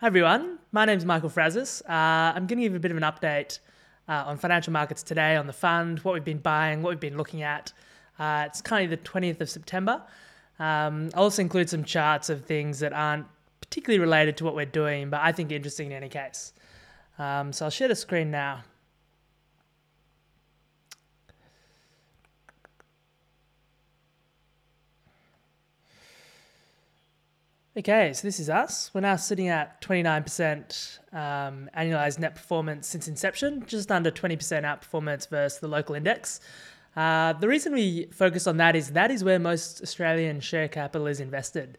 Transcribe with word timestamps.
Hi 0.00 0.06
everyone, 0.06 0.58
my 0.72 0.86
name 0.86 0.96
is 0.96 1.04
Michael 1.04 1.28
Frazis. 1.28 1.82
Uh, 1.82 2.32
I'm 2.34 2.46
going 2.46 2.58
to 2.58 2.62
give 2.64 2.74
a 2.74 2.78
bit 2.78 2.90
of 2.90 2.96
an 2.96 3.02
update 3.02 3.58
uh, 4.08 4.24
on 4.28 4.38
financial 4.38 4.72
markets 4.72 5.02
today, 5.02 5.36
on 5.36 5.46
the 5.46 5.52
fund, 5.52 5.98
what 5.98 6.14
we've 6.14 6.24
been 6.24 6.38
buying, 6.38 6.80
what 6.80 6.88
we've 6.88 7.00
been 7.00 7.18
looking 7.18 7.42
at. 7.42 7.74
Uh, 8.18 8.44
it's 8.46 8.62
currently 8.62 8.96
the 8.96 9.02
20th 9.02 9.42
of 9.42 9.50
September. 9.50 10.00
Um, 10.58 11.10
I'll 11.12 11.24
also 11.24 11.42
include 11.42 11.68
some 11.68 11.84
charts 11.84 12.30
of 12.30 12.46
things 12.46 12.78
that 12.78 12.94
aren't 12.94 13.26
particularly 13.60 13.98
related 14.00 14.38
to 14.38 14.44
what 14.44 14.54
we're 14.54 14.64
doing, 14.64 15.10
but 15.10 15.20
I 15.20 15.32
think 15.32 15.52
interesting 15.52 15.88
in 15.88 15.92
any 15.92 16.08
case. 16.08 16.54
Um, 17.18 17.52
so 17.52 17.66
I'll 17.66 17.70
share 17.70 17.88
the 17.88 17.94
screen 17.94 18.30
now. 18.30 18.62
Okay, 27.76 28.12
so 28.12 28.26
this 28.26 28.40
is 28.40 28.50
us. 28.50 28.90
We're 28.92 29.02
now 29.02 29.14
sitting 29.14 29.46
at 29.46 29.80
29% 29.80 30.98
um, 31.12 31.70
annualized 31.78 32.18
net 32.18 32.34
performance 32.34 32.88
since 32.88 33.06
inception, 33.06 33.62
just 33.64 33.92
under 33.92 34.10
20% 34.10 34.38
outperformance 34.64 35.28
versus 35.28 35.60
the 35.60 35.68
local 35.68 35.94
index. 35.94 36.40
Uh, 36.96 37.32
the 37.34 37.46
reason 37.46 37.72
we 37.72 38.08
focus 38.10 38.48
on 38.48 38.56
that 38.56 38.74
is 38.74 38.90
that 38.90 39.12
is 39.12 39.22
where 39.22 39.38
most 39.38 39.82
Australian 39.82 40.40
share 40.40 40.66
capital 40.66 41.06
is 41.06 41.20
invested. 41.20 41.78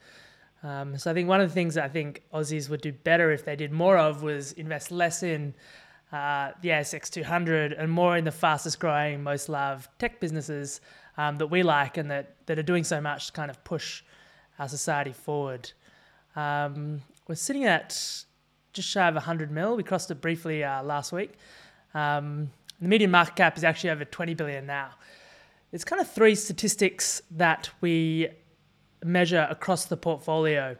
Um, 0.63 0.97
so 0.97 1.11
I 1.11 1.13
think 1.13 1.27
one 1.27 1.41
of 1.41 1.49
the 1.49 1.53
things 1.53 1.75
I 1.75 1.89
think 1.89 2.23
Aussies 2.33 2.69
would 2.69 2.79
do 2.79 2.93
better 2.93 3.29
if 3.31 3.43
they 3.43 3.57
did 3.57 3.73
more 3.73 3.97
of 3.97 4.23
was 4.23 4.53
invest 4.53 4.91
less 4.91 5.23
in 5.23 5.53
uh, 6.13 6.51
the 6.61 6.69
ASX 6.69 7.09
200 7.09 7.73
and 7.73 7.91
more 7.91 8.15
in 8.15 8.23
the 8.23 8.31
fastest 8.31 8.79
growing, 8.79 9.23
most 9.23 9.49
loved 9.49 9.89
tech 9.99 10.21
businesses 10.21 10.79
um, 11.17 11.35
that 11.35 11.47
we 11.47 11.63
like 11.63 11.97
and 11.97 12.09
that, 12.11 12.37
that 12.45 12.57
are 12.57 12.63
doing 12.63 12.85
so 12.85 13.01
much 13.01 13.25
to 13.25 13.31
kind 13.33 13.51
of 13.51 13.61
push 13.65 14.03
our 14.57 14.69
society 14.69 15.11
forward. 15.11 15.69
Um, 16.35 17.01
we're 17.27 17.35
sitting 17.35 17.65
at 17.65 17.89
just 18.73 18.87
shy 18.87 19.07
of 19.07 19.15
100 19.15 19.51
mil. 19.51 19.75
We 19.75 19.83
crossed 19.83 20.11
it 20.11 20.21
briefly 20.21 20.63
uh, 20.63 20.83
last 20.83 21.11
week. 21.11 21.33
Um, 21.93 22.51
the 22.81 22.87
median 22.87 23.11
market 23.11 23.35
cap 23.35 23.57
is 23.57 23.63
actually 23.63 23.91
over 23.91 24.05
20 24.05 24.33
billion 24.33 24.65
now. 24.65 24.91
It's 25.71 25.83
kind 25.83 26.01
of 26.01 26.09
three 26.09 26.35
statistics 26.35 27.21
that 27.31 27.69
we 27.79 28.29
measure 29.03 29.47
across 29.49 29.85
the 29.85 29.97
portfolio. 29.97 30.75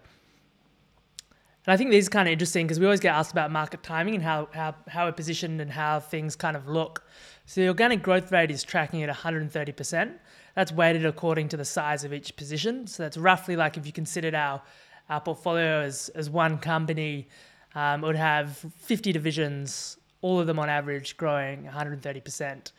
And 1.65 1.73
I 1.73 1.77
think 1.77 1.91
these 1.91 2.07
are 2.07 2.09
kind 2.09 2.27
of 2.27 2.31
interesting 2.31 2.65
because 2.65 2.79
we 2.79 2.85
always 2.85 2.99
get 2.99 3.13
asked 3.13 3.31
about 3.31 3.51
market 3.51 3.83
timing 3.83 4.15
and 4.15 4.23
how, 4.23 4.49
how, 4.51 4.73
how 4.87 5.05
we're 5.05 5.11
positioned 5.11 5.61
and 5.61 5.69
how 5.69 5.99
things 5.99 6.35
kind 6.35 6.57
of 6.57 6.67
look. 6.67 7.03
So 7.45 7.61
the 7.61 7.67
organic 7.67 8.01
growth 8.01 8.31
rate 8.31 8.49
is 8.49 8.63
tracking 8.63 9.03
at 9.03 9.15
130%. 9.15 10.13
That's 10.55 10.71
weighted 10.71 11.05
according 11.05 11.49
to 11.49 11.57
the 11.57 11.65
size 11.65 12.03
of 12.03 12.13
each 12.13 12.35
position. 12.35 12.87
So 12.87 13.03
that's 13.03 13.17
roughly 13.17 13.55
like 13.55 13.77
if 13.77 13.85
you 13.85 13.91
considered 13.91 14.33
our 14.33 14.61
our 15.09 15.21
portfolio 15.21 15.81
as, 15.81 16.09
as 16.09 16.29
one 16.29 16.57
company 16.57 17.27
um, 17.75 18.01
would 18.01 18.15
have 18.15 18.57
50 18.77 19.11
divisions, 19.11 19.97
all 20.21 20.39
of 20.39 20.47
them 20.47 20.59
on 20.59 20.69
average 20.69 21.17
growing 21.17 21.63
130% 21.63 22.71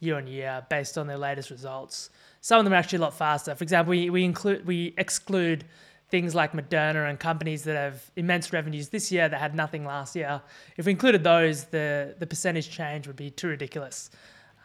year 0.00 0.16
on 0.16 0.26
year 0.26 0.66
based 0.68 0.98
on 0.98 1.06
their 1.06 1.18
latest 1.18 1.50
results. 1.50 2.10
Some 2.40 2.58
of 2.58 2.64
them 2.64 2.72
are 2.72 2.76
actually 2.76 2.98
a 2.98 3.02
lot 3.02 3.14
faster. 3.14 3.54
For 3.54 3.62
example, 3.62 3.92
we, 3.92 4.10
we 4.10 4.24
include 4.24 4.66
we 4.66 4.94
exclude 4.98 5.64
things 6.08 6.34
like 6.34 6.52
Moderna 6.52 7.08
and 7.08 7.18
companies 7.18 7.62
that 7.64 7.76
have 7.76 8.10
immense 8.16 8.52
revenues 8.52 8.88
this 8.88 9.10
year 9.12 9.28
that 9.28 9.40
had 9.40 9.54
nothing 9.54 9.86
last 9.86 10.14
year. 10.16 10.42
If 10.76 10.86
we 10.86 10.92
included 10.92 11.22
those, 11.22 11.64
the 11.64 12.16
the 12.18 12.26
percentage 12.26 12.68
change 12.68 13.06
would 13.06 13.16
be 13.16 13.30
too 13.30 13.48
ridiculous. 13.48 14.10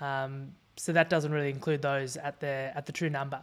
Um, 0.01 0.53
so 0.75 0.91
that 0.93 1.09
doesn't 1.09 1.31
really 1.31 1.49
include 1.49 1.81
those 1.81 2.17
at 2.17 2.39
the 2.39 2.71
at 2.75 2.85
the 2.87 2.91
true 2.91 3.09
number. 3.09 3.39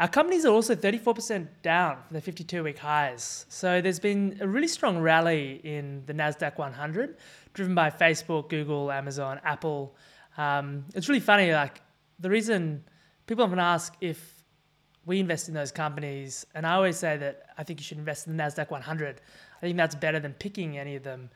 Our 0.00 0.08
companies 0.08 0.46
are 0.46 0.52
also 0.54 0.74
34% 0.74 1.46
down 1.60 1.98
from 2.08 2.14
the 2.14 2.22
52 2.22 2.64
week 2.64 2.78
highs. 2.78 3.44
So 3.50 3.82
there's 3.82 4.00
been 4.00 4.38
a 4.40 4.48
really 4.48 4.66
strong 4.66 4.98
rally 4.98 5.60
in 5.62 6.02
the 6.06 6.14
NASDAQ 6.14 6.56
100, 6.56 7.18
driven 7.52 7.74
by 7.74 7.90
Facebook, 7.90 8.48
Google, 8.48 8.90
Amazon, 8.90 9.42
Apple. 9.44 9.94
Um, 10.38 10.86
it's 10.94 11.10
really 11.10 11.20
funny, 11.20 11.52
like, 11.52 11.82
the 12.18 12.30
reason 12.30 12.82
people 13.26 13.44
often 13.44 13.58
ask 13.58 13.94
if 14.00 14.42
we 15.04 15.20
invest 15.20 15.48
in 15.48 15.54
those 15.54 15.70
companies, 15.70 16.46
and 16.54 16.66
I 16.66 16.72
always 16.72 16.96
say 16.96 17.18
that 17.18 17.50
I 17.58 17.62
think 17.62 17.78
you 17.78 17.84
should 17.84 17.98
invest 17.98 18.26
in 18.26 18.34
the 18.34 18.42
NASDAQ 18.42 18.70
100. 18.70 19.20
I 19.58 19.60
think 19.60 19.76
that's 19.76 19.94
better 19.94 20.18
than 20.18 20.32
picking 20.32 20.78
any 20.78 20.96
of 20.96 21.02
them. 21.02 21.28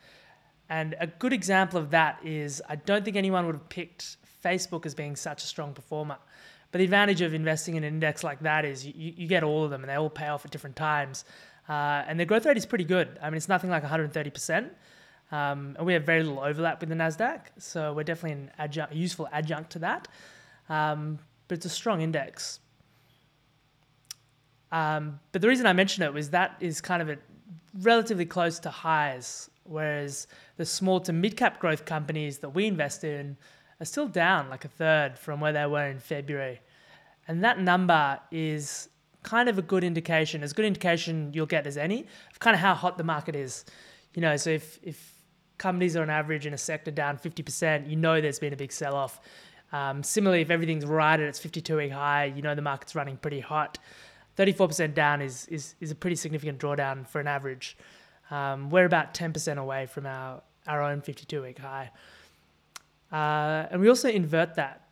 And 0.70 0.96
a 0.98 1.06
good 1.06 1.34
example 1.34 1.78
of 1.78 1.90
that 1.90 2.18
is 2.24 2.62
I 2.66 2.76
don't 2.76 3.04
think 3.04 3.18
anyone 3.18 3.44
would 3.44 3.56
have 3.56 3.68
picked 3.68 4.16
Facebook 4.42 4.86
as 4.86 4.94
being 4.94 5.16
such 5.16 5.44
a 5.44 5.46
strong 5.46 5.74
performer. 5.74 6.16
But 6.74 6.78
the 6.78 6.86
advantage 6.86 7.20
of 7.20 7.34
investing 7.34 7.76
in 7.76 7.84
an 7.84 7.94
index 7.94 8.24
like 8.24 8.40
that 8.40 8.64
is 8.64 8.84
you, 8.84 8.92
you 8.96 9.28
get 9.28 9.44
all 9.44 9.62
of 9.62 9.70
them 9.70 9.82
and 9.82 9.88
they 9.88 9.94
all 9.94 10.10
pay 10.10 10.26
off 10.26 10.44
at 10.44 10.50
different 10.50 10.74
times. 10.74 11.24
Uh, 11.68 12.02
and 12.08 12.18
the 12.18 12.24
growth 12.24 12.46
rate 12.46 12.56
is 12.56 12.66
pretty 12.66 12.82
good. 12.82 13.16
I 13.22 13.30
mean, 13.30 13.36
it's 13.36 13.48
nothing 13.48 13.70
like 13.70 13.84
130%. 13.84 14.70
Um, 15.30 15.76
and 15.78 15.86
we 15.86 15.92
have 15.92 16.02
very 16.02 16.24
little 16.24 16.42
overlap 16.42 16.80
with 16.80 16.88
the 16.88 16.96
NASDAQ. 16.96 17.42
So 17.58 17.92
we're 17.92 18.02
definitely 18.02 18.42
an 18.42 18.50
adjunct, 18.58 18.92
useful 18.92 19.28
adjunct 19.30 19.70
to 19.70 19.78
that. 19.78 20.08
Um, 20.68 21.20
but 21.46 21.58
it's 21.58 21.66
a 21.66 21.68
strong 21.68 22.00
index. 22.00 22.58
Um, 24.72 25.20
but 25.30 25.42
the 25.42 25.48
reason 25.48 25.66
I 25.66 25.74
mentioned 25.74 26.04
it 26.04 26.12
was 26.12 26.30
that 26.30 26.56
is 26.58 26.80
kind 26.80 27.00
of 27.00 27.08
a 27.08 27.18
relatively 27.82 28.26
close 28.26 28.58
to 28.58 28.70
highs, 28.70 29.48
whereas 29.62 30.26
the 30.56 30.66
small 30.66 30.98
to 31.02 31.12
mid 31.12 31.36
cap 31.36 31.60
growth 31.60 31.84
companies 31.84 32.38
that 32.38 32.48
we 32.48 32.66
invest 32.66 33.04
in 33.04 33.36
are 33.84 33.86
still 33.86 34.08
down 34.08 34.48
like 34.48 34.64
a 34.64 34.68
third 34.68 35.18
from 35.18 35.40
where 35.40 35.52
they 35.52 35.66
were 35.66 35.86
in 35.86 35.98
February. 35.98 36.60
And 37.28 37.44
that 37.44 37.60
number 37.60 38.18
is 38.30 38.88
kind 39.22 39.48
of 39.48 39.58
a 39.58 39.62
good 39.62 39.84
indication, 39.84 40.42
as 40.42 40.54
good 40.54 40.64
indication 40.64 41.30
you'll 41.34 41.44
get 41.44 41.66
as 41.66 41.76
any, 41.76 42.06
of 42.32 42.38
kind 42.38 42.54
of 42.54 42.60
how 42.60 42.74
hot 42.74 42.96
the 42.96 43.04
market 43.04 43.36
is. 43.36 43.66
You 44.14 44.22
know, 44.22 44.36
so 44.38 44.50
if, 44.50 44.78
if 44.82 45.12
companies 45.58 45.96
are 45.96 46.02
on 46.02 46.08
average 46.08 46.46
in 46.46 46.54
a 46.54 46.58
sector 46.58 46.90
down 46.90 47.18
50%, 47.18 47.88
you 47.88 47.96
know 47.96 48.20
there's 48.22 48.38
been 48.38 48.54
a 48.54 48.56
big 48.56 48.72
sell 48.72 48.94
off. 48.94 49.20
Um, 49.70 50.02
similarly, 50.02 50.40
if 50.40 50.50
everything's 50.50 50.86
right 50.86 51.20
at 51.20 51.26
its 51.26 51.38
52 51.38 51.76
week 51.76 51.92
high, 51.92 52.24
you 52.24 52.40
know 52.40 52.54
the 52.54 52.62
market's 52.62 52.94
running 52.94 53.18
pretty 53.18 53.40
hot. 53.40 53.78
34% 54.38 54.94
down 54.94 55.20
is, 55.20 55.46
is, 55.48 55.74
is 55.80 55.90
a 55.90 55.94
pretty 55.94 56.16
significant 56.16 56.58
drawdown 56.58 57.06
for 57.06 57.20
an 57.20 57.26
average. 57.26 57.76
Um, 58.30 58.70
we're 58.70 58.86
about 58.86 59.12
10% 59.12 59.58
away 59.58 59.86
from 59.86 60.06
our, 60.06 60.42
our 60.66 60.82
own 60.82 61.02
52 61.02 61.42
week 61.42 61.58
high. 61.58 61.90
Uh, 63.14 63.68
and 63.70 63.80
we 63.80 63.88
also 63.88 64.08
invert 64.08 64.56
that. 64.56 64.88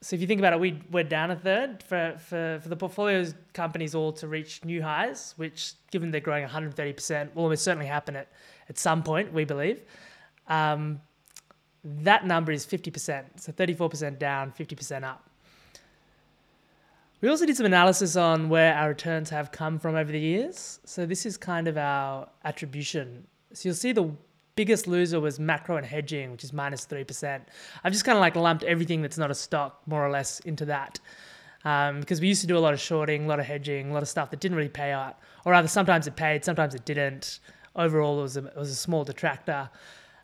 So 0.00 0.16
if 0.16 0.22
you 0.22 0.26
think 0.26 0.40
about 0.40 0.54
it, 0.54 0.60
we, 0.60 0.80
we're 0.90 1.04
down 1.04 1.30
a 1.30 1.36
third 1.36 1.82
for, 1.82 2.14
for, 2.18 2.58
for 2.62 2.68
the 2.70 2.76
portfolios 2.76 3.34
companies 3.52 3.94
all 3.94 4.12
to 4.12 4.28
reach 4.28 4.64
new 4.64 4.80
highs, 4.80 5.34
which 5.36 5.74
given 5.90 6.10
they're 6.10 6.22
growing 6.22 6.46
130%, 6.46 7.34
will 7.34 7.42
almost 7.42 7.62
certainly 7.62 7.86
happen 7.86 8.16
at, 8.16 8.28
at 8.70 8.78
some 8.78 9.02
point, 9.02 9.30
we 9.30 9.44
believe. 9.44 9.82
Um, 10.48 11.02
that 11.84 12.26
number 12.26 12.50
is 12.50 12.64
50%. 12.64 13.24
So 13.36 13.52
34% 13.52 14.18
down, 14.18 14.52
50% 14.52 15.04
up. 15.04 15.28
We 17.20 17.28
also 17.28 17.44
did 17.44 17.58
some 17.58 17.66
analysis 17.66 18.16
on 18.16 18.48
where 18.48 18.74
our 18.74 18.88
returns 18.88 19.28
have 19.30 19.52
come 19.52 19.78
from 19.78 19.96
over 19.96 20.10
the 20.10 20.20
years. 20.20 20.80
So 20.84 21.04
this 21.04 21.26
is 21.26 21.36
kind 21.36 21.68
of 21.68 21.76
our 21.76 22.28
attribution. 22.42 23.26
So 23.52 23.68
you'll 23.68 23.76
see 23.76 23.92
the 23.92 24.10
biggest 24.56 24.86
loser 24.86 25.20
was 25.20 25.38
macro 25.38 25.76
and 25.76 25.86
hedging, 25.86 26.32
which 26.32 26.42
is 26.42 26.52
minus 26.52 26.86
3%. 26.86 27.42
I've 27.84 27.92
just 27.92 28.04
kind 28.04 28.16
of 28.16 28.20
like 28.20 28.34
lumped 28.34 28.64
everything 28.64 29.02
that's 29.02 29.18
not 29.18 29.30
a 29.30 29.34
stock 29.34 29.82
more 29.86 30.04
or 30.04 30.10
less 30.10 30.40
into 30.40 30.64
that. 30.64 30.98
Um, 31.64 32.00
because 32.00 32.20
we 32.20 32.28
used 32.28 32.40
to 32.42 32.46
do 32.46 32.56
a 32.56 32.60
lot 32.60 32.74
of 32.74 32.80
shorting, 32.80 33.24
a 33.24 33.28
lot 33.28 33.40
of 33.40 33.46
hedging, 33.46 33.90
a 33.90 33.92
lot 33.92 34.02
of 34.02 34.08
stuff 34.08 34.30
that 34.30 34.40
didn't 34.40 34.56
really 34.56 34.68
pay 34.68 34.92
out. 34.92 35.18
Or 35.44 35.52
rather, 35.52 35.68
sometimes 35.68 36.06
it 36.06 36.16
paid, 36.16 36.44
sometimes 36.44 36.74
it 36.74 36.84
didn't. 36.84 37.40
Overall, 37.74 38.20
it 38.20 38.22
was 38.22 38.36
a, 38.36 38.46
it 38.46 38.56
was 38.56 38.70
a 38.70 38.74
small 38.74 39.04
detractor. 39.04 39.68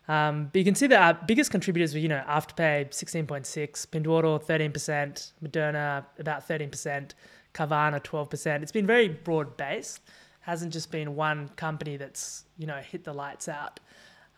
Um, 0.07 0.49
but 0.51 0.59
you 0.59 0.65
can 0.65 0.75
see 0.75 0.87
that 0.87 1.01
our 1.01 1.25
biggest 1.25 1.51
contributors 1.51 1.93
were, 1.93 1.99
you 1.99 2.09
know, 2.09 2.23
Afterpay 2.27 2.89
16.6, 2.89 3.87
Pinduoduo 3.87 4.43
13%, 4.43 5.31
Moderna 5.43 6.05
about 6.19 6.47
13%, 6.47 7.11
Carvana 7.53 8.03
12%. 8.03 8.61
It's 8.61 8.71
been 8.71 8.87
very 8.87 9.07
broad 9.07 9.55
based. 9.55 10.01
Hasn't 10.41 10.73
just 10.73 10.91
been 10.91 11.15
one 11.15 11.49
company 11.55 11.95
that's, 11.95 12.43
you 12.57 12.67
know, 12.67 12.77
hit 12.77 13.05
the 13.05 13.13
lights 13.13 13.47
out. 13.47 13.79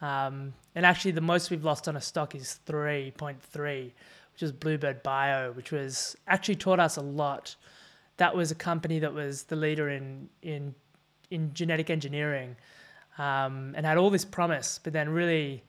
Um, 0.01 0.53
and 0.75 0.85
actually, 0.85 1.11
the 1.11 1.21
most 1.21 1.49
we've 1.49 1.63
lost 1.63 1.87
on 1.87 1.95
a 1.95 2.01
stock 2.01 2.35
is 2.35 2.59
3.3, 2.67 3.83
which 4.33 4.43
is 4.43 4.51
Bluebird 4.51 5.03
Bio, 5.03 5.51
which 5.53 5.71
was 5.71 6.15
actually 6.27 6.55
taught 6.55 6.79
us 6.79 6.97
a 6.97 7.01
lot. 7.01 7.55
That 8.17 8.35
was 8.35 8.51
a 8.51 8.55
company 8.55 8.99
that 8.99 9.13
was 9.13 9.43
the 9.43 9.55
leader 9.55 9.89
in 9.89 10.29
in 10.41 10.75
in 11.31 11.53
genetic 11.53 11.89
engineering, 11.89 12.55
um, 13.17 13.73
and 13.75 13.85
had 13.85 13.97
all 13.97 14.09
this 14.09 14.25
promise, 14.25 14.79
but 14.83 14.93
then 14.93 15.09
really 15.09 15.63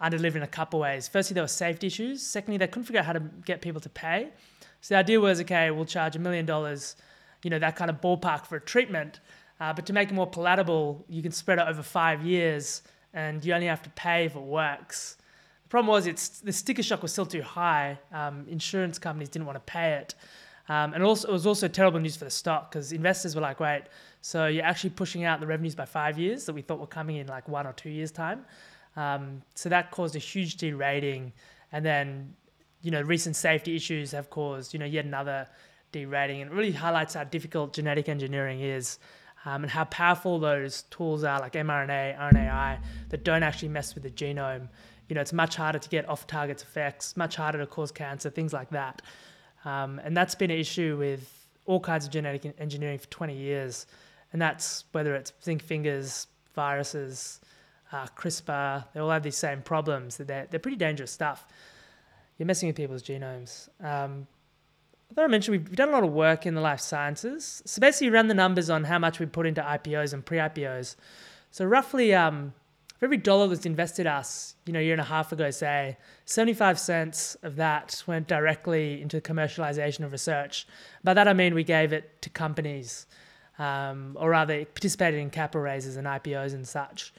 underdelivered 0.00 0.36
in 0.36 0.42
a 0.42 0.46
couple 0.46 0.80
ways. 0.80 1.08
Firstly, 1.08 1.34
there 1.34 1.42
were 1.42 1.48
safety 1.48 1.88
issues. 1.88 2.22
Secondly, 2.22 2.56
they 2.58 2.66
couldn't 2.66 2.84
figure 2.84 3.00
out 3.00 3.06
how 3.06 3.12
to 3.12 3.20
get 3.44 3.60
people 3.60 3.80
to 3.80 3.88
pay. 3.88 4.28
So 4.80 4.94
the 4.94 4.98
idea 4.98 5.20
was, 5.20 5.40
okay, 5.42 5.70
we'll 5.70 5.84
charge 5.84 6.16
a 6.16 6.18
million 6.18 6.46
dollars, 6.46 6.96
you 7.42 7.50
know, 7.50 7.58
that 7.58 7.76
kind 7.76 7.90
of 7.90 8.00
ballpark 8.00 8.46
for 8.46 8.56
a 8.56 8.60
treatment, 8.60 9.20
uh, 9.60 9.74
but 9.74 9.84
to 9.86 9.92
make 9.92 10.10
it 10.10 10.14
more 10.14 10.26
palatable, 10.26 11.04
you 11.08 11.22
can 11.22 11.32
spread 11.32 11.58
it 11.58 11.66
over 11.68 11.82
five 11.82 12.24
years 12.24 12.82
and 13.14 13.44
you 13.44 13.52
only 13.54 13.66
have 13.66 13.82
to 13.82 13.90
pay 13.90 14.24
if 14.24 14.36
it 14.36 14.42
works. 14.42 15.16
The 15.64 15.68
problem 15.68 15.88
was 15.88 16.06
it's 16.06 16.40
the 16.40 16.52
sticker 16.52 16.82
shock 16.82 17.02
was 17.02 17.12
still 17.12 17.26
too 17.26 17.42
high. 17.42 17.98
Um, 18.12 18.46
insurance 18.48 18.98
companies 18.98 19.28
didn't 19.28 19.46
want 19.46 19.56
to 19.56 19.72
pay 19.72 19.92
it. 19.92 20.14
Um, 20.68 20.94
and 20.94 21.02
also, 21.02 21.28
it 21.28 21.32
was 21.32 21.46
also 21.46 21.66
terrible 21.66 21.98
news 21.98 22.16
for 22.16 22.24
the 22.24 22.30
stock 22.30 22.70
because 22.70 22.92
investors 22.92 23.34
were 23.34 23.40
like, 23.40 23.58
wait, 23.58 23.84
so 24.20 24.46
you're 24.46 24.64
actually 24.64 24.90
pushing 24.90 25.24
out 25.24 25.40
the 25.40 25.46
revenues 25.46 25.74
by 25.74 25.84
five 25.84 26.18
years 26.18 26.44
that 26.44 26.52
we 26.52 26.62
thought 26.62 26.78
were 26.78 26.86
coming 26.86 27.16
in 27.16 27.26
like 27.26 27.48
one 27.48 27.66
or 27.66 27.72
two 27.72 27.90
years' 27.90 28.12
time. 28.12 28.44
Um, 28.96 29.42
so 29.54 29.68
that 29.68 29.90
caused 29.90 30.14
a 30.14 30.20
huge 30.20 30.56
derating. 30.56 31.32
And 31.72 31.84
then, 31.84 32.34
you 32.82 32.90
know, 32.90 33.00
recent 33.00 33.34
safety 33.34 33.74
issues 33.74 34.12
have 34.12 34.30
caused, 34.30 34.72
you 34.72 34.78
know, 34.78 34.86
yet 34.86 35.04
another 35.04 35.48
derating. 35.92 36.42
And 36.42 36.52
it 36.52 36.54
really 36.54 36.72
highlights 36.72 37.14
how 37.14 37.24
difficult 37.24 37.72
genetic 37.72 38.08
engineering 38.08 38.60
is 38.60 38.98
um, 39.44 39.62
and 39.62 39.70
how 39.70 39.84
powerful 39.84 40.38
those 40.38 40.82
tools 40.90 41.24
are, 41.24 41.40
like 41.40 41.54
mRNA, 41.54 42.18
RNAi, 42.18 42.78
that 43.08 43.24
don't 43.24 43.42
actually 43.42 43.68
mess 43.68 43.94
with 43.94 44.04
the 44.04 44.10
genome. 44.10 44.68
You 45.08 45.14
know, 45.14 45.20
it's 45.20 45.32
much 45.32 45.56
harder 45.56 45.78
to 45.78 45.88
get 45.88 46.08
off-target 46.08 46.62
effects, 46.62 47.16
much 47.16 47.36
harder 47.36 47.58
to 47.58 47.66
cause 47.66 47.90
cancer, 47.90 48.30
things 48.30 48.52
like 48.52 48.70
that. 48.70 49.02
Um, 49.64 50.00
and 50.04 50.16
that's 50.16 50.34
been 50.34 50.50
an 50.50 50.58
issue 50.58 50.96
with 50.98 51.48
all 51.66 51.80
kinds 51.80 52.04
of 52.04 52.12
genetic 52.12 52.54
engineering 52.58 52.98
for 52.98 53.06
20 53.08 53.34
years. 53.34 53.86
And 54.32 54.40
that's 54.40 54.84
whether 54.92 55.14
it's 55.14 55.32
zinc 55.42 55.62
fingers, 55.62 56.26
viruses, 56.54 57.40
uh, 57.92 58.06
CRISPR, 58.16 58.84
they 58.92 59.00
all 59.00 59.10
have 59.10 59.22
these 59.22 59.36
same 59.36 59.62
problems. 59.62 60.16
They're, 60.16 60.46
they're 60.50 60.60
pretty 60.60 60.76
dangerous 60.76 61.10
stuff. 61.10 61.46
You're 62.38 62.46
messing 62.46 62.68
with 62.68 62.76
people's 62.76 63.02
genomes. 63.02 63.68
Um, 63.84 64.26
I 65.10 65.14
thought 65.14 65.24
I 65.24 65.28
mentioned 65.28 65.58
we've 65.58 65.76
done 65.76 65.88
a 65.88 65.92
lot 65.92 66.04
of 66.04 66.12
work 66.12 66.46
in 66.46 66.54
the 66.54 66.60
life 66.60 66.80
sciences. 66.80 67.62
So 67.66 67.80
basically, 67.80 68.10
we 68.10 68.14
ran 68.14 68.28
the 68.28 68.34
numbers 68.34 68.70
on 68.70 68.84
how 68.84 68.98
much 68.98 69.18
we 69.18 69.26
put 69.26 69.44
into 69.44 69.60
IPOs 69.60 70.12
and 70.12 70.24
pre 70.24 70.38
IPOs. 70.38 70.94
So 71.50 71.64
roughly, 71.64 72.14
um, 72.14 72.54
for 73.00 73.06
every 73.06 73.16
dollar 73.16 73.48
that's 73.48 73.66
invested 73.66 74.06
us, 74.06 74.54
you 74.66 74.72
know, 74.72 74.78
a 74.78 74.82
year 74.82 74.92
and 74.92 75.00
a 75.00 75.04
half 75.04 75.32
ago, 75.32 75.50
say, 75.50 75.96
75 76.26 76.78
cents 76.78 77.36
of 77.42 77.56
that 77.56 78.04
went 78.06 78.28
directly 78.28 79.00
into 79.00 79.20
commercialization 79.20 80.04
of 80.04 80.12
research. 80.12 80.66
By 81.02 81.14
that 81.14 81.26
I 81.26 81.32
mean 81.32 81.54
we 81.54 81.64
gave 81.64 81.92
it 81.92 82.22
to 82.22 82.30
companies, 82.30 83.06
um, 83.58 84.16
or 84.20 84.30
rather 84.30 84.64
participated 84.66 85.18
in 85.18 85.30
capital 85.30 85.62
raises 85.62 85.96
and 85.96 86.06
IPOs 86.06 86.52
and 86.52 86.68
such. 86.68 87.12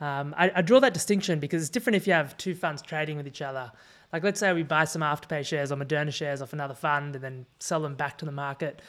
Um, 0.00 0.34
I, 0.38 0.52
I, 0.56 0.62
draw 0.62 0.80
that 0.80 0.94
distinction 0.94 1.38
because 1.40 1.62
it's 1.62 1.70
different 1.70 1.96
if 1.96 2.06
you 2.06 2.12
have 2.12 2.36
two 2.36 2.54
funds 2.54 2.82
trading 2.82 3.16
with 3.16 3.26
each 3.28 3.42
other. 3.42 3.70
Like 4.14 4.22
let's 4.22 4.38
say 4.38 4.52
we 4.52 4.62
buy 4.62 4.84
some 4.84 5.02
Afterpay 5.02 5.44
shares 5.44 5.72
or 5.72 5.76
Moderna 5.76 6.12
shares 6.12 6.40
off 6.40 6.52
another 6.52 6.72
fund 6.72 7.16
and 7.16 7.24
then 7.24 7.46
sell 7.58 7.80
them 7.80 7.96
back 7.96 8.16
to 8.18 8.24
the 8.24 8.30
market. 8.30 8.80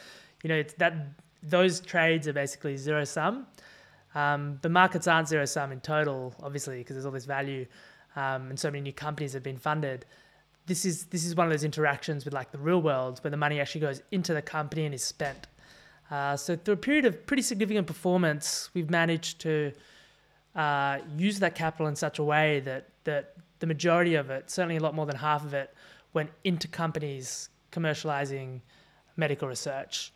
You 0.44 0.48
know, 0.48 0.62
that 0.78 0.94
those 1.42 1.80
trades 1.80 2.28
are 2.28 2.32
basically 2.32 2.76
zero 2.76 3.02
sum. 3.02 3.48
Um, 4.14 4.60
the 4.62 4.68
markets 4.68 5.08
aren't 5.08 5.26
zero 5.26 5.44
sum 5.44 5.72
in 5.72 5.80
total, 5.80 6.32
obviously, 6.44 6.78
because 6.78 6.94
there's 6.94 7.06
all 7.06 7.10
this 7.10 7.24
value 7.24 7.66
um, 8.14 8.50
and 8.50 8.60
so 8.60 8.70
many 8.70 8.82
new 8.82 8.92
companies 8.92 9.32
have 9.32 9.42
been 9.42 9.56
funded. 9.56 10.06
This 10.66 10.84
is 10.84 11.06
this 11.06 11.24
is 11.24 11.34
one 11.34 11.48
of 11.48 11.52
those 11.52 11.64
interactions 11.64 12.24
with 12.24 12.32
like 12.32 12.52
the 12.52 12.58
real 12.58 12.80
world 12.80 13.18
where 13.24 13.32
the 13.32 13.36
money 13.36 13.58
actually 13.58 13.80
goes 13.80 14.02
into 14.12 14.32
the 14.32 14.42
company 14.42 14.84
and 14.84 14.94
is 14.94 15.02
spent. 15.02 15.48
Uh, 16.08 16.36
so 16.36 16.54
through 16.54 16.74
a 16.74 16.76
period 16.76 17.04
of 17.04 17.26
pretty 17.26 17.42
significant 17.42 17.88
performance, 17.88 18.70
we've 18.74 18.90
managed 18.90 19.40
to 19.40 19.72
uh, 20.54 20.98
use 21.18 21.40
that 21.40 21.56
capital 21.56 21.88
in 21.88 21.96
such 21.96 22.20
a 22.20 22.22
way 22.22 22.60
that 22.60 22.90
that 23.02 23.34
the 23.58 23.66
majority 23.66 24.14
of 24.14 24.30
it, 24.30 24.50
certainly 24.50 24.76
a 24.76 24.80
lot 24.80 24.94
more 24.94 25.06
than 25.06 25.16
half 25.16 25.44
of 25.44 25.54
it, 25.54 25.74
went 26.12 26.30
into 26.44 26.68
companies 26.68 27.48
commercializing 27.72 28.60
medical 29.16 29.48
research 29.48 30.12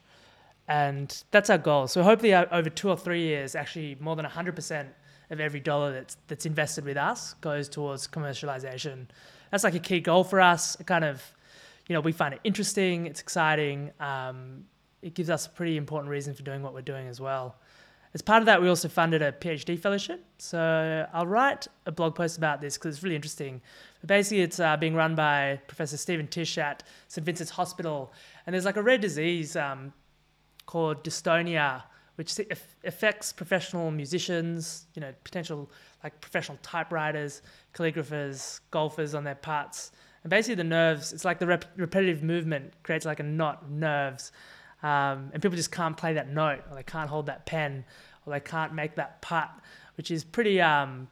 and 0.70 1.24
that's 1.32 1.50
our 1.50 1.58
goal. 1.58 1.88
So 1.88 2.04
hopefully, 2.04 2.32
over 2.32 2.70
two 2.70 2.88
or 2.88 2.96
three 2.96 3.22
years, 3.22 3.56
actually 3.56 3.96
more 3.98 4.14
than 4.14 4.24
100% 4.24 4.86
of 5.30 5.40
every 5.40 5.58
dollar 5.58 5.92
that's 5.92 6.16
that's 6.28 6.46
invested 6.46 6.84
with 6.84 6.96
us 6.96 7.34
goes 7.34 7.68
towards 7.68 8.06
commercialization. 8.06 9.06
That's 9.50 9.64
like 9.64 9.74
a 9.74 9.80
key 9.80 9.98
goal 9.98 10.22
for 10.22 10.40
us. 10.40 10.78
It 10.78 10.86
kind 10.86 11.04
of, 11.04 11.22
you 11.88 11.94
know, 11.94 12.00
we 12.00 12.12
find 12.12 12.34
it 12.34 12.40
interesting. 12.44 13.06
It's 13.06 13.20
exciting. 13.20 13.90
Um, 13.98 14.64
it 15.02 15.14
gives 15.14 15.28
us 15.28 15.46
a 15.46 15.50
pretty 15.50 15.76
important 15.76 16.08
reason 16.08 16.34
for 16.34 16.44
doing 16.44 16.62
what 16.62 16.72
we're 16.72 16.82
doing 16.82 17.08
as 17.08 17.20
well. 17.20 17.56
As 18.12 18.22
part 18.22 18.42
of 18.42 18.46
that, 18.46 18.60
we 18.60 18.68
also 18.68 18.88
funded 18.88 19.22
a 19.22 19.30
PhD 19.30 19.78
fellowship. 19.78 20.24
So 20.38 21.06
I'll 21.12 21.28
write 21.28 21.68
a 21.86 21.92
blog 21.92 22.16
post 22.16 22.36
about 22.38 22.60
this 22.60 22.76
because 22.76 22.96
it's 22.96 23.04
really 23.04 23.14
interesting. 23.14 23.60
But 24.00 24.08
basically, 24.08 24.42
it's 24.42 24.58
uh, 24.58 24.76
being 24.76 24.94
run 24.94 25.14
by 25.14 25.60
Professor 25.68 25.96
Stephen 25.96 26.26
Tisch 26.26 26.58
at 26.58 26.82
St. 27.06 27.24
Vincent's 27.24 27.52
Hospital. 27.52 28.12
And 28.46 28.54
there's 28.54 28.64
like 28.64 28.76
a 28.76 28.82
rare 28.82 28.98
disease 28.98 29.54
um, 29.54 29.92
called 30.66 31.04
dystonia, 31.04 31.84
which 32.16 32.38
affects 32.84 33.32
professional 33.32 33.92
musicians, 33.92 34.86
you 34.94 35.00
know, 35.00 35.12
potential 35.22 35.70
like 36.02 36.20
professional 36.20 36.58
typewriters, 36.62 37.42
calligraphers, 37.74 38.60
golfers 38.72 39.14
on 39.14 39.22
their 39.22 39.36
parts. 39.36 39.92
And 40.24 40.30
basically, 40.30 40.56
the 40.56 40.64
nerves, 40.64 41.12
it's 41.12 41.24
like 41.24 41.38
the 41.38 41.46
rep- 41.46 41.76
repetitive 41.76 42.24
movement 42.24 42.72
creates 42.82 43.06
like 43.06 43.20
a 43.20 43.24
knot 43.24 43.62
of 43.62 43.70
nerves. 43.70 44.32
Um, 44.82 45.30
and 45.32 45.42
people 45.42 45.56
just 45.56 45.72
can't 45.72 45.96
play 45.96 46.14
that 46.14 46.30
note, 46.30 46.60
or 46.70 46.76
they 46.76 46.82
can't 46.82 47.08
hold 47.08 47.26
that 47.26 47.46
pen, 47.46 47.84
or 48.24 48.32
they 48.32 48.40
can't 48.40 48.72
make 48.72 48.94
that 48.96 49.20
putt, 49.20 49.50
which 49.96 50.10
is 50.10 50.24
pretty, 50.24 50.60
um, 50.60 51.08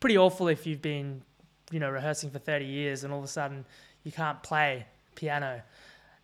pretty 0.00 0.16
awful 0.16 0.48
if 0.48 0.66
you've 0.66 0.82
been, 0.82 1.22
you 1.70 1.80
know, 1.80 1.90
rehearsing 1.90 2.30
for 2.30 2.38
30 2.38 2.64
years 2.64 3.04
and 3.04 3.12
all 3.12 3.18
of 3.18 3.24
a 3.24 3.28
sudden 3.28 3.64
you 4.04 4.12
can't 4.12 4.42
play 4.42 4.86
piano 5.14 5.62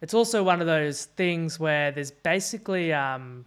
it's 0.02 0.14
also 0.14 0.42
one 0.42 0.60
of 0.60 0.66
those 0.66 1.04
things 1.04 1.60
where 1.60 1.92
there's 1.92 2.10
basically 2.10 2.92
um, 2.92 3.44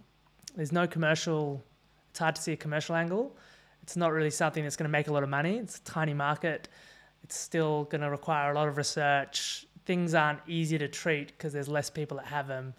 there's 0.54 0.72
no 0.72 0.86
commercial. 0.86 1.62
It's 2.10 2.18
hard 2.20 2.36
to 2.36 2.42
see 2.42 2.52
a 2.52 2.56
commercial 2.56 2.94
angle. 2.94 3.36
It's 3.82 3.96
not 3.96 4.12
really 4.12 4.30
something 4.30 4.62
that's 4.62 4.76
going 4.76 4.88
to 4.88 4.92
make 4.92 5.08
a 5.08 5.12
lot 5.12 5.22
of 5.22 5.28
money. 5.28 5.58
It's 5.58 5.78
a 5.78 5.82
tiny 5.82 6.14
market. 6.14 6.68
It's 7.24 7.36
still 7.36 7.84
going 7.84 8.02
to 8.02 8.10
require 8.10 8.52
a 8.52 8.54
lot 8.54 8.68
of 8.68 8.76
research. 8.76 9.66
Things 9.84 10.14
aren't 10.14 10.40
easy 10.46 10.78
to 10.78 10.88
treat 10.88 11.28
because 11.28 11.52
there's 11.52 11.68
less 11.68 11.90
people 11.90 12.16
that 12.18 12.26
have 12.26 12.46
them. 12.46 12.74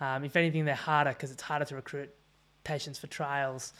Um, 0.00 0.24
if 0.24 0.36
anything, 0.36 0.64
they're 0.64 0.74
harder 0.74 1.10
because 1.10 1.30
it's 1.30 1.42
harder 1.42 1.64
to 1.66 1.74
recruit 1.74 2.10
patients 2.64 2.98
for 2.98 3.06
trials. 3.06 3.72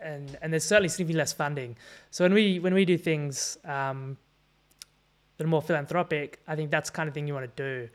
And 0.00 0.36
and 0.42 0.52
there's 0.52 0.64
certainly 0.64 0.88
significantly 0.88 1.18
less 1.18 1.32
funding. 1.32 1.76
So 2.10 2.24
when 2.24 2.34
we 2.34 2.58
when 2.58 2.74
we 2.74 2.84
do 2.84 2.98
things 2.98 3.58
um, 3.64 4.16
that 5.36 5.44
are 5.44 5.48
more 5.48 5.62
philanthropic, 5.62 6.40
I 6.48 6.56
think 6.56 6.70
that's 6.70 6.90
kind 6.90 7.08
of 7.08 7.14
thing 7.14 7.26
you 7.28 7.34
want 7.34 7.56
to 7.56 7.62
do 7.62 7.88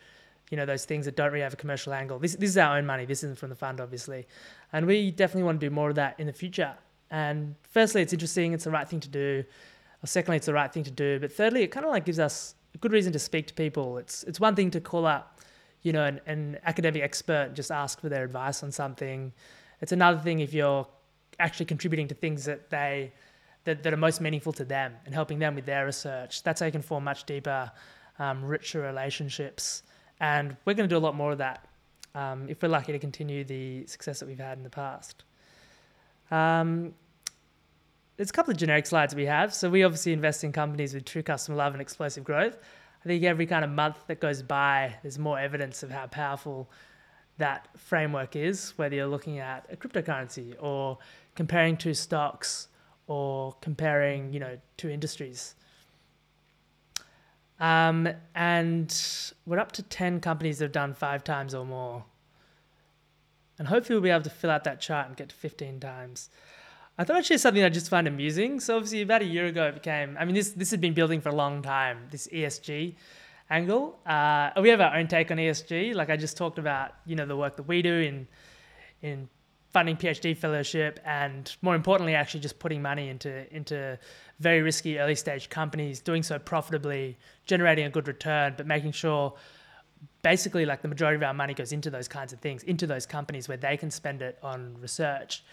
you 0.49 0.57
know 0.57 0.65
those 0.65 0.85
things 0.85 1.05
that 1.05 1.15
don't 1.15 1.31
really 1.31 1.43
have 1.43 1.53
a 1.53 1.57
commercial 1.57 1.93
angle. 1.93 2.19
This 2.19 2.35
this 2.35 2.51
is 2.51 2.57
our 2.57 2.77
own 2.77 2.85
money. 2.85 3.05
This 3.05 3.23
isn't 3.23 3.37
from 3.37 3.49
the 3.49 3.55
fund, 3.55 3.81
obviously, 3.81 4.27
and 4.71 4.85
we 4.85 5.11
definitely 5.11 5.43
want 5.43 5.59
to 5.59 5.69
do 5.69 5.73
more 5.73 5.89
of 5.89 5.95
that 5.95 6.19
in 6.19 6.27
the 6.27 6.33
future. 6.33 6.73
And 7.11 7.55
firstly, 7.63 8.01
it's 8.01 8.13
interesting. 8.13 8.53
It's 8.53 8.65
the 8.65 8.71
right 8.71 8.87
thing 8.87 8.99
to 9.01 9.09
do. 9.09 9.43
Or 10.03 10.07
secondly, 10.07 10.37
it's 10.37 10.45
the 10.45 10.53
right 10.53 10.71
thing 10.71 10.83
to 10.83 10.91
do. 10.91 11.19
But 11.19 11.31
thirdly, 11.31 11.63
it 11.63 11.67
kind 11.67 11.85
of 11.85 11.91
like 11.91 12.05
gives 12.05 12.19
us 12.19 12.55
a 12.75 12.77
good 12.77 12.91
reason 12.91 13.13
to 13.13 13.19
speak 13.19 13.47
to 13.47 13.53
people. 13.53 13.97
It's 13.97 14.23
it's 14.23 14.39
one 14.39 14.55
thing 14.55 14.71
to 14.71 14.81
call 14.81 15.05
up, 15.05 15.36
you 15.83 15.93
know, 15.93 16.03
an, 16.03 16.19
an 16.25 16.57
academic 16.65 17.01
expert 17.01 17.53
just 17.53 17.71
ask 17.71 18.01
for 18.01 18.09
their 18.09 18.23
advice 18.23 18.63
on 18.63 18.71
something. 18.71 19.31
It's 19.81 19.91
another 19.91 20.19
thing 20.19 20.39
if 20.39 20.53
you're 20.53 20.87
actually 21.39 21.65
contributing 21.65 22.07
to 22.07 22.15
things 22.15 22.45
that 22.45 22.69
they 22.69 23.13
that, 23.63 23.83
that 23.83 23.93
are 23.93 23.97
most 23.97 24.21
meaningful 24.21 24.53
to 24.53 24.63
them 24.63 24.93
and 25.05 25.13
helping 25.13 25.39
them 25.39 25.53
with 25.53 25.65
their 25.65 25.85
research. 25.85 26.41
That's 26.41 26.61
how 26.61 26.65
you 26.67 26.71
can 26.71 26.81
form 26.81 27.03
much 27.03 27.25
deeper, 27.25 27.69
um, 28.17 28.43
richer 28.43 28.81
relationships. 28.81 29.83
And 30.21 30.55
we're 30.63 30.73
going 30.73 30.87
to 30.87 30.93
do 30.93 30.97
a 30.97 31.03
lot 31.05 31.15
more 31.15 31.33
of 31.33 31.37
that 31.39 31.67
um, 32.15 32.47
if 32.47 32.61
we're 32.61 32.69
lucky 32.69 32.93
to 32.93 32.99
continue 32.99 33.43
the 33.43 33.85
success 33.85 34.19
that 34.19 34.25
we've 34.25 34.39
had 34.39 34.57
in 34.57 34.63
the 34.63 34.69
past. 34.69 35.25
Um, 36.31 36.93
there's 38.15 38.29
a 38.29 38.33
couple 38.33 38.51
of 38.51 38.57
generic 38.57 38.85
slides 38.85 39.13
we 39.13 39.25
have. 39.25 39.53
So 39.53 39.69
we 39.69 39.83
obviously 39.83 40.13
invest 40.13 40.43
in 40.43 40.51
companies 40.53 40.93
with 40.93 41.05
true 41.05 41.21
customer 41.21 41.57
love 41.57 41.73
and 41.73 41.81
explosive 41.81 42.23
growth. 42.23 42.57
I 43.07 43.09
think 43.09 43.23
every 43.23 43.45
kind 43.45 43.63
of 43.63 43.71
month 43.71 43.95
that 44.07 44.19
goes 44.19 44.41
by, 44.41 44.95
there's 45.01 45.17
more 45.17 45.39
evidence 45.39 45.81
of 45.81 45.89
how 45.89 46.07
powerful 46.07 46.69
that 47.37 47.69
framework 47.77 48.35
is, 48.35 48.73
whether 48.75 48.95
you're 48.95 49.07
looking 49.07 49.39
at 49.39 49.65
a 49.71 49.77
cryptocurrency 49.77 50.55
or 50.59 50.97
comparing 51.33 51.77
two 51.77 51.93
stocks 51.93 52.67
or 53.07 53.55
comparing, 53.61 54.33
you 54.33 54.41
know, 54.41 54.57
two 54.75 54.89
industries. 54.89 55.55
Um, 57.61 58.09
and 58.35 58.93
we're 59.45 59.59
up 59.59 59.71
to 59.71 59.83
10 59.83 60.19
companies 60.19 60.57
that 60.57 60.65
have 60.65 60.71
done 60.73 60.93
five 60.93 61.23
times 61.23 61.55
or 61.55 61.65
more. 61.65 62.03
And 63.57 63.69
hopefully 63.69 63.95
we'll 63.95 64.03
be 64.03 64.09
able 64.09 64.23
to 64.23 64.29
fill 64.29 64.51
out 64.51 64.65
that 64.65 64.81
chart 64.81 65.07
and 65.07 65.15
get 65.15 65.29
to 65.29 65.35
15 65.35 65.79
times. 65.79 66.29
I 66.99 67.03
thought 67.03 67.17
I'd 67.17 67.25
share 67.25 67.37
something 67.37 67.63
I 67.63 67.69
just 67.69 67.89
find 67.89 68.07
amusing. 68.07 68.59
So 68.59 68.75
obviously 68.75 69.03
about 69.03 69.21
a 69.21 69.25
year 69.25 69.45
ago 69.45 69.67
it 69.67 69.75
became, 69.75 70.17
I 70.19 70.25
mean, 70.25 70.33
this, 70.33 70.49
this 70.49 70.71
had 70.71 70.81
been 70.81 70.93
building 70.93 71.21
for 71.21 71.29
a 71.29 71.35
long 71.35 71.61
time, 71.61 72.07
this 72.09 72.27
ESG 72.27 72.95
angle. 73.51 73.99
Uh, 74.05 74.49
we 74.59 74.69
have 74.69 74.81
our 74.81 74.95
own 74.95 75.07
take 75.07 75.29
on 75.29 75.37
ESG. 75.37 75.93
Like 75.93 76.09
I 76.09 76.17
just 76.17 76.37
talked 76.37 76.57
about, 76.57 76.93
you 77.05 77.15
know, 77.15 77.27
the 77.27 77.37
work 77.37 77.55
that 77.57 77.67
we 77.67 77.83
do 77.83 77.93
in, 77.93 78.27
in 79.03 79.29
funding 79.69 79.95
PhD 79.95 80.35
fellowship 80.35 80.99
and 81.05 81.55
more 81.61 81.75
importantly, 81.75 82.15
actually 82.15 82.39
just 82.39 82.57
putting 82.57 82.81
money 82.81 83.09
into, 83.09 83.55
into 83.55 83.99
very 84.39 84.63
risky 84.63 84.97
early 84.97 85.13
stage 85.13 85.49
companies, 85.49 85.99
doing 85.99 86.23
so 86.23 86.39
profitably, 86.39 87.15
generating 87.45 87.85
a 87.85 87.91
good 87.91 88.07
return, 88.07 88.55
but 88.57 88.65
making 88.65 88.91
sure 88.91 89.35
basically 90.23 90.65
like 90.65 90.81
the 90.81 90.87
majority 90.87 91.15
of 91.15 91.23
our 91.23 91.33
money 91.33 91.53
goes 91.53 91.71
into 91.71 91.91
those 91.91 92.07
kinds 92.07 92.33
of 92.33 92.39
things, 92.39 92.63
into 92.63 92.87
those 92.87 93.05
companies 93.05 93.47
where 93.47 93.57
they 93.57 93.77
can 93.77 93.91
spend 93.91 94.23
it 94.23 94.39
on 94.41 94.75
research. 94.81 95.43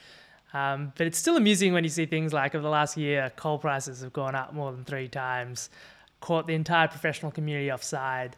Um, 0.54 0.92
but 0.96 1.08
it's 1.08 1.18
still 1.18 1.36
amusing 1.36 1.72
when 1.72 1.82
you 1.82 1.90
see 1.90 2.06
things 2.06 2.32
like 2.32 2.54
over 2.54 2.62
the 2.62 2.70
last 2.70 2.96
year, 2.96 3.32
coal 3.34 3.58
prices 3.58 4.00
have 4.02 4.12
gone 4.12 4.36
up 4.36 4.54
more 4.54 4.70
than 4.70 4.84
three 4.84 5.08
times, 5.08 5.68
caught 6.20 6.46
the 6.46 6.54
entire 6.54 6.86
professional 6.86 7.32
community 7.32 7.72
offside. 7.72 8.36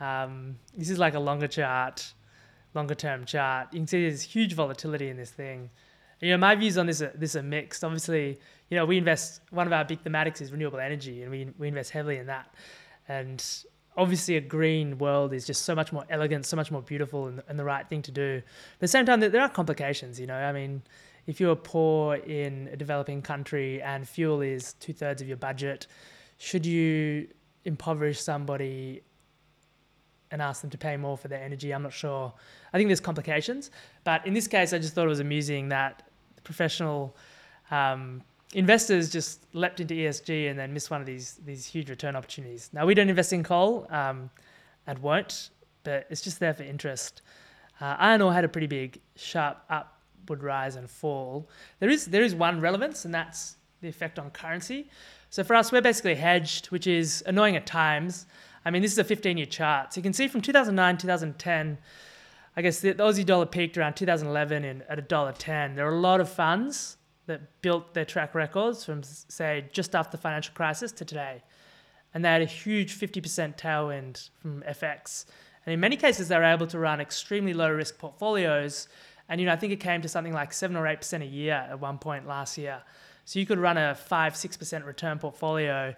Um, 0.00 0.56
this 0.74 0.88
is 0.88 0.98
like 0.98 1.14
a 1.14 1.20
longer 1.20 1.46
chart, 1.46 2.14
longer 2.74 2.94
term 2.94 3.26
chart. 3.26 3.68
You 3.72 3.80
can 3.80 3.86
see 3.86 4.00
there's 4.02 4.22
huge 4.22 4.54
volatility 4.54 5.10
in 5.10 5.18
this 5.18 5.30
thing. 5.30 5.68
And, 6.20 6.28
you 6.28 6.30
know, 6.30 6.38
my 6.38 6.54
views 6.54 6.78
on 6.78 6.86
this 6.86 7.02
are, 7.02 7.12
this 7.14 7.36
are 7.36 7.42
mixed. 7.42 7.84
Obviously, 7.84 8.38
you 8.70 8.76
know, 8.76 8.86
we 8.86 8.96
invest. 8.96 9.42
One 9.50 9.66
of 9.66 9.72
our 9.74 9.84
big 9.84 10.02
thematics 10.02 10.40
is 10.40 10.52
renewable 10.52 10.80
energy, 10.80 11.22
and 11.22 11.30
we 11.30 11.48
we 11.58 11.68
invest 11.68 11.90
heavily 11.90 12.16
in 12.16 12.26
that. 12.26 12.54
And 13.08 13.44
obviously, 13.96 14.36
a 14.36 14.40
green 14.40 14.96
world 14.96 15.34
is 15.34 15.46
just 15.46 15.62
so 15.62 15.74
much 15.74 15.92
more 15.92 16.04
elegant, 16.08 16.46
so 16.46 16.56
much 16.56 16.70
more 16.70 16.80
beautiful, 16.80 17.26
and, 17.26 17.42
and 17.48 17.58
the 17.58 17.64
right 17.64 17.86
thing 17.86 18.00
to 18.02 18.12
do. 18.12 18.40
But 18.40 18.76
at 18.76 18.80
the 18.80 18.88
same 18.88 19.04
time, 19.04 19.20
there 19.20 19.42
are 19.42 19.48
complications. 19.48 20.20
You 20.20 20.26
know, 20.26 20.36
I 20.36 20.52
mean, 20.52 20.82
if 21.30 21.38
you're 21.38 21.54
poor 21.54 22.16
in 22.16 22.68
a 22.72 22.76
developing 22.76 23.22
country 23.22 23.80
and 23.82 24.06
fuel 24.06 24.40
is 24.40 24.72
two 24.74 24.92
thirds 24.92 25.22
of 25.22 25.28
your 25.28 25.36
budget, 25.36 25.86
should 26.38 26.66
you 26.66 27.28
impoverish 27.64 28.20
somebody 28.20 29.02
and 30.32 30.42
ask 30.42 30.60
them 30.60 30.70
to 30.70 30.78
pay 30.78 30.96
more 30.96 31.16
for 31.16 31.28
their 31.28 31.40
energy? 31.40 31.72
I'm 31.72 31.84
not 31.84 31.92
sure. 31.92 32.32
I 32.72 32.78
think 32.78 32.88
there's 32.88 33.00
complications, 33.00 33.70
but 34.02 34.26
in 34.26 34.34
this 34.34 34.48
case, 34.48 34.72
I 34.72 34.78
just 34.78 34.92
thought 34.92 35.06
it 35.06 35.08
was 35.08 35.20
amusing 35.20 35.68
that 35.68 36.02
professional 36.42 37.16
um, 37.70 38.22
investors 38.52 39.08
just 39.08 39.46
leapt 39.52 39.78
into 39.78 39.94
ESG 39.94 40.50
and 40.50 40.58
then 40.58 40.74
missed 40.74 40.90
one 40.90 41.00
of 41.00 41.06
these 41.06 41.38
these 41.44 41.64
huge 41.64 41.90
return 41.90 42.16
opportunities. 42.16 42.70
Now 42.72 42.86
we 42.86 42.94
don't 42.94 43.08
invest 43.08 43.32
in 43.32 43.44
coal 43.44 43.86
um, 43.90 44.30
and 44.88 44.98
won't, 44.98 45.50
but 45.84 46.08
it's 46.10 46.22
just 46.22 46.40
there 46.40 46.54
for 46.54 46.64
interest. 46.64 47.22
Uh, 47.80 47.94
iron 48.00 48.20
ore 48.20 48.32
had 48.32 48.44
a 48.44 48.48
pretty 48.48 48.66
big 48.66 49.00
sharp 49.14 49.58
upward 50.22 50.42
rise 50.42 50.76
and 50.76 50.90
fall. 50.90 51.48
There 51.78 51.90
is 51.90 52.06
there 52.06 52.22
is 52.22 52.34
one 52.34 52.60
relevance, 52.60 53.04
and 53.04 53.14
that's 53.14 53.56
the 53.80 53.88
effect 53.88 54.18
on 54.18 54.30
currency. 54.30 54.90
So 55.30 55.44
for 55.44 55.54
us, 55.54 55.72
we're 55.72 55.80
basically 55.80 56.16
hedged, 56.16 56.66
which 56.66 56.86
is 56.86 57.22
annoying 57.26 57.56
at 57.56 57.66
times. 57.66 58.26
I 58.64 58.70
mean, 58.70 58.82
this 58.82 58.92
is 58.92 58.98
a 58.98 59.04
15-year 59.04 59.46
chart, 59.46 59.94
so 59.94 59.98
you 59.98 60.02
can 60.02 60.12
see 60.12 60.28
from 60.28 60.40
2009 60.40 60.98
2010. 60.98 61.78
I 62.56 62.62
guess 62.62 62.80
the, 62.80 62.92
the 62.92 63.04
Aussie 63.04 63.24
dollar 63.24 63.46
peaked 63.46 63.78
around 63.78 63.94
2011 63.94 64.64
in, 64.64 64.82
at 64.88 64.98
a 64.98 65.02
dollar 65.02 65.32
ten. 65.32 65.76
There 65.76 65.86
are 65.86 65.94
a 65.94 66.00
lot 66.00 66.20
of 66.20 66.28
funds 66.28 66.96
that 67.26 67.62
built 67.62 67.94
their 67.94 68.04
track 68.04 68.34
records 68.34 68.84
from, 68.84 69.02
say, 69.04 69.66
just 69.72 69.94
after 69.94 70.16
the 70.16 70.20
financial 70.20 70.52
crisis 70.54 70.90
to 70.92 71.04
today. 71.04 71.42
And 72.12 72.24
they 72.24 72.28
had 72.28 72.42
a 72.42 72.46
huge 72.46 72.98
50% 72.98 73.56
tailwind 73.56 74.30
from 74.40 74.64
FX. 74.68 75.26
And 75.64 75.72
in 75.72 75.78
many 75.78 75.96
cases, 75.96 76.26
they 76.28 76.36
were 76.36 76.44
able 76.44 76.66
to 76.66 76.78
run 76.78 77.00
extremely 77.00 77.54
low 77.54 77.70
risk 77.70 77.98
portfolios. 77.98 78.88
And, 79.30 79.40
you 79.40 79.46
know, 79.46 79.52
I 79.52 79.56
think 79.56 79.72
it 79.72 79.80
came 79.80 80.02
to 80.02 80.08
something 80.08 80.34
like 80.34 80.52
7 80.52 80.76
or 80.76 80.84
8% 80.84 81.22
a 81.22 81.24
year 81.24 81.54
at 81.54 81.80
one 81.80 81.98
point 81.98 82.26
last 82.26 82.58
year. 82.58 82.82
So 83.24 83.38
you 83.38 83.46
could 83.46 83.60
run 83.60 83.78
a 83.78 83.94
5 83.94 84.32
6% 84.34 84.84
return 84.84 85.18
portfolio, 85.20 85.94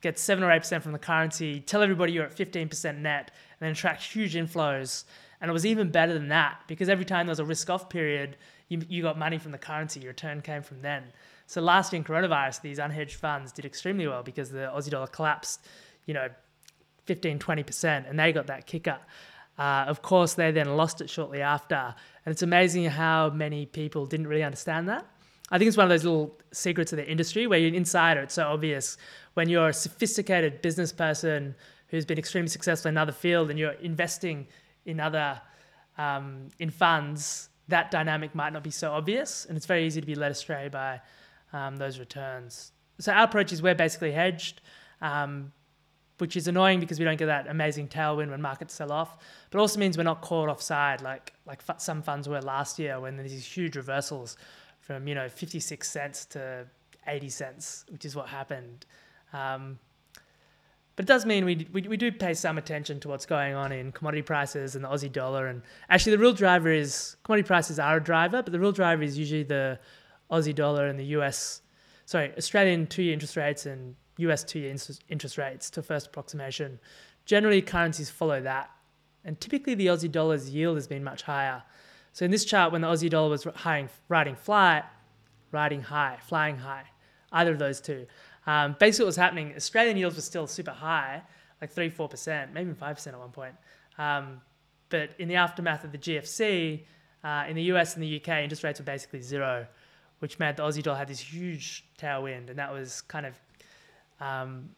get 0.00 0.18
7 0.20 0.42
or 0.44 0.48
8% 0.48 0.80
from 0.82 0.92
the 0.92 0.98
currency, 0.98 1.60
tell 1.60 1.82
everybody 1.82 2.12
you're 2.12 2.24
at 2.24 2.34
15% 2.34 2.98
net, 2.98 3.32
and 3.58 3.66
then 3.66 3.72
attract 3.72 4.04
huge 4.04 4.34
inflows. 4.34 5.04
And 5.40 5.50
it 5.50 5.52
was 5.52 5.66
even 5.66 5.90
better 5.90 6.14
than 6.14 6.28
that 6.28 6.60
because 6.68 6.88
every 6.88 7.04
time 7.04 7.26
there 7.26 7.32
was 7.32 7.40
a 7.40 7.44
risk 7.44 7.68
off 7.68 7.88
period, 7.88 8.36
you, 8.68 8.80
you 8.88 9.02
got 9.02 9.18
money 9.18 9.38
from 9.38 9.50
the 9.50 9.58
currency, 9.58 10.00
your 10.00 10.10
return 10.10 10.40
came 10.40 10.62
from 10.62 10.80
then. 10.80 11.02
So 11.46 11.60
last 11.60 11.92
year 11.92 11.98
in 11.98 12.04
coronavirus, 12.04 12.60
these 12.60 12.78
unhedged 12.78 13.14
funds 13.14 13.52
did 13.52 13.64
extremely 13.64 14.06
well 14.06 14.22
because 14.22 14.50
the 14.50 14.70
Aussie 14.74 14.90
dollar 14.90 15.08
collapsed, 15.08 15.66
you 16.06 16.14
know, 16.14 16.28
15, 17.06 17.38
20%, 17.38 18.08
and 18.08 18.18
they 18.18 18.32
got 18.32 18.46
that 18.46 18.66
kicker. 18.66 18.98
Uh, 19.58 19.84
of 19.88 20.02
course, 20.02 20.34
they 20.34 20.50
then 20.50 20.76
lost 20.76 21.00
it 21.00 21.08
shortly 21.08 21.40
after. 21.40 21.94
And 22.24 22.32
it's 22.32 22.42
amazing 22.42 22.84
how 22.86 23.30
many 23.30 23.66
people 23.66 24.06
didn't 24.06 24.26
really 24.26 24.42
understand 24.42 24.88
that. 24.88 25.06
I 25.50 25.58
think 25.58 25.68
it's 25.68 25.76
one 25.76 25.84
of 25.84 25.90
those 25.90 26.04
little 26.04 26.36
secrets 26.52 26.92
of 26.92 26.96
the 26.96 27.08
industry 27.08 27.46
where 27.46 27.58
you're 27.58 27.68
an 27.68 27.74
insider, 27.74 28.20
it's 28.20 28.34
so 28.34 28.48
obvious. 28.48 28.96
When 29.34 29.48
you're 29.48 29.68
a 29.68 29.72
sophisticated 29.72 30.60
business 30.60 30.92
person 30.92 31.54
who's 31.88 32.04
been 32.04 32.18
extremely 32.18 32.48
successful 32.48 32.88
in 32.88 32.94
another 32.94 33.12
field 33.12 33.50
and 33.50 33.58
you're 33.58 33.72
investing 33.72 34.48
in 34.86 34.98
other 34.98 35.40
um, 35.98 36.48
in 36.58 36.70
funds, 36.70 37.48
that 37.68 37.90
dynamic 37.90 38.34
might 38.34 38.52
not 38.52 38.62
be 38.62 38.70
so 38.70 38.92
obvious, 38.92 39.44
and 39.46 39.56
it's 39.56 39.66
very 39.66 39.86
easy 39.86 40.00
to 40.00 40.06
be 40.06 40.14
led 40.14 40.32
astray 40.32 40.68
by 40.68 41.00
um, 41.52 41.76
those 41.76 41.98
returns. 41.98 42.72
So 42.98 43.12
our 43.12 43.24
approach 43.24 43.52
is 43.52 43.62
we're 43.62 43.74
basically 43.74 44.12
hedged, 44.12 44.62
um, 45.00 45.52
which 46.18 46.36
is 46.36 46.48
annoying 46.48 46.80
because 46.80 46.98
we 46.98 47.04
don't 47.04 47.18
get 47.18 47.26
that 47.26 47.46
amazing 47.48 47.88
tailwind 47.88 48.30
when 48.30 48.40
markets 48.40 48.74
sell 48.74 48.92
off, 48.92 49.18
but 49.50 49.58
also 49.58 49.78
means 49.78 49.96
we're 49.96 50.04
not 50.04 50.22
caught 50.22 50.48
offside 50.48 51.02
like 51.02 51.32
like 51.46 51.62
some 51.78 52.02
funds 52.02 52.28
were 52.28 52.40
last 52.40 52.78
year 52.78 53.00
when 53.00 53.16
there's 53.16 53.32
these 53.32 53.46
huge 53.46 53.76
reversals 53.76 54.36
from 54.80 55.06
you 55.08 55.14
know 55.14 55.28
56 55.28 55.88
cents 55.88 56.24
to 56.26 56.66
80 57.06 57.28
cents, 57.28 57.84
which 57.90 58.04
is 58.04 58.16
what 58.16 58.28
happened. 58.28 58.86
Um, 59.32 59.78
but 60.96 61.04
it 61.04 61.08
does 61.08 61.26
mean 61.26 61.44
we, 61.44 61.68
we, 61.72 61.82
we 61.82 61.96
do 61.98 62.10
pay 62.10 62.32
some 62.32 62.56
attention 62.56 63.00
to 63.00 63.08
what's 63.08 63.26
going 63.26 63.54
on 63.54 63.70
in 63.70 63.92
commodity 63.92 64.22
prices 64.22 64.74
and 64.74 64.84
the 64.84 64.88
Aussie 64.88 65.12
dollar. 65.12 65.46
And 65.46 65.62
actually, 65.90 66.12
the 66.12 66.22
real 66.22 66.32
driver 66.32 66.70
is 66.70 67.16
commodity 67.22 67.46
prices 67.46 67.78
are 67.78 67.98
a 67.98 68.02
driver, 68.02 68.42
but 68.42 68.50
the 68.50 68.58
real 68.58 68.72
driver 68.72 69.02
is 69.02 69.18
usually 69.18 69.42
the 69.42 69.78
Aussie 70.30 70.54
dollar 70.54 70.86
and 70.86 70.98
the 70.98 71.04
US, 71.18 71.60
sorry, 72.06 72.32
Australian 72.38 72.86
two 72.86 73.02
year 73.02 73.12
interest 73.12 73.36
rates 73.36 73.66
and 73.66 73.94
US 74.18 74.44
two 74.44 74.60
year 74.60 74.76
interest 75.08 75.38
rates 75.38 75.70
to 75.70 75.82
first 75.82 76.08
approximation. 76.08 76.78
Generally, 77.24 77.62
currencies 77.62 78.10
follow 78.10 78.40
that. 78.42 78.70
And 79.24 79.40
typically, 79.40 79.74
the 79.74 79.86
Aussie 79.86 80.10
dollar's 80.10 80.50
yield 80.50 80.76
has 80.76 80.86
been 80.86 81.02
much 81.02 81.22
higher. 81.22 81.62
So 82.12 82.24
in 82.24 82.30
this 82.30 82.44
chart, 82.44 82.72
when 82.72 82.80
the 82.80 82.88
Aussie 82.88 83.10
dollar 83.10 83.28
was 83.28 83.46
riding 84.08 84.36
flat, 84.36 84.92
riding 85.50 85.82
high, 85.82 86.18
flying 86.22 86.56
high, 86.56 86.84
either 87.32 87.52
of 87.52 87.58
those 87.58 87.80
two, 87.80 88.06
um, 88.46 88.76
basically, 88.78 89.04
what 89.04 89.08
was 89.08 89.16
happening, 89.16 89.52
Australian 89.56 89.96
yields 89.96 90.16
were 90.16 90.22
still 90.22 90.46
super 90.46 90.70
high, 90.70 91.22
like 91.60 91.70
3 91.72 91.90
4%, 91.90 92.52
maybe 92.52 92.72
5% 92.72 93.06
at 93.08 93.18
one 93.18 93.30
point. 93.30 93.54
Um, 93.98 94.40
but 94.88 95.10
in 95.18 95.28
the 95.28 95.34
aftermath 95.34 95.84
of 95.84 95.92
the 95.92 95.98
GFC, 95.98 96.82
uh, 97.24 97.44
in 97.48 97.56
the 97.56 97.64
US 97.64 97.94
and 97.94 98.02
the 98.02 98.20
UK, 98.20 98.42
interest 98.42 98.62
rates 98.62 98.78
were 98.78 98.84
basically 98.84 99.20
zero, 99.20 99.66
which 100.20 100.38
meant 100.38 100.58
the 100.58 100.62
Aussie 100.62 100.82
dollar 100.82 100.98
had 100.98 101.08
this 101.08 101.18
huge 101.18 101.84
tailwind. 101.98 102.50
And 102.50 102.58
that 102.58 102.72
was 102.72 103.00
kind 103.02 103.26
of 103.26 103.34
um, 104.20 104.70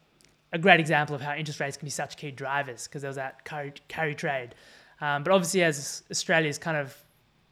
a 0.51 0.57
great 0.57 0.79
example 0.79 1.15
of 1.15 1.21
how 1.21 1.35
interest 1.35 1.59
rates 1.59 1.77
can 1.77 1.85
be 1.85 1.91
such 1.91 2.17
key 2.17 2.31
drivers 2.31 2.87
because 2.87 3.01
there 3.01 3.09
was 3.09 3.17
that 3.17 3.45
carry, 3.45 3.73
carry 3.87 4.15
trade. 4.15 4.55
Um, 5.01 5.23
but 5.23 5.31
obviously, 5.31 5.63
as 5.63 6.03
Australia's 6.11 6.57
kind 6.57 6.77
of 6.77 6.95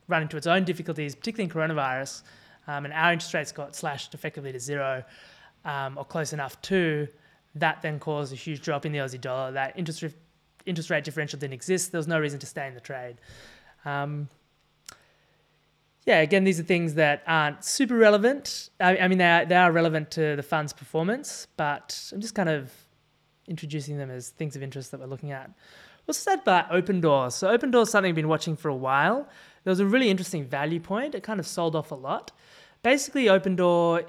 run 0.08 0.22
into 0.22 0.38
its 0.38 0.48
own 0.48 0.64
difficulties, 0.64 1.16
particularly 1.16 1.50
in 1.50 1.56
coronavirus, 1.56 2.24
um, 2.68 2.86
and 2.86 2.94
our 2.94 3.14
interest 3.14 3.34
rates 3.34 3.52
got 3.52 3.76
slashed 3.76 4.14
effectively 4.14 4.52
to 4.52 4.60
zero, 4.60 5.04
um, 5.66 5.98
or 5.98 6.06
close 6.06 6.34
enough 6.34 6.62
to, 6.64 7.08
that 7.56 7.82
then 7.82 8.00
caused 8.00 8.34
a 8.34 8.36
huge 8.36 8.62
drop 8.62 8.86
in 8.86 8.92
the 8.92 9.00
Aussie 9.00 9.20
dollar. 9.20 9.52
That 9.52 9.78
interest, 9.78 10.04
interest 10.66 10.90
rate 10.90 11.04
differential 11.04 11.40
didn't 11.40 11.54
exist. 11.54 11.92
There 11.92 12.00
was 12.00 12.08
no 12.08 12.20
reason 12.20 12.40
to 12.40 12.46
stay 12.46 12.68
in 12.68 12.74
the 12.74 12.80
trade. 12.80 13.18
Um, 13.86 14.28
yeah, 16.08 16.22
again, 16.22 16.46
these 16.46 16.58
are 16.58 16.64
things 16.64 16.94
that 16.94 17.22
aren't 17.28 17.66
super 17.66 17.96
relevant. 17.96 18.70
I, 18.80 18.98
I 18.98 19.08
mean, 19.10 19.18
they 19.18 19.30
are, 19.30 19.46
they 19.46 19.56
are 19.56 19.72
relevant 19.74 20.10
to 20.12 20.38
the 20.38 20.42
fund's 20.42 20.72
performance, 20.72 21.48
but 21.58 22.10
I'm 22.14 22.22
just 22.22 22.34
kind 22.34 22.48
of 22.48 22.72
introducing 23.46 23.98
them 23.98 24.10
as 24.10 24.30
things 24.30 24.56
of 24.56 24.64
interest 24.64 24.92
that 24.92 25.02
we're 25.02 25.08
looking 25.08 25.32
at. 25.32 25.52
What's 26.06 26.24
that 26.24 26.44
about 26.44 26.72
Opendoor? 26.72 27.34
So 27.34 27.56
Opendoor 27.56 27.84
is 27.84 27.90
something 27.90 28.10
I've 28.10 28.16
been 28.16 28.30
watching 28.30 28.56
for 28.56 28.70
a 28.70 28.76
while. 28.76 29.28
There 29.66 29.72
was 29.72 29.82
a 29.82 29.86
really 29.86 30.10
interesting 30.10 30.46
value 30.46 30.80
point. 30.80 31.14
It 31.14 31.24
kind 31.24 31.42
of 31.42 31.46
sold 31.46 31.76
off 31.76 31.92
a 31.92 31.96
lot. 31.96 32.32
Basically, 32.84 33.26
Opendoor, 33.26 34.06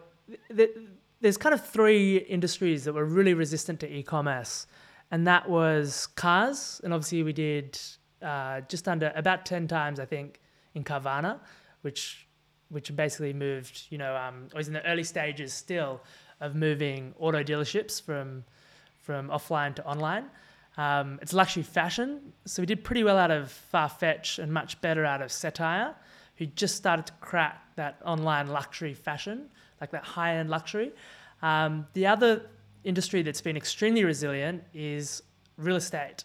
there's 1.20 1.36
kind 1.36 1.52
of 1.52 1.66
three 1.66 2.18
industries 2.18 2.84
that 2.84 2.92
were 2.92 3.04
really 3.04 3.34
resistant 3.34 3.80
to 3.80 3.92
e-commerce, 3.92 4.68
and 5.10 5.26
that 5.26 5.50
was 5.50 6.06
cars, 6.14 6.80
and 6.84 6.94
obviously 6.94 7.24
we 7.24 7.32
did 7.32 7.76
uh, 8.22 8.60
just 8.68 8.86
under 8.86 9.12
about 9.16 9.44
ten 9.44 9.66
times, 9.66 9.98
I 9.98 10.04
think, 10.04 10.40
in 10.74 10.84
Carvana, 10.84 11.40
which 11.82 12.26
which 12.70 12.94
basically 12.94 13.32
moved, 13.32 13.86
you 13.88 13.96
know, 13.96 14.14
um, 14.14 14.46
was 14.54 14.68
in 14.68 14.74
the 14.74 14.84
early 14.86 15.04
stages 15.04 15.54
still 15.54 16.02
of 16.40 16.54
moving 16.54 17.14
auto 17.18 17.42
dealerships 17.42 18.00
from 18.00 18.44
from 18.98 19.28
offline 19.28 19.74
to 19.74 19.84
online. 19.86 20.26
Um, 20.76 21.18
it's 21.20 21.32
luxury 21.32 21.62
fashion, 21.62 22.32
so 22.44 22.62
we 22.62 22.66
did 22.66 22.84
pretty 22.84 23.02
well 23.02 23.18
out 23.18 23.30
of 23.30 23.52
Farfetch 23.72 24.38
and 24.38 24.52
much 24.52 24.80
better 24.80 25.04
out 25.04 25.22
of 25.22 25.30
Cettire, 25.30 25.94
who 26.36 26.46
just 26.46 26.76
started 26.76 27.06
to 27.06 27.12
crack 27.20 27.74
that 27.74 28.00
online 28.04 28.48
luxury 28.48 28.94
fashion 28.94 29.48
like 29.80 29.90
that 29.90 30.04
high 30.04 30.36
end 30.36 30.50
luxury. 30.50 30.92
Um, 31.42 31.86
the 31.94 32.06
other 32.06 32.42
industry 32.84 33.22
that's 33.22 33.40
been 33.40 33.56
extremely 33.56 34.04
resilient 34.04 34.62
is 34.74 35.22
real 35.56 35.76
estate. 35.76 36.24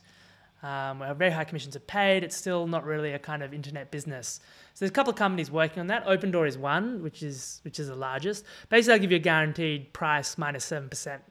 Um, 0.63 0.99
where 0.99 1.13
very 1.13 1.31
high 1.31 1.43
commissions 1.43 1.75
are 1.75 1.81
paid. 1.81 2.23
It's 2.23 2.37
still 2.37 2.67
not 2.67 2.85
really 2.85 3.11
a 3.11 3.19
kind 3.19 3.43
of 3.43 3.53
internet 3.53 3.91
business. 3.91 4.39
So 4.73 4.79
there's 4.79 4.91
a 4.91 4.93
couple 4.93 5.11
of 5.11 5.17
companies 5.17 5.51
working 5.51 5.81
on 5.81 5.87
that. 5.87 6.05
Opendoor 6.05 6.47
is 6.47 6.57
one, 6.57 7.03
which 7.03 7.21
is 7.21 7.59
which 7.65 7.79
is 7.81 7.89
the 7.89 7.95
largest. 7.95 8.45
Basically, 8.69 8.93
they'll 8.93 9.01
give 9.01 9.11
you 9.11 9.17
a 9.17 9.19
guaranteed 9.19 9.91
price 9.91 10.37
minus 10.37 10.63
seven 10.63 10.87
percent. 10.87 11.21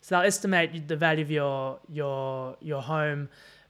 So 0.00 0.14
they'll 0.14 0.26
estimate 0.26 0.88
the 0.88 0.96
value 0.96 1.22
of 1.22 1.30
your 1.30 1.78
your 1.88 2.56
your 2.60 2.80
home 2.80 3.28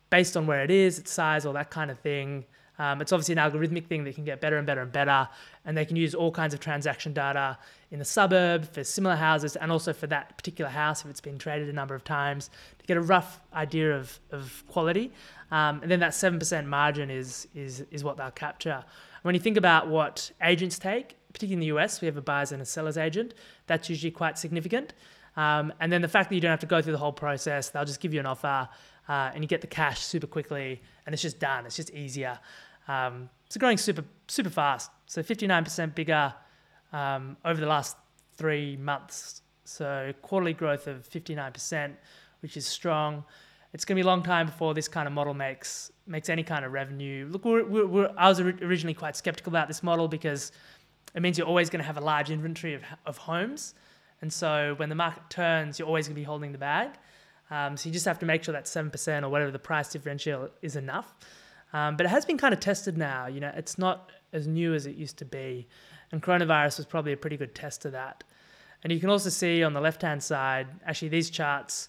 based 0.08 0.36
on 0.36 0.46
where 0.46 0.62
it 0.62 0.70
is, 0.70 1.00
its 1.00 1.10
size, 1.10 1.44
all 1.44 1.52
that 1.54 1.70
kind 1.70 1.90
of 1.90 1.98
thing. 1.98 2.44
Um, 2.78 3.00
it's 3.00 3.12
obviously 3.12 3.32
an 3.32 3.40
algorithmic 3.40 3.88
thing 3.88 4.04
that 4.04 4.14
can 4.14 4.24
get 4.24 4.40
better 4.40 4.56
and 4.56 4.68
better 4.68 4.82
and 4.82 4.92
better, 4.92 5.28
and 5.64 5.76
they 5.76 5.84
can 5.84 5.96
use 5.96 6.14
all 6.14 6.30
kinds 6.30 6.54
of 6.54 6.60
transaction 6.60 7.12
data 7.12 7.58
in 7.90 7.98
the 7.98 8.04
suburb 8.04 8.70
for 8.70 8.84
similar 8.84 9.16
houses 9.16 9.56
and 9.56 9.72
also 9.72 9.92
for 9.92 10.06
that 10.06 10.36
particular 10.36 10.70
house 10.70 11.04
if 11.04 11.10
it's 11.10 11.20
been 11.20 11.38
traded 11.38 11.68
a 11.68 11.72
number 11.72 11.94
of 11.94 12.04
times 12.04 12.50
to 12.78 12.86
get 12.86 12.96
a 12.96 13.00
rough 13.00 13.40
idea 13.54 13.96
of, 13.96 14.18
of 14.30 14.62
quality. 14.68 15.12
Um, 15.50 15.80
and 15.82 15.90
then 15.90 16.00
that 16.00 16.12
7% 16.12 16.66
margin 16.66 17.10
is, 17.10 17.48
is, 17.54 17.84
is 17.90 18.04
what 18.04 18.16
they'll 18.16 18.30
capture. 18.30 18.84
When 19.22 19.34
you 19.34 19.40
think 19.40 19.56
about 19.56 19.88
what 19.88 20.30
agents 20.42 20.78
take, 20.78 21.16
particularly 21.32 21.54
in 21.54 21.60
the 21.60 21.78
US, 21.78 22.00
we 22.00 22.06
have 22.06 22.16
a 22.16 22.22
buyer's 22.22 22.52
and 22.52 22.60
a 22.60 22.66
seller's 22.66 22.98
agent. 22.98 23.34
That's 23.66 23.88
usually 23.88 24.10
quite 24.10 24.38
significant. 24.38 24.92
Um, 25.36 25.72
and 25.80 25.90
then 25.90 26.02
the 26.02 26.08
fact 26.08 26.28
that 26.28 26.34
you 26.34 26.40
don't 26.40 26.50
have 26.50 26.60
to 26.60 26.66
go 26.66 26.82
through 26.82 26.92
the 26.92 26.98
whole 26.98 27.12
process, 27.12 27.70
they'll 27.70 27.84
just 27.84 28.00
give 28.00 28.12
you 28.12 28.20
an 28.20 28.26
offer 28.26 28.68
uh, 29.08 29.30
and 29.32 29.42
you 29.42 29.48
get 29.48 29.60
the 29.60 29.66
cash 29.66 30.00
super 30.00 30.26
quickly 30.26 30.82
and 31.06 31.12
it's 31.12 31.22
just 31.22 31.38
done. 31.38 31.64
It's 31.64 31.76
just 31.76 31.90
easier. 31.94 32.38
Um, 32.86 33.30
it's 33.46 33.56
growing 33.56 33.78
super 33.78 34.04
super 34.26 34.50
fast. 34.50 34.90
So 35.06 35.22
59% 35.22 35.94
bigger 35.94 36.34
um, 36.92 37.36
over 37.44 37.60
the 37.60 37.66
last 37.66 37.96
three 38.36 38.76
months. 38.76 39.42
So 39.64 40.12
quarterly 40.22 40.54
growth 40.54 40.86
of 40.86 41.08
59%, 41.08 41.92
which 42.40 42.56
is 42.56 42.66
strong. 42.66 43.24
It's 43.74 43.84
going 43.84 43.96
to 43.96 44.02
be 44.02 44.06
a 44.06 44.10
long 44.10 44.22
time 44.22 44.46
before 44.46 44.72
this 44.72 44.88
kind 44.88 45.06
of 45.06 45.12
model 45.12 45.34
makes 45.34 45.92
makes 46.06 46.30
any 46.30 46.42
kind 46.42 46.64
of 46.64 46.72
revenue. 46.72 47.28
Look, 47.30 47.44
we're, 47.44 47.64
we're, 47.64 48.10
I 48.16 48.28
was 48.28 48.40
originally 48.40 48.94
quite 48.94 49.14
skeptical 49.14 49.50
about 49.50 49.68
this 49.68 49.82
model 49.82 50.08
because 50.08 50.52
it 51.14 51.20
means 51.20 51.36
you're 51.36 51.46
always 51.46 51.68
going 51.68 51.80
to 51.80 51.86
have 51.86 51.98
a 51.98 52.00
large 52.00 52.30
inventory 52.30 52.72
of, 52.74 52.82
of 53.04 53.18
homes. 53.18 53.74
And 54.22 54.32
so 54.32 54.74
when 54.78 54.88
the 54.88 54.94
market 54.94 55.22
turns, 55.28 55.78
you're 55.78 55.86
always 55.86 56.06
going 56.06 56.14
to 56.14 56.20
be 56.20 56.24
holding 56.24 56.52
the 56.52 56.58
bag. 56.58 56.90
Um, 57.50 57.76
so 57.76 57.88
you 57.88 57.92
just 57.92 58.06
have 58.06 58.18
to 58.20 58.26
make 58.26 58.42
sure 58.42 58.52
that 58.52 58.64
7% 58.64 59.22
or 59.22 59.28
whatever 59.28 59.50
the 59.50 59.58
price 59.58 59.90
differential 59.90 60.50
is 60.62 60.76
enough. 60.76 61.14
Um, 61.72 61.96
but 61.96 62.06
it 62.06 62.08
has 62.08 62.24
been 62.24 62.38
kind 62.38 62.52
of 62.54 62.60
tested 62.60 62.96
now. 62.96 63.26
You 63.26 63.40
know, 63.40 63.52
it's 63.54 63.78
not 63.78 64.10
as 64.32 64.46
new 64.46 64.74
as 64.74 64.86
it 64.86 64.96
used 64.96 65.18
to 65.18 65.24
be. 65.24 65.66
And 66.12 66.22
coronavirus 66.22 66.78
was 66.78 66.86
probably 66.86 67.12
a 67.12 67.16
pretty 67.16 67.36
good 67.36 67.54
test 67.54 67.84
of 67.84 67.92
that. 67.92 68.24
And 68.82 68.92
you 68.92 69.00
can 69.00 69.10
also 69.10 69.28
see 69.28 69.62
on 69.62 69.72
the 69.72 69.80
left 69.80 70.02
hand 70.02 70.22
side, 70.22 70.68
actually, 70.86 71.08
these 71.08 71.30
charts. 71.30 71.88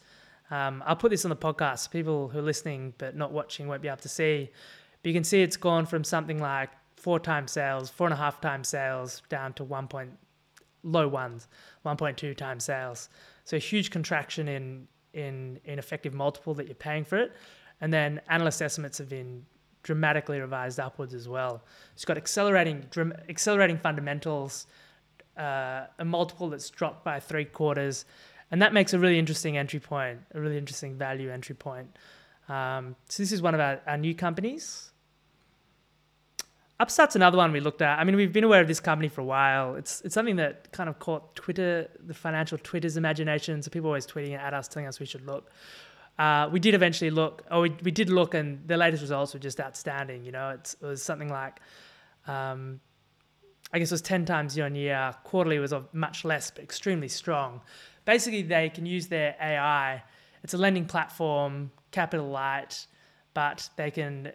Um, 0.52 0.84
I'll 0.86 0.96
put 0.96 1.12
this 1.12 1.26
on 1.26 1.30
the 1.30 1.36
podcast. 1.36 1.92
People 1.92 2.28
who 2.30 2.40
are 2.40 2.44
listening 2.44 2.94
but 2.98 3.16
not 3.16 3.32
watching 3.32 3.68
won't 3.68 3.82
be 3.82 3.88
able 3.88 3.98
to 3.98 4.10
see. 4.10 4.50
But 5.02 5.10
you 5.10 5.14
can 5.14 5.24
see 5.24 5.42
it's 5.42 5.58
gone 5.58 5.86
from 5.86 6.04
something 6.04 6.40
like 6.40 6.72
four 6.96 7.20
times 7.20 7.52
sales, 7.52 7.90
four 7.90 8.08
and 8.08 8.14
a 8.14 8.18
half 8.18 8.42
times 8.42 8.68
sales, 8.68 9.22
down 9.30 9.54
to 9.54 9.64
one 9.64 9.88
point 9.88 10.12
low 10.84 11.08
ones, 11.08 11.48
1.2 11.86 12.36
times 12.36 12.64
sales. 12.64 13.10
So 13.46 13.58
a 13.58 13.60
huge 13.60 13.92
contraction 13.92 14.48
in 14.48 14.88
in 15.14 15.60
in 15.66 15.80
effective 15.80 16.14
multiple 16.14 16.54
that 16.56 16.68
you're 16.68 16.76
paying 16.76 17.06
for 17.06 17.18
it. 17.18 17.34
And 17.82 17.94
then 17.94 18.22
analyst 18.30 18.62
estimates 18.62 18.98
have 18.98 19.10
been 19.10 19.46
dramatically 19.84 20.40
revised 20.40 20.80
upwards 20.80 21.14
as 21.14 21.28
well. 21.28 21.64
It's 21.94 22.06
got 22.06 22.18
accelerating 22.18 22.86
accelerating 23.30 23.78
fundamentals, 23.78 24.68
uh, 25.38 25.86
a 25.98 26.06
multiple 26.06 26.50
that's 26.50 26.70
dropped 26.70 27.04
by 27.04 27.20
three 27.20 27.46
quarters, 27.46 28.06
and 28.52 28.62
that 28.62 28.74
makes 28.74 28.94
a 28.94 29.00
really 29.00 29.20
interesting 29.20 29.58
entry 29.58 29.80
point, 29.80 30.20
a 30.34 30.40
really 30.40 30.58
interesting 30.58 30.98
value 30.98 31.32
entry 31.32 31.56
point. 31.56 31.98
Um, 32.48 32.96
so 33.08 33.22
this 33.24 33.32
is 33.32 33.42
one 33.42 33.54
of 33.54 33.60
our, 33.60 33.80
our 33.86 33.98
new 33.98 34.16
companies. 34.16 34.92
Upstart's 36.82 37.16
another 37.16 37.38
one 37.38 37.52
we 37.52 37.60
looked 37.60 37.82
at. 37.82 38.00
I 38.00 38.06
mean, 38.06 38.16
we've 38.16 38.32
been 38.32 38.46
aware 38.46 38.62
of 38.62 38.68
this 38.68 38.80
company 38.80 39.10
for 39.10 39.20
a 39.20 39.26
while. 39.26 39.76
It's 39.76 40.00
it's 40.02 40.14
something 40.14 40.38
that 40.38 40.72
kind 40.72 40.90
of 40.90 40.98
caught 40.98 41.36
Twitter, 41.36 41.90
the 42.06 42.14
financial 42.14 42.58
Twitter's 42.58 42.96
imagination. 42.96 43.62
So 43.62 43.70
people 43.70 43.88
always 43.88 44.08
tweeting 44.08 44.38
at 44.38 44.54
us, 44.54 44.70
telling 44.70 44.88
us 44.88 45.00
we 45.00 45.06
should 45.06 45.26
look. 45.26 45.52
Uh, 46.20 46.50
we 46.52 46.60
did 46.60 46.76
eventually 46.76 47.10
look, 47.10 47.46
or 47.50 47.62
we, 47.62 47.74
we 47.82 47.92
did 47.92 48.10
look, 48.10 48.34
and 48.34 48.68
the 48.68 48.76
latest 48.76 49.02
results 49.02 49.34
were 49.34 49.40
just 49.40 49.62
outstanding. 49.62 50.26
You 50.26 50.34
know, 50.34 50.50
it 50.50 50.76
was 50.82 51.02
something 51.02 51.30
like, 51.30 51.62
um, 52.28 52.82
I 53.72 53.80
guess 53.80 53.90
it 53.90 53.94
was 53.94 54.02
10 54.02 54.26
times 54.26 54.58
year 54.58 54.66
on 54.66 54.76
year. 54.76 55.16
Quarterly 55.24 55.60
was 55.60 55.74
much 55.94 56.26
less, 56.26 56.52
but 56.52 56.62
extremely 56.62 57.08
strong. 57.08 57.62
Basically, 58.04 58.42
they 58.42 58.68
can 58.70 58.86
use 58.86 59.08
their 59.08 59.34
AI. 59.42 60.04
It's 60.44 60.54
a 60.54 60.58
lending 60.58 60.86
platform, 60.86 61.72
capital 61.92 62.28
light, 62.28 62.86
but 63.34 63.70
they 63.78 63.90
can 63.90 64.34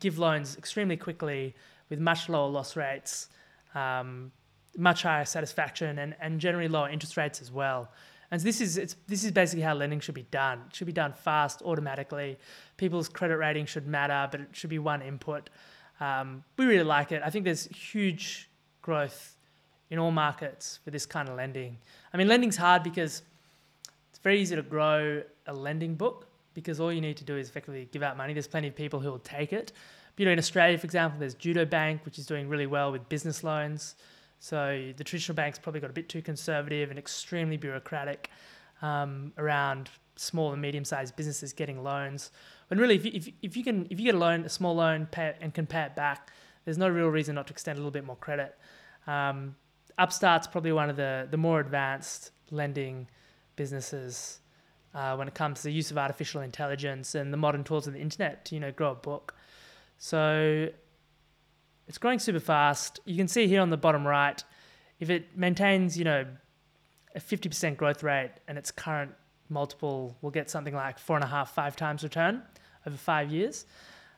give 0.00 0.18
loans 0.18 0.56
extremely 0.56 0.96
quickly 0.96 1.54
with 1.90 2.00
much 2.00 2.30
lower 2.30 2.48
loss 2.48 2.76
rates, 2.76 3.28
um, 3.74 4.32
much 4.78 5.02
higher 5.02 5.26
satisfaction, 5.26 5.98
and, 5.98 6.16
and 6.18 6.40
generally 6.40 6.68
lower 6.68 6.88
interest 6.88 7.18
rates 7.18 7.42
as 7.42 7.52
well. 7.52 7.90
And 8.30 8.40
so 8.40 8.44
this 8.44 8.60
is 8.60 8.76
it's 8.76 8.96
this 9.06 9.24
is 9.24 9.32
basically 9.32 9.62
how 9.62 9.74
lending 9.74 10.00
should 10.00 10.14
be 10.14 10.26
done. 10.30 10.62
It 10.68 10.76
should 10.76 10.86
be 10.86 10.92
done 10.92 11.12
fast, 11.12 11.62
automatically. 11.62 12.38
People's 12.76 13.08
credit 13.08 13.36
rating 13.36 13.66
should 13.66 13.86
matter, 13.86 14.28
but 14.30 14.40
it 14.40 14.48
should 14.52 14.70
be 14.70 14.78
one 14.78 15.02
input. 15.02 15.50
Um, 16.00 16.44
we 16.56 16.66
really 16.66 16.84
like 16.84 17.12
it. 17.12 17.22
I 17.24 17.30
think 17.30 17.44
there's 17.44 17.66
huge 17.66 18.50
growth 18.82 19.36
in 19.90 19.98
all 19.98 20.10
markets 20.10 20.80
for 20.84 20.90
this 20.90 21.06
kind 21.06 21.28
of 21.28 21.36
lending. 21.36 21.78
I 22.12 22.16
mean, 22.16 22.28
lending's 22.28 22.56
hard 22.56 22.82
because 22.82 23.22
it's 24.10 24.18
very 24.18 24.40
easy 24.40 24.56
to 24.56 24.62
grow 24.62 25.22
a 25.46 25.52
lending 25.52 25.94
book 25.94 26.26
because 26.54 26.80
all 26.80 26.92
you 26.92 27.00
need 27.00 27.16
to 27.18 27.24
do 27.24 27.36
is 27.36 27.48
effectively 27.48 27.88
give 27.92 28.02
out 28.02 28.16
money. 28.16 28.32
There's 28.32 28.48
plenty 28.48 28.68
of 28.68 28.74
people 28.74 28.98
who 28.98 29.10
will 29.10 29.18
take 29.20 29.52
it. 29.52 29.72
But, 30.14 30.20
you 30.20 30.26
know, 30.26 30.32
in 30.32 30.38
Australia, 30.38 30.78
for 30.78 30.86
example, 30.86 31.20
there's 31.20 31.34
Judo 31.34 31.64
Bank, 31.64 32.00
which 32.04 32.18
is 32.18 32.26
doing 32.26 32.48
really 32.48 32.66
well 32.66 32.90
with 32.90 33.08
business 33.08 33.44
loans. 33.44 33.94
So 34.38 34.92
the 34.96 35.04
traditional 35.04 35.34
banks 35.34 35.58
probably 35.58 35.80
got 35.80 35.90
a 35.90 35.94
bit 35.94 36.08
too 36.08 36.22
conservative 36.22 36.90
and 36.90 36.98
extremely 36.98 37.56
bureaucratic 37.56 38.30
um, 38.82 39.32
around 39.38 39.90
small 40.16 40.52
and 40.52 40.60
medium-sized 40.60 41.16
businesses 41.16 41.52
getting 41.52 41.82
loans. 41.82 42.30
When 42.68 42.78
really, 42.78 42.96
if 42.96 43.04
you, 43.04 43.10
if, 43.14 43.28
if 43.42 43.56
you 43.56 43.64
can 43.64 43.86
if 43.90 43.98
you 43.98 44.06
get 44.06 44.14
a 44.14 44.18
loan, 44.18 44.44
a 44.44 44.48
small 44.48 44.74
loan, 44.74 45.06
pay 45.10 45.28
it, 45.28 45.36
and 45.40 45.54
can 45.54 45.66
pay 45.66 45.82
it 45.82 45.94
back, 45.94 46.30
there's 46.64 46.78
no 46.78 46.88
real 46.88 47.08
reason 47.08 47.34
not 47.34 47.46
to 47.46 47.52
extend 47.52 47.78
a 47.78 47.80
little 47.80 47.92
bit 47.92 48.04
more 48.04 48.16
credit. 48.16 48.56
Um, 49.06 49.56
Upstart's 49.98 50.46
probably 50.46 50.72
one 50.72 50.90
of 50.90 50.96
the 50.96 51.28
the 51.30 51.36
more 51.36 51.60
advanced 51.60 52.32
lending 52.50 53.08
businesses 53.56 54.40
uh, 54.94 55.14
when 55.16 55.28
it 55.28 55.34
comes 55.34 55.60
to 55.60 55.64
the 55.64 55.72
use 55.72 55.90
of 55.90 55.98
artificial 55.98 56.42
intelligence 56.42 57.14
and 57.14 57.32
the 57.32 57.36
modern 57.36 57.64
tools 57.64 57.86
of 57.86 57.92
the 57.92 58.00
internet 58.00 58.44
to 58.46 58.54
you 58.54 58.60
know 58.60 58.72
grow 58.72 58.92
a 58.92 58.94
book. 58.94 59.34
So 59.98 60.68
it's 61.88 61.98
growing 61.98 62.18
super 62.18 62.40
fast. 62.40 63.00
You 63.04 63.16
can 63.16 63.28
see 63.28 63.46
here 63.46 63.60
on 63.60 63.70
the 63.70 63.76
bottom 63.76 64.06
right, 64.06 64.42
if 64.98 65.10
it 65.10 65.36
maintains, 65.36 65.98
you 65.98 66.04
know, 66.04 66.26
a 67.14 67.20
50% 67.20 67.76
growth 67.76 68.02
rate 68.02 68.32
and 68.48 68.58
its 68.58 68.70
current 68.70 69.12
multiple 69.48 70.16
will 70.20 70.30
get 70.30 70.50
something 70.50 70.74
like 70.74 70.98
four 70.98 71.16
and 71.16 71.24
a 71.24 71.28
half, 71.28 71.54
five 71.54 71.76
times 71.76 72.02
return 72.02 72.42
over 72.86 72.96
five 72.96 73.30
years. 73.30 73.66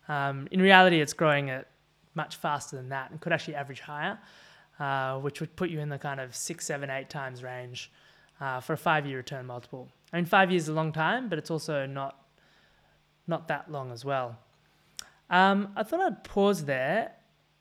Um, 0.08 0.48
in 0.50 0.60
reality, 0.60 1.00
it's 1.00 1.12
growing 1.12 1.50
at 1.50 1.68
much 2.14 2.36
faster 2.36 2.76
than 2.76 2.88
that 2.88 3.10
and 3.10 3.20
could 3.20 3.32
actually 3.32 3.54
average 3.54 3.80
higher, 3.80 4.18
uh, 4.80 5.18
which 5.18 5.40
would 5.40 5.54
put 5.54 5.70
you 5.70 5.80
in 5.80 5.88
the 5.88 5.98
kind 5.98 6.20
of 6.20 6.34
six, 6.34 6.66
seven, 6.66 6.90
eight 6.90 7.10
times 7.10 7.42
range 7.42 7.92
uh, 8.40 8.60
for 8.60 8.72
a 8.72 8.78
five-year 8.78 9.18
return 9.18 9.46
multiple. 9.46 9.88
I 10.12 10.16
mean, 10.16 10.24
five 10.24 10.50
years 10.50 10.64
is 10.64 10.68
a 10.68 10.72
long 10.72 10.92
time, 10.92 11.28
but 11.28 11.38
it's 11.38 11.50
also 11.50 11.86
not 11.86 12.24
not 13.26 13.46
that 13.48 13.70
long 13.70 13.92
as 13.92 14.06
well. 14.06 14.38
Um, 15.28 15.68
I 15.76 15.82
thought 15.82 16.00
I'd 16.00 16.24
pause 16.24 16.64
there 16.64 17.12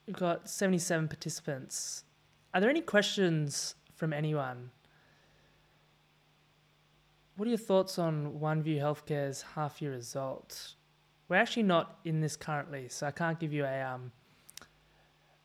We've 0.07 0.15
got 0.15 0.49
77 0.49 1.09
participants. 1.09 2.05
Are 2.53 2.61
there 2.61 2.69
any 2.69 2.81
questions 2.81 3.75
from 3.93 4.13
anyone? 4.13 4.71
What 7.35 7.45
are 7.45 7.49
your 7.49 7.57
thoughts 7.57 7.99
on 7.99 8.39
OneView 8.39 8.79
Healthcare's 8.79 9.43
half 9.53 9.81
year 9.81 9.91
result? 9.91 10.75
We're 11.27 11.35
actually 11.35 11.63
not 11.63 11.99
in 12.05 12.21
this 12.21 12.37
currently, 12.37 12.87
so 12.87 13.05
I 13.05 13.11
can't 13.11 13.37
give 13.37 13.51
you 13.51 13.65
a, 13.65 13.81
um, 13.81 14.13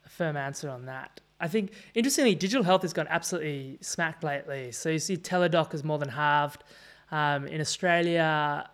a 0.07 0.09
firm 0.09 0.37
answer 0.37 0.71
on 0.71 0.87
that. 0.87 1.21
I 1.41 1.49
think, 1.49 1.73
interestingly, 1.95 2.37
digital 2.37 2.63
health 2.63 2.83
has 2.83 2.93
gone 2.93 3.09
absolutely 3.11 3.79
smacked 3.81 4.23
lately. 4.23 4.71
So 4.71 4.91
you 4.91 5.01
see 5.01 5.17
Teladoc 5.17 5.73
has 5.73 5.83
more 5.83 5.99
than 5.99 6.09
halved. 6.09 6.63
Um, 7.11 7.49
in 7.49 7.61
Australia, 7.61 8.71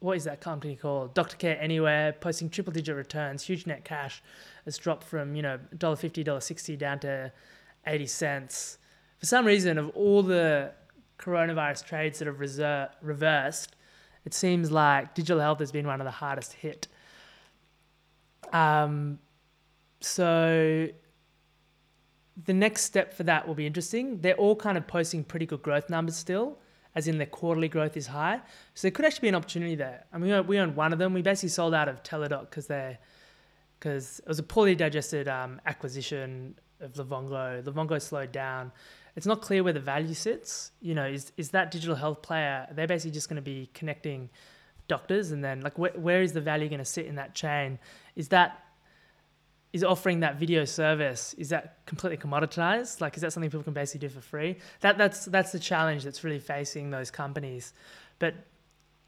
what 0.00 0.16
is 0.16 0.24
that 0.24 0.40
company 0.40 0.76
called? 0.76 1.14
Doctor 1.14 1.36
Care 1.36 1.60
Anywhere, 1.60 2.14
posting 2.14 2.48
triple 2.48 2.72
digit 2.72 2.96
returns, 2.96 3.44
huge 3.44 3.66
net 3.66 3.84
cash 3.84 4.22
has 4.64 4.76
dropped 4.78 5.04
from, 5.04 5.36
you 5.36 5.42
know, 5.42 5.58
$1.50, 5.76 6.24
$1.60 6.24 6.78
down 6.78 6.98
to 7.00 7.32
80 7.86 8.06
cents. 8.06 8.78
For 9.18 9.26
some 9.26 9.44
reason, 9.44 9.76
of 9.76 9.90
all 9.90 10.22
the 10.22 10.72
coronavirus 11.18 11.84
trades 11.84 12.18
that 12.18 12.26
have 12.26 12.38
reser- 12.38 12.88
reversed, 13.02 13.76
it 14.24 14.32
seems 14.32 14.70
like 14.70 15.14
digital 15.14 15.40
health 15.40 15.58
has 15.60 15.70
been 15.70 15.86
one 15.86 16.00
of 16.00 16.06
the 16.06 16.10
hardest 16.10 16.54
hit. 16.54 16.88
Um, 18.52 19.18
so 20.00 20.88
the 22.46 22.54
next 22.54 22.84
step 22.84 23.12
for 23.12 23.24
that 23.24 23.46
will 23.46 23.54
be 23.54 23.66
interesting. 23.66 24.20
They're 24.22 24.34
all 24.34 24.56
kind 24.56 24.78
of 24.78 24.86
posting 24.86 25.24
pretty 25.24 25.44
good 25.44 25.62
growth 25.62 25.90
numbers 25.90 26.16
still 26.16 26.58
as 26.94 27.08
in 27.08 27.18
their 27.18 27.26
quarterly 27.26 27.68
growth 27.68 27.96
is 27.96 28.08
high. 28.08 28.40
So 28.74 28.82
there 28.82 28.90
could 28.90 29.04
actually 29.04 29.22
be 29.22 29.28
an 29.28 29.34
opportunity 29.34 29.74
there. 29.74 30.04
I 30.12 30.18
mean, 30.18 30.46
we 30.46 30.58
own 30.58 30.74
one 30.74 30.92
of 30.92 30.98
them. 30.98 31.14
We 31.14 31.22
basically 31.22 31.50
sold 31.50 31.74
out 31.74 31.88
of 31.88 32.02
Teladoc 32.02 32.50
because 32.50 32.66
they 32.66 32.98
because 33.78 34.18
it 34.18 34.28
was 34.28 34.38
a 34.38 34.42
poorly 34.42 34.74
digested 34.74 35.26
um, 35.26 35.60
acquisition 35.64 36.54
of 36.80 36.92
Livongo. 36.94 37.62
Livongo 37.62 38.00
slowed 38.00 38.30
down. 38.30 38.72
It's 39.16 39.26
not 39.26 39.40
clear 39.40 39.64
where 39.64 39.72
the 39.72 39.80
value 39.80 40.14
sits. 40.14 40.72
You 40.80 40.94
know, 40.94 41.06
is 41.06 41.32
is 41.36 41.50
that 41.50 41.70
digital 41.70 41.96
health 41.96 42.22
player? 42.22 42.66
They're 42.72 42.86
basically 42.86 43.12
just 43.12 43.28
going 43.28 43.36
to 43.36 43.42
be 43.42 43.70
connecting 43.74 44.30
doctors, 44.88 45.30
and 45.30 45.42
then 45.42 45.60
like 45.60 45.78
where, 45.78 45.92
where 45.92 46.22
is 46.22 46.32
the 46.32 46.40
value 46.40 46.68
going 46.68 46.80
to 46.80 46.84
sit 46.84 47.06
in 47.06 47.16
that 47.16 47.34
chain? 47.34 47.78
Is 48.16 48.28
that 48.28 48.64
is 49.72 49.84
offering 49.84 50.20
that 50.20 50.36
video 50.36 50.64
service 50.64 51.34
is 51.34 51.50
that 51.50 51.78
completely 51.86 52.16
commoditized? 52.16 53.00
Like 53.00 53.16
is 53.16 53.22
that 53.22 53.32
something 53.32 53.50
people 53.50 53.62
can 53.62 53.72
basically 53.72 54.06
do 54.06 54.12
for 54.12 54.20
free? 54.20 54.56
That 54.80 54.98
that's 54.98 55.26
that's 55.26 55.52
the 55.52 55.58
challenge 55.58 56.04
that's 56.04 56.24
really 56.24 56.40
facing 56.40 56.90
those 56.90 57.10
companies. 57.10 57.72
But 58.18 58.34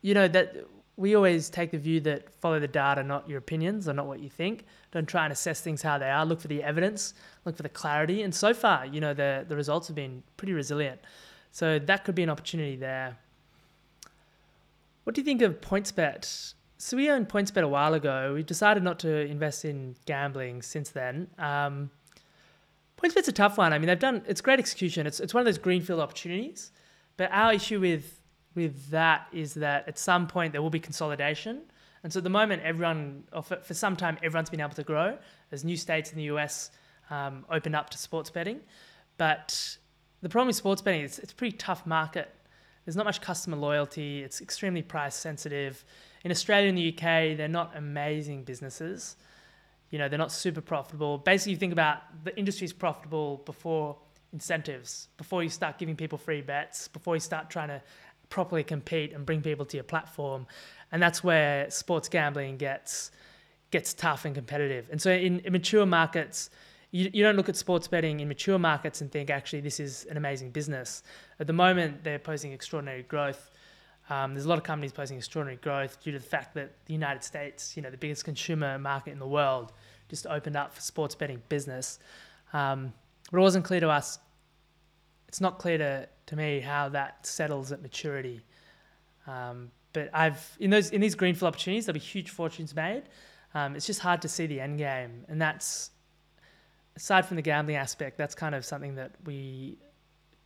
you 0.02 0.14
know 0.14 0.28
that 0.28 0.56
we 0.96 1.16
always 1.16 1.48
take 1.48 1.70
the 1.70 1.78
view 1.78 2.00
that 2.00 2.32
follow 2.34 2.60
the 2.60 2.68
data 2.68 3.02
not 3.02 3.28
your 3.28 3.38
opinions 3.38 3.88
or 3.88 3.92
not 3.92 4.06
what 4.06 4.20
you 4.20 4.28
think. 4.28 4.66
Don't 4.92 5.08
try 5.08 5.24
and 5.24 5.32
assess 5.32 5.60
things 5.60 5.82
how 5.82 5.98
they 5.98 6.10
are. 6.10 6.24
Look 6.24 6.40
for 6.40 6.48
the 6.48 6.62
evidence. 6.62 7.14
Look 7.44 7.56
for 7.56 7.62
the 7.62 7.68
clarity. 7.68 8.22
And 8.22 8.34
so 8.34 8.54
far 8.54 8.86
you 8.86 9.00
know 9.00 9.14
the 9.14 9.44
the 9.48 9.56
results 9.56 9.88
have 9.88 9.96
been 9.96 10.22
pretty 10.36 10.52
resilient. 10.52 11.00
So 11.50 11.78
that 11.80 12.04
could 12.04 12.14
be 12.14 12.22
an 12.22 12.30
opportunity 12.30 12.76
there. 12.76 13.18
What 15.04 15.16
do 15.16 15.20
you 15.20 15.24
think 15.24 15.42
of 15.42 15.60
PointsBet 15.60 16.54
so 16.82 16.96
we 16.96 17.08
owned 17.08 17.28
PointsBet 17.28 17.62
a 17.62 17.68
while 17.68 17.94
ago. 17.94 18.32
We've 18.34 18.44
decided 18.44 18.82
not 18.82 18.98
to 19.00 19.08
invest 19.08 19.64
in 19.64 19.94
gambling 20.04 20.62
since 20.62 20.90
then. 20.90 21.28
Um, 21.38 21.92
PointsBet's 23.00 23.28
a 23.28 23.32
tough 23.32 23.56
one. 23.56 23.72
I 23.72 23.78
mean, 23.78 23.86
they've 23.86 23.96
done 23.96 24.22
it's 24.26 24.40
great 24.40 24.58
execution. 24.58 25.06
It's 25.06 25.20
it's 25.20 25.32
one 25.32 25.42
of 25.42 25.44
those 25.44 25.58
greenfield 25.58 26.00
opportunities. 26.00 26.72
But 27.16 27.30
our 27.30 27.52
issue 27.52 27.78
with 27.78 28.18
with 28.56 28.90
that 28.90 29.28
is 29.32 29.54
that 29.54 29.86
at 29.86 29.96
some 29.96 30.26
point 30.26 30.50
there 30.50 30.60
will 30.60 30.70
be 30.70 30.80
consolidation. 30.80 31.60
And 32.02 32.12
so 32.12 32.18
at 32.18 32.24
the 32.24 32.30
moment, 32.30 32.62
everyone, 32.64 33.22
for, 33.44 33.58
for 33.58 33.74
some 33.74 33.94
time, 33.94 34.18
everyone's 34.20 34.50
been 34.50 34.60
able 34.60 34.74
to 34.74 34.82
grow 34.82 35.16
as 35.52 35.64
new 35.64 35.76
states 35.76 36.10
in 36.10 36.16
the 36.16 36.24
US 36.24 36.72
um, 37.10 37.46
opened 37.48 37.76
up 37.76 37.90
to 37.90 37.98
sports 37.98 38.28
betting. 38.28 38.58
But 39.18 39.76
the 40.20 40.28
problem 40.28 40.48
with 40.48 40.56
sports 40.56 40.82
betting 40.82 41.02
is 41.02 41.20
it's 41.20 41.32
a 41.32 41.36
pretty 41.36 41.56
tough 41.56 41.86
market. 41.86 42.34
There's 42.84 42.96
not 42.96 43.06
much 43.06 43.20
customer 43.20 43.56
loyalty. 43.56 44.24
It's 44.24 44.40
extremely 44.40 44.82
price 44.82 45.14
sensitive 45.14 45.84
in 46.24 46.30
Australia 46.30 46.68
and 46.68 46.78
the 46.78 46.88
UK, 46.88 47.36
they're 47.36 47.48
not 47.48 47.76
amazing 47.76 48.44
businesses. 48.44 49.16
You 49.90 49.98
know, 49.98 50.08
they're 50.08 50.18
not 50.18 50.32
super 50.32 50.60
profitable. 50.60 51.18
Basically, 51.18 51.52
you 51.52 51.58
think 51.58 51.72
about 51.72 52.24
the 52.24 52.36
industry 52.38 52.64
is 52.64 52.72
profitable 52.72 53.42
before 53.44 53.96
incentives, 54.32 55.08
before 55.16 55.42
you 55.42 55.48
start 55.48 55.78
giving 55.78 55.96
people 55.96 56.18
free 56.18 56.40
bets, 56.40 56.88
before 56.88 57.14
you 57.14 57.20
start 57.20 57.50
trying 57.50 57.68
to 57.68 57.82
properly 58.30 58.64
compete 58.64 59.12
and 59.12 59.26
bring 59.26 59.42
people 59.42 59.66
to 59.66 59.76
your 59.76 59.84
platform. 59.84 60.46
And 60.90 61.02
that's 61.02 61.22
where 61.22 61.70
sports 61.70 62.08
gambling 62.08 62.56
gets 62.56 63.10
gets 63.70 63.94
tough 63.94 64.26
and 64.26 64.34
competitive. 64.34 64.86
And 64.90 65.00
so 65.00 65.10
in, 65.10 65.40
in 65.40 65.52
mature 65.52 65.86
markets, 65.86 66.50
you, 66.90 67.10
you 67.12 67.22
don't 67.22 67.36
look 67.36 67.48
at 67.48 67.56
sports 67.56 67.88
betting 67.88 68.20
in 68.20 68.28
mature 68.28 68.58
markets 68.58 69.00
and 69.00 69.10
think 69.10 69.30
actually 69.30 69.60
this 69.60 69.80
is 69.80 70.04
an 70.10 70.18
amazing 70.18 70.50
business. 70.50 71.02
At 71.40 71.46
the 71.46 71.54
moment, 71.54 72.04
they're 72.04 72.18
posing 72.18 72.52
extraordinary 72.52 73.02
growth 73.02 73.50
um, 74.10 74.34
there's 74.34 74.44
a 74.44 74.48
lot 74.48 74.58
of 74.58 74.64
companies 74.64 74.92
posting 74.92 75.16
extraordinary 75.16 75.56
growth 75.56 76.02
due 76.02 76.12
to 76.12 76.18
the 76.18 76.24
fact 76.24 76.54
that 76.54 76.72
the 76.86 76.92
United 76.92 77.22
States, 77.22 77.76
you 77.76 77.82
know, 77.82 77.90
the 77.90 77.96
biggest 77.96 78.24
consumer 78.24 78.78
market 78.78 79.12
in 79.12 79.18
the 79.18 79.26
world, 79.26 79.72
just 80.08 80.26
opened 80.26 80.56
up 80.56 80.74
for 80.74 80.80
sports 80.80 81.14
betting 81.14 81.42
business. 81.48 81.98
Um, 82.52 82.92
but 83.30 83.38
it 83.38 83.40
wasn't 83.40 83.64
clear 83.64 83.80
to 83.80 83.88
us. 83.88 84.18
It's 85.28 85.40
not 85.40 85.58
clear 85.58 85.78
to, 85.78 86.08
to 86.26 86.36
me 86.36 86.60
how 86.60 86.90
that 86.90 87.24
settles 87.26 87.72
at 87.72 87.80
maturity. 87.80 88.42
Um, 89.26 89.70
but 89.92 90.10
I've 90.12 90.56
in 90.58 90.70
those 90.70 90.90
in 90.90 91.00
these 91.00 91.14
greenfield 91.14 91.48
opportunities, 91.48 91.86
there'll 91.86 91.94
be 91.94 92.00
huge 92.00 92.30
fortunes 92.30 92.74
made. 92.74 93.04
Um, 93.54 93.76
it's 93.76 93.86
just 93.86 94.00
hard 94.00 94.22
to 94.22 94.28
see 94.28 94.46
the 94.46 94.60
end 94.60 94.78
game, 94.78 95.24
and 95.28 95.40
that's 95.40 95.90
aside 96.96 97.26
from 97.26 97.36
the 97.36 97.42
gambling 97.42 97.76
aspect. 97.76 98.18
That's 98.18 98.34
kind 98.34 98.54
of 98.54 98.64
something 98.64 98.94
that 98.96 99.12
we 99.24 99.78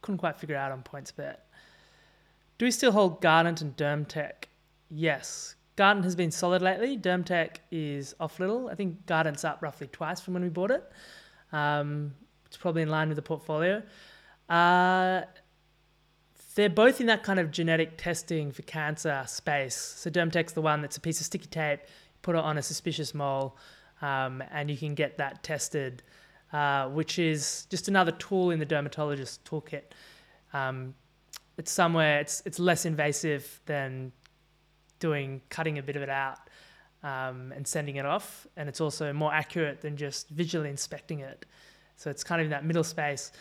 couldn't 0.03 0.19
quite 0.19 0.39
figure 0.39 0.57
out 0.57 0.73
on 0.73 0.83
PointsBet. 0.83 1.37
Do 2.59 2.65
we 2.65 2.71
still 2.71 2.93
hold 2.93 3.21
Guardant 3.21 3.61
and 3.61 3.77
DermTech? 3.77 4.45
Yes. 4.91 5.57
Guardant 5.77 6.05
has 6.05 6.17
been 6.17 6.31
solid 6.31 6.63
lately. 6.63 6.97
DermTech 6.97 7.57
is 7.71 8.15
off 8.19 8.41
little. 8.41 8.69
I 8.69 8.75
think 8.75 9.05
Guardant's 9.05 9.45
up 9.45 9.61
roughly 9.61 9.89
twice 9.89 10.21
from 10.21 10.35
when 10.35 10.43
we 10.43 10.49
bought 10.49 10.71
it. 10.71 10.91
Um, 11.53 12.15
it's 12.47 12.57
probably 12.57 12.83
in 12.83 12.89
line 12.89 13.09
with 13.09 13.17
the 13.17 13.23
portfolio. 13.23 13.83
Uh, 14.49 15.23
they're 16.55 16.71
both 16.71 17.03
in 17.03 17.07
that 17.09 17.23
kind 17.23 17.39
of 17.39 17.51
genetic 17.51 17.99
testing 17.99 18.51
for 18.51 18.63
cancer 18.63 19.23
space. 19.27 19.77
So 19.77 20.09
DermTech's 20.09 20.55
the 20.55 20.63
one 20.63 20.81
that's 20.81 20.97
a 20.97 21.01
piece 21.01 21.21
of 21.21 21.27
sticky 21.27 21.49
tape, 21.49 21.81
put 22.23 22.35
it 22.35 22.41
on 22.41 22.57
a 22.57 22.63
suspicious 22.63 23.15
mole, 23.15 23.59
um, 24.01 24.43
and 24.51 24.71
you 24.71 24.79
can 24.79 24.95
get 24.95 25.19
that 25.19 25.43
tested, 25.43 26.03
uh, 26.55 26.89
which 26.89 27.19
is 27.19 27.67
just 27.69 27.89
another 27.89 28.13
tool 28.13 28.51
in 28.51 28.59
the 28.59 28.65
dermatologist 28.65 29.45
toolkit. 29.45 29.83
Um, 30.55 30.95
it's 31.59 31.73
somewhere 31.73 32.21
it's 32.21 32.43
it's 32.45 32.59
less 32.59 32.85
invasive 32.85 33.61
than 33.67 34.13
doing 34.99 35.41
cutting 35.51 35.79
a 35.79 35.83
bit 35.83 35.97
of 35.97 36.03
it 36.03 36.09
out 36.09 36.39
um, 37.03 37.53
and 37.55 37.67
sending 37.67 37.97
it 37.97 38.07
off, 38.07 38.47
and 38.57 38.69
it's 38.69 38.81
also 38.81 39.13
more 39.13 39.33
accurate 39.33 39.81
than 39.81 39.97
just 39.97 40.29
visually 40.31 40.71
inspecting 40.71 41.21
it. 41.21 41.47
So 41.97 42.11
it's 42.11 42.25
kind 42.25 42.41
of 42.41 42.47
in 42.47 42.51
that 42.51 42.65
middle 42.65 42.85
space, 42.85 43.33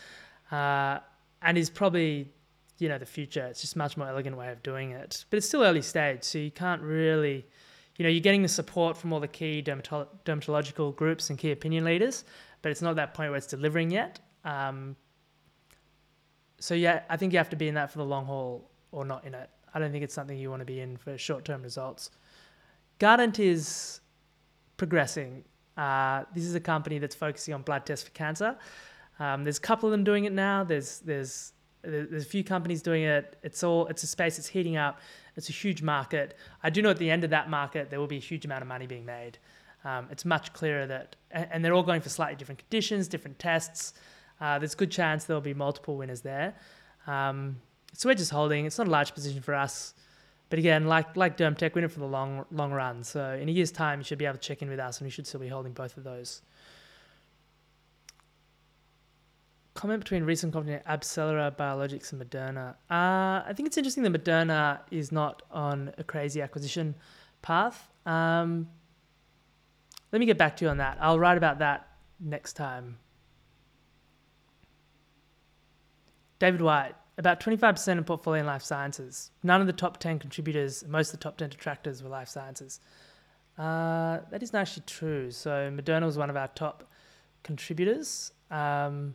uh, 0.52 0.98
and 1.42 1.58
is 1.58 1.70
probably 1.70 2.30
you 2.78 2.88
know 2.88 2.98
the 2.98 3.06
future. 3.06 3.46
It's 3.46 3.60
just 3.60 3.76
much 3.76 3.96
more 3.96 4.08
elegant 4.08 4.36
way 4.36 4.50
of 4.50 4.62
doing 4.62 4.92
it, 4.92 5.24
but 5.30 5.38
it's 5.38 5.48
still 5.48 5.62
early 5.62 5.82
stage, 5.82 6.22
so 6.24 6.38
you 6.38 6.50
can't 6.50 6.82
really. 6.82 7.46
You 7.98 8.02
know, 8.02 8.10
you're 8.10 8.20
getting 8.20 8.42
the 8.42 8.48
support 8.48 8.94
from 8.94 9.14
all 9.14 9.20
the 9.20 9.28
key 9.28 9.62
dermatolo- 9.62 10.08
dermatological 10.26 10.94
groups 10.94 11.30
and 11.30 11.38
key 11.38 11.50
opinion 11.50 11.82
leaders, 11.82 12.26
but 12.60 12.70
it's 12.70 12.82
not 12.82 12.96
that 12.96 13.14
point 13.14 13.30
where 13.30 13.38
it's 13.38 13.46
delivering 13.46 13.90
yet. 13.90 14.20
Um, 14.44 14.96
so 16.58 16.74
yeah, 16.74 17.02
I 17.08 17.16
think 17.16 17.32
you 17.32 17.38
have 17.38 17.50
to 17.50 17.56
be 17.56 17.68
in 17.68 17.74
that 17.74 17.90
for 17.90 17.98
the 17.98 18.04
long 18.04 18.26
haul 18.26 18.70
or 18.92 19.04
not 19.04 19.24
in 19.24 19.34
it. 19.34 19.50
I 19.74 19.78
don't 19.78 19.92
think 19.92 20.04
it's 20.04 20.14
something 20.14 20.38
you 20.38 20.50
want 20.50 20.60
to 20.60 20.66
be 20.66 20.80
in 20.80 20.96
for 20.96 21.18
short 21.18 21.44
term 21.44 21.62
results. 21.62 22.10
Guardant 22.98 23.38
is 23.38 24.00
progressing. 24.76 25.44
Uh, 25.76 26.24
this 26.34 26.44
is 26.44 26.54
a 26.54 26.60
company 26.60 26.98
that's 26.98 27.14
focusing 27.14 27.52
on 27.52 27.62
blood 27.62 27.84
tests 27.84 28.06
for 28.06 28.12
cancer. 28.12 28.56
Um, 29.18 29.44
there's 29.44 29.58
a 29.58 29.62
couple 29.62 29.86
of 29.86 29.90
them 29.90 30.04
doing 30.04 30.24
it 30.24 30.32
now. 30.32 30.64
There's 30.64 31.00
there's 31.00 31.52
there's 31.82 32.24
a 32.24 32.28
few 32.28 32.42
companies 32.42 32.82
doing 32.82 33.04
it. 33.04 33.36
It's 33.42 33.62
all 33.62 33.86
it's 33.86 34.02
a 34.02 34.06
space 34.06 34.36
that's 34.36 34.48
heating 34.48 34.76
up. 34.76 35.00
It's 35.36 35.50
a 35.50 35.52
huge 35.52 35.82
market. 35.82 36.36
I 36.62 36.70
do 36.70 36.80
know 36.80 36.90
at 36.90 36.98
the 36.98 37.10
end 37.10 37.24
of 37.24 37.30
that 37.30 37.50
market 37.50 37.90
there 37.90 38.00
will 38.00 38.06
be 38.06 38.16
a 38.16 38.20
huge 38.20 38.44
amount 38.44 38.62
of 38.62 38.68
money 38.68 38.86
being 38.86 39.04
made. 39.04 39.38
Um, 39.84 40.08
it's 40.10 40.24
much 40.24 40.52
clearer 40.52 40.86
that 40.86 41.16
and 41.30 41.64
they're 41.64 41.74
all 41.74 41.82
going 41.82 42.00
for 42.00 42.08
slightly 42.08 42.36
different 42.36 42.58
conditions, 42.58 43.08
different 43.08 43.38
tests. 43.38 43.92
Uh, 44.40 44.58
there's 44.58 44.74
a 44.74 44.76
good 44.76 44.90
chance 44.90 45.24
there'll 45.24 45.40
be 45.40 45.54
multiple 45.54 45.96
winners 45.96 46.20
there. 46.20 46.54
Um, 47.06 47.56
so 47.92 48.08
we're 48.08 48.14
just 48.14 48.30
holding. 48.30 48.66
It's 48.66 48.78
not 48.78 48.88
a 48.88 48.90
large 48.90 49.14
position 49.14 49.40
for 49.40 49.54
us. 49.54 49.94
But 50.48 50.58
again, 50.58 50.86
like 50.86 51.16
like 51.16 51.36
DermTech, 51.36 51.74
we're 51.74 51.82
in 51.82 51.88
for 51.88 52.00
the 52.00 52.06
long 52.06 52.44
long 52.50 52.72
run. 52.72 53.02
So 53.02 53.32
in 53.32 53.48
a 53.48 53.52
year's 53.52 53.72
time, 53.72 54.00
you 54.00 54.04
should 54.04 54.18
be 54.18 54.26
able 54.26 54.38
to 54.38 54.40
check 54.40 54.62
in 54.62 54.68
with 54.68 54.78
us, 54.78 54.98
and 54.98 55.06
we 55.06 55.10
should 55.10 55.26
still 55.26 55.40
be 55.40 55.48
holding 55.48 55.72
both 55.72 55.96
of 55.96 56.04
those. 56.04 56.42
Comment 59.74 60.00
between 60.02 60.24
recent 60.24 60.52
company 60.52 60.78
AbCellera 60.88 61.54
Biologics 61.56 62.12
and 62.12 62.22
Moderna. 62.22 62.70
Uh, 62.90 63.44
I 63.46 63.52
think 63.54 63.66
it's 63.66 63.76
interesting 63.76 64.04
that 64.04 64.12
Moderna 64.12 64.80
is 64.90 65.12
not 65.12 65.42
on 65.50 65.92
a 65.98 66.04
crazy 66.04 66.40
acquisition 66.40 66.94
path. 67.42 67.90
Um, 68.06 68.68
let 70.12 70.20
me 70.20 70.26
get 70.26 70.38
back 70.38 70.56
to 70.58 70.64
you 70.64 70.70
on 70.70 70.78
that. 70.78 70.96
I'll 71.00 71.18
write 71.18 71.36
about 71.36 71.58
that 71.58 71.88
next 72.20 72.54
time. 72.54 72.98
David 76.38 76.60
White, 76.60 76.94
about 77.18 77.40
25% 77.40 77.98
of 77.98 78.06
portfolio 78.06 78.40
in 78.40 78.46
life 78.46 78.62
sciences. 78.62 79.30
None 79.42 79.60
of 79.60 79.66
the 79.66 79.72
top 79.72 79.98
10 79.98 80.18
contributors, 80.18 80.84
most 80.86 81.12
of 81.12 81.20
the 81.20 81.22
top 81.22 81.38
10 81.38 81.50
detractors 81.50 82.02
were 82.02 82.10
life 82.10 82.28
sciences. 82.28 82.80
Uh, 83.58 84.18
that 84.30 84.42
isn't 84.42 84.54
actually 84.54 84.84
true. 84.86 85.30
So 85.30 85.70
Moderna 85.72 86.04
was 86.04 86.18
one 86.18 86.28
of 86.28 86.36
our 86.36 86.48
top 86.48 86.84
contributors. 87.42 88.32
Um, 88.50 89.14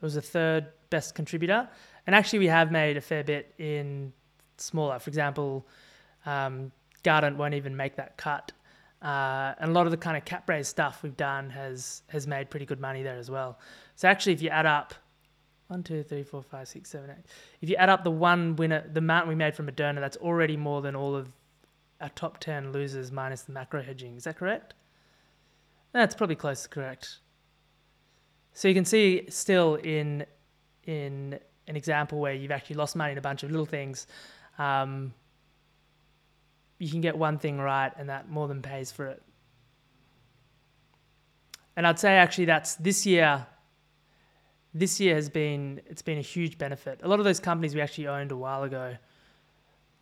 it 0.00 0.04
was 0.04 0.14
the 0.14 0.22
third 0.22 0.66
best 0.90 1.14
contributor. 1.14 1.68
And 2.06 2.16
actually, 2.16 2.40
we 2.40 2.48
have 2.48 2.72
made 2.72 2.96
a 2.96 3.00
fair 3.00 3.22
bit 3.22 3.54
in 3.58 4.12
smaller. 4.56 4.98
For 4.98 5.08
example, 5.10 5.66
um, 6.26 6.72
Guardant 7.04 7.36
won't 7.36 7.54
even 7.54 7.76
make 7.76 7.96
that 7.96 8.16
cut. 8.16 8.50
Uh, 9.02 9.52
and 9.58 9.70
a 9.70 9.72
lot 9.72 9.84
of 9.84 9.90
the 9.90 9.96
kind 9.96 10.16
of 10.16 10.24
cap 10.24 10.48
raise 10.48 10.68
stuff 10.68 11.02
we've 11.02 11.16
done 11.16 11.50
has 11.50 12.02
has 12.06 12.26
made 12.28 12.48
pretty 12.50 12.64
good 12.64 12.80
money 12.80 13.02
there 13.02 13.18
as 13.18 13.28
well. 13.28 13.58
So 13.96 14.06
actually, 14.08 14.32
if 14.32 14.42
you 14.42 14.48
add 14.48 14.64
up 14.64 14.94
one, 15.66 15.82
two, 15.82 16.04
three, 16.04 16.22
four, 16.22 16.42
five, 16.42 16.68
six, 16.68 16.90
seven, 16.90 17.10
eight, 17.10 17.24
if 17.60 17.68
you 17.68 17.74
add 17.76 17.88
up 17.88 18.04
the 18.04 18.12
one 18.12 18.54
winner, 18.54 18.88
the 18.92 18.98
amount 18.98 19.26
we 19.26 19.34
made 19.34 19.54
from 19.56 19.66
Moderna, 19.66 19.98
that's 19.98 20.16
already 20.18 20.56
more 20.56 20.82
than 20.82 20.94
all 20.94 21.16
of 21.16 21.28
our 22.00 22.10
top 22.10 22.38
ten 22.38 22.70
losers 22.70 23.10
minus 23.10 23.42
the 23.42 23.52
macro 23.52 23.82
hedging. 23.82 24.16
Is 24.16 24.24
that 24.24 24.36
correct? 24.36 24.74
That's 25.92 26.14
probably 26.14 26.36
close 26.36 26.62
to 26.62 26.68
correct. 26.68 27.18
So 28.52 28.68
you 28.68 28.74
can 28.74 28.84
see 28.84 29.24
still 29.30 29.76
in 29.76 30.24
in 30.84 31.40
an 31.66 31.76
example 31.76 32.20
where 32.20 32.34
you've 32.34 32.50
actually 32.50 32.76
lost 32.76 32.94
money 32.94 33.12
in 33.12 33.18
a 33.18 33.22
bunch 33.22 33.42
of 33.42 33.50
little 33.50 33.66
things. 33.66 34.06
Um, 34.58 35.14
you 36.82 36.90
can 36.90 37.00
get 37.00 37.16
one 37.16 37.38
thing 37.38 37.58
right, 37.58 37.92
and 37.96 38.08
that 38.08 38.28
more 38.28 38.48
than 38.48 38.60
pays 38.60 38.90
for 38.90 39.06
it. 39.06 39.22
And 41.76 41.86
I'd 41.86 42.00
say 42.00 42.14
actually 42.16 42.46
that's 42.46 42.74
this 42.74 43.06
year 43.06 43.46
this 44.74 44.98
year 44.98 45.14
has 45.14 45.28
been 45.28 45.80
it's 45.86 46.02
been 46.02 46.18
a 46.18 46.22
huge 46.22 46.58
benefit. 46.58 46.98
A 47.04 47.08
lot 47.08 47.20
of 47.20 47.24
those 47.24 47.38
companies 47.38 47.72
we 47.72 47.80
actually 47.80 48.08
owned 48.08 48.32
a 48.32 48.36
while 48.36 48.64
ago, 48.64 48.96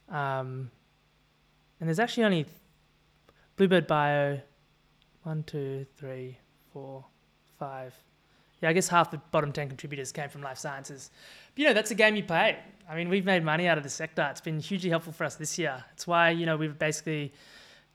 um, 0.08 0.70
and 1.78 1.88
there's 1.88 1.98
actually 1.98 2.24
only 2.24 2.46
Bluebird 3.56 3.86
Bio, 3.86 4.40
One, 5.24 5.42
two, 5.42 5.84
three, 5.98 6.38
four, 6.72 7.04
five. 7.58 7.94
Yeah, 8.60 8.68
I 8.68 8.72
guess 8.72 8.88
half 8.88 9.10
the 9.10 9.18
bottom 9.30 9.52
10 9.52 9.68
contributors 9.68 10.12
came 10.12 10.28
from 10.28 10.42
life 10.42 10.58
sciences. 10.58 11.10
But, 11.54 11.60
you 11.60 11.68
know, 11.68 11.74
that's 11.74 11.90
a 11.90 11.94
game 11.94 12.14
you 12.16 12.22
play. 12.22 12.58
I 12.88 12.94
mean, 12.94 13.08
we've 13.08 13.24
made 13.24 13.44
money 13.44 13.66
out 13.66 13.78
of 13.78 13.84
the 13.84 13.90
sector. 13.90 14.26
It's 14.30 14.40
been 14.40 14.60
hugely 14.60 14.90
helpful 14.90 15.12
for 15.12 15.24
us 15.24 15.36
this 15.36 15.58
year. 15.58 15.82
It's 15.92 16.06
why, 16.06 16.30
you 16.30 16.44
know, 16.44 16.56
we've 16.56 16.78
basically 16.78 17.32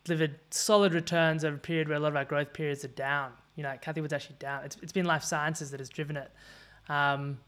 delivered 0.03 0.39
solid 0.49 0.93
returns 0.93 1.43
over 1.43 1.55
a 1.55 1.59
period 1.59 1.87
where 1.87 1.97
a 1.97 1.99
lot 1.99 2.09
of 2.09 2.15
our 2.15 2.25
growth 2.25 2.53
periods 2.53 2.83
are 2.83 2.89
down. 2.89 3.31
You 3.55 3.63
know, 3.63 3.75
Cathie 3.81 4.01
was 4.01 4.13
actually 4.13 4.37
down. 4.39 4.63
It's, 4.63 4.77
it's 4.81 4.91
been 4.91 5.05
life 5.05 5.23
sciences 5.23 5.71
that 5.71 5.79
has 5.79 5.89
driven 5.89 6.17
it. 6.17 6.31
Um, 6.89 7.39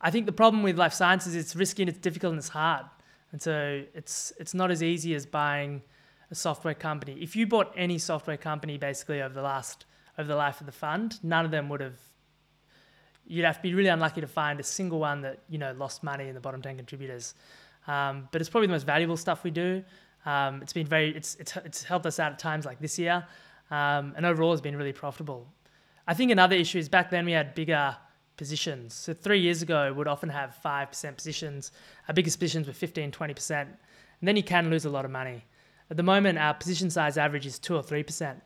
I 0.00 0.10
think 0.10 0.26
the 0.26 0.32
problem 0.32 0.62
with 0.62 0.78
life 0.78 0.92
sciences 0.92 1.34
is 1.34 1.44
it's 1.44 1.56
risky 1.56 1.82
and 1.82 1.88
it's 1.88 1.98
difficult 1.98 2.32
and 2.32 2.38
it's 2.38 2.48
hard. 2.48 2.86
And 3.32 3.42
so 3.42 3.84
it's 3.94 4.32
it's 4.38 4.54
not 4.54 4.70
as 4.70 4.82
easy 4.82 5.14
as 5.14 5.26
buying 5.26 5.82
a 6.30 6.34
software 6.34 6.74
company. 6.74 7.18
If 7.20 7.36
you 7.36 7.46
bought 7.46 7.72
any 7.76 7.98
software 7.98 8.36
company 8.36 8.78
basically 8.78 9.20
over 9.20 9.34
the 9.34 9.42
last 9.42 9.84
over 10.16 10.26
the 10.26 10.36
life 10.36 10.60
of 10.60 10.66
the 10.66 10.72
fund, 10.72 11.18
none 11.22 11.44
of 11.44 11.50
them 11.50 11.68
would 11.68 11.80
have 11.80 11.98
you'd 13.28 13.44
have 13.44 13.56
to 13.56 13.62
be 13.62 13.74
really 13.74 13.90
unlucky 13.90 14.20
to 14.20 14.26
find 14.26 14.58
a 14.58 14.62
single 14.62 14.98
one 14.98 15.20
that, 15.20 15.38
you 15.48 15.58
know, 15.58 15.72
lost 15.78 16.02
money 16.02 16.28
in 16.28 16.34
the 16.34 16.40
bottom 16.40 16.62
10 16.62 16.76
contributors. 16.76 17.34
Um, 17.86 18.28
but 18.32 18.40
it's 18.40 18.50
probably 18.50 18.66
the 18.66 18.72
most 18.72 18.86
valuable 18.86 19.16
stuff 19.16 19.44
we 19.44 19.50
do. 19.50 19.84
Um, 20.26 20.60
it's 20.62 20.72
been 20.72 20.86
very 20.86 21.14
it's, 21.14 21.36
it's 21.36 21.56
it's 21.64 21.82
helped 21.84 22.04
us 22.06 22.18
out 22.18 22.32
at 22.32 22.38
times 22.38 22.64
like 22.64 22.80
this 22.80 22.98
year. 22.98 23.24
Um, 23.70 24.14
and 24.16 24.26
overall 24.26 24.50
has 24.50 24.60
been 24.60 24.76
really 24.76 24.92
profitable. 24.92 25.46
I 26.06 26.14
think 26.14 26.30
another 26.30 26.56
issue 26.56 26.78
is 26.78 26.88
back 26.88 27.10
then 27.10 27.26
we 27.26 27.32
had 27.32 27.54
bigger 27.54 27.96
positions. 28.36 28.94
So 28.94 29.12
three 29.12 29.40
years 29.40 29.60
ago, 29.60 29.92
we'd 29.92 30.06
often 30.06 30.30
have 30.30 30.56
5% 30.64 31.16
positions. 31.16 31.72
Our 32.08 32.14
biggest 32.14 32.38
positions 32.38 32.66
were 32.66 32.72
15, 32.72 33.10
20%. 33.10 33.60
And 33.60 33.68
then 34.22 34.36
you 34.36 34.42
can 34.42 34.70
lose 34.70 34.86
a 34.86 34.90
lot 34.90 35.04
of 35.04 35.10
money. 35.10 35.44
At 35.90 35.96
the 35.96 36.02
moment, 36.02 36.38
our 36.38 36.54
position 36.54 36.88
size 36.88 37.18
average 37.18 37.46
is 37.46 37.58
2 37.58 37.76
or 37.76 37.82
3%. 37.82 38.40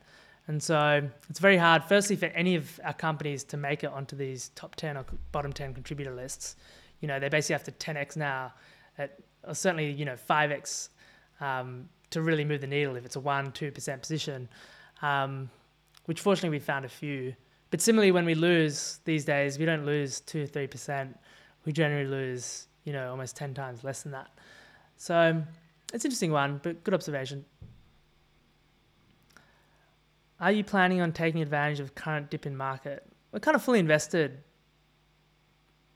And 0.48 0.62
so 0.62 1.08
it's 1.30 1.38
very 1.38 1.56
hard, 1.56 1.84
firstly, 1.84 2.16
for 2.16 2.26
any 2.26 2.56
of 2.56 2.80
our 2.84 2.92
companies 2.92 3.44
to 3.44 3.56
make 3.56 3.84
it 3.84 3.90
onto 3.90 4.16
these 4.16 4.50
top 4.54 4.74
10 4.74 4.96
or 4.96 5.04
bottom 5.30 5.52
10 5.52 5.74
contributor 5.74 6.14
lists. 6.14 6.56
You 7.00 7.08
know, 7.08 7.20
they 7.20 7.28
basically 7.28 7.54
have 7.54 7.64
to 7.64 7.72
10x 7.72 8.16
now, 8.16 8.52
at 8.98 9.18
or 9.46 9.54
certainly, 9.54 9.90
you 9.90 10.04
know, 10.04 10.16
5x 10.28 10.88
um, 11.40 11.88
to 12.10 12.22
really 12.22 12.44
move 12.44 12.60
the 12.60 12.66
needle 12.66 12.96
if 12.96 13.04
it's 13.04 13.16
a 13.16 13.20
1 13.20 13.52
2% 13.52 14.00
position, 14.00 14.48
um, 15.00 15.50
which 16.04 16.20
fortunately 16.20 16.50
we 16.50 16.60
found 16.60 16.84
a 16.84 16.88
few. 16.88 17.34
But 17.70 17.80
similarly, 17.80 18.12
when 18.12 18.24
we 18.24 18.34
lose 18.34 19.00
these 19.04 19.24
days, 19.24 19.58
we 19.58 19.64
don't 19.64 19.86
lose 19.86 20.20
two, 20.20 20.46
three 20.46 20.66
percent. 20.66 21.18
We 21.64 21.72
generally 21.72 22.06
lose, 22.06 22.66
you 22.84 22.92
know, 22.92 23.10
almost 23.10 23.34
ten 23.34 23.54
times 23.54 23.82
less 23.82 24.02
than 24.02 24.12
that. 24.12 24.28
So 24.98 25.42
it's 25.92 26.04
an 26.04 26.08
interesting 26.08 26.32
one, 26.32 26.60
but 26.62 26.84
good 26.84 26.92
observation. 26.92 27.46
Are 30.42 30.50
you 30.50 30.64
planning 30.64 31.00
on 31.00 31.12
taking 31.12 31.40
advantage 31.40 31.78
of 31.78 31.94
current 31.94 32.28
dip 32.28 32.46
in 32.46 32.56
market? 32.56 33.06
We're 33.30 33.38
kind 33.38 33.54
of 33.54 33.62
fully 33.62 33.78
invested. 33.78 34.42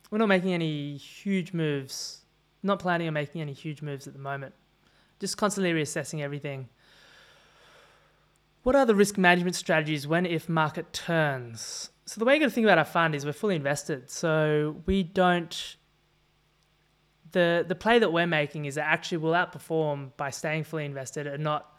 We're 0.09 0.19
not 0.19 0.29
making 0.29 0.53
any 0.53 0.97
huge 0.97 1.53
moves. 1.53 2.21
Not 2.63 2.79
planning 2.79 3.09
on 3.09 3.15
making 3.15 3.41
any 3.41 3.53
huge 3.53 3.83
moves 3.83 4.07
at 4.07 4.13
the 4.13 4.21
moment. 4.21 4.55
Just 5.19 5.37
constantly 5.37 5.73
reassessing 5.73 6.21
everything. 6.21 6.69
What 8.63 8.77
are 8.77 8.87
the 8.87 8.95
risk 8.95 9.19
management 9.19 9.57
strategies 9.57 10.07
when 10.07 10.25
if 10.25 10.49
market 10.49 10.93
turns? 10.93 11.91
So 12.05 12.21
the 12.21 12.25
way 12.25 12.35
you 12.35 12.41
got 12.41 12.47
to 12.47 12.53
think 12.53 12.67
about 12.67 12.79
our 12.79 12.85
fund 12.85 13.17
is 13.17 13.27
we're 13.27 13.33
fully 13.33 13.57
invested. 13.57 14.11
So 14.11 14.77
we 14.87 15.03
don't 15.03 15.77
the 17.33 17.65
the 17.67 17.75
play 17.75 17.99
that 17.99 18.13
we're 18.13 18.29
making 18.29 18.67
is 18.67 18.77
that 18.77 18.87
actually 18.87 19.19
we'll 19.19 19.33
outperform 19.33 20.17
by 20.17 20.31
staying 20.31 20.63
fully 20.63 20.85
invested 20.85 21.27
and 21.27 21.43
not 21.43 21.76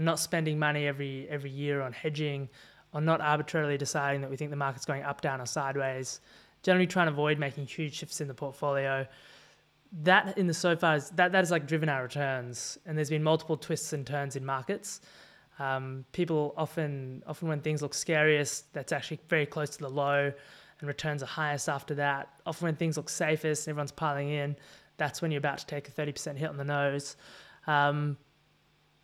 and 0.00 0.06
not 0.06 0.18
spending 0.18 0.58
money 0.58 0.86
every 0.86 1.26
every 1.28 1.50
year 1.50 1.82
on 1.82 1.92
hedging 1.92 2.48
or 2.94 3.02
not 3.02 3.20
arbitrarily 3.20 3.76
deciding 3.76 4.22
that 4.22 4.30
we 4.30 4.36
think 4.36 4.50
the 4.50 4.56
market's 4.56 4.86
going 4.86 5.02
up, 5.02 5.20
down, 5.20 5.42
or 5.42 5.46
sideways. 5.46 6.22
Generally 6.62 6.86
trying 6.86 7.06
to 7.06 7.12
avoid 7.12 7.38
making 7.38 7.66
huge 7.66 7.94
shifts 7.96 8.22
in 8.22 8.26
the 8.26 8.32
portfolio. 8.32 9.06
That 10.02 10.38
in 10.38 10.46
the 10.46 10.54
so 10.54 10.74
far 10.74 10.96
is 10.96 11.10
that 11.10 11.32
that 11.32 11.38
has 11.38 11.50
like 11.50 11.66
driven 11.66 11.90
our 11.90 12.02
returns. 12.02 12.78
And 12.86 12.96
there's 12.96 13.10
been 13.10 13.22
multiple 13.22 13.58
twists 13.58 13.92
and 13.92 14.06
turns 14.06 14.36
in 14.36 14.44
markets. 14.44 15.02
Um, 15.58 16.06
people 16.12 16.54
often, 16.56 17.22
often 17.26 17.48
when 17.48 17.60
things 17.60 17.82
look 17.82 17.92
scariest, 17.92 18.72
that's 18.72 18.92
actually 18.92 19.20
very 19.28 19.44
close 19.44 19.68
to 19.68 19.80
the 19.80 19.90
low, 19.90 20.32
and 20.78 20.88
returns 20.88 21.22
are 21.22 21.26
highest 21.26 21.68
after 21.68 21.94
that. 21.96 22.30
Often 22.46 22.64
when 22.64 22.76
things 22.76 22.96
look 22.96 23.10
safest, 23.10 23.66
and 23.66 23.72
everyone's 23.72 23.92
piling 23.92 24.30
in, 24.30 24.56
that's 24.96 25.20
when 25.20 25.30
you're 25.30 25.38
about 25.40 25.58
to 25.58 25.66
take 25.66 25.88
a 25.88 25.92
30% 25.92 26.38
hit 26.38 26.48
on 26.48 26.56
the 26.56 26.64
nose. 26.64 27.16
Um, 27.66 28.16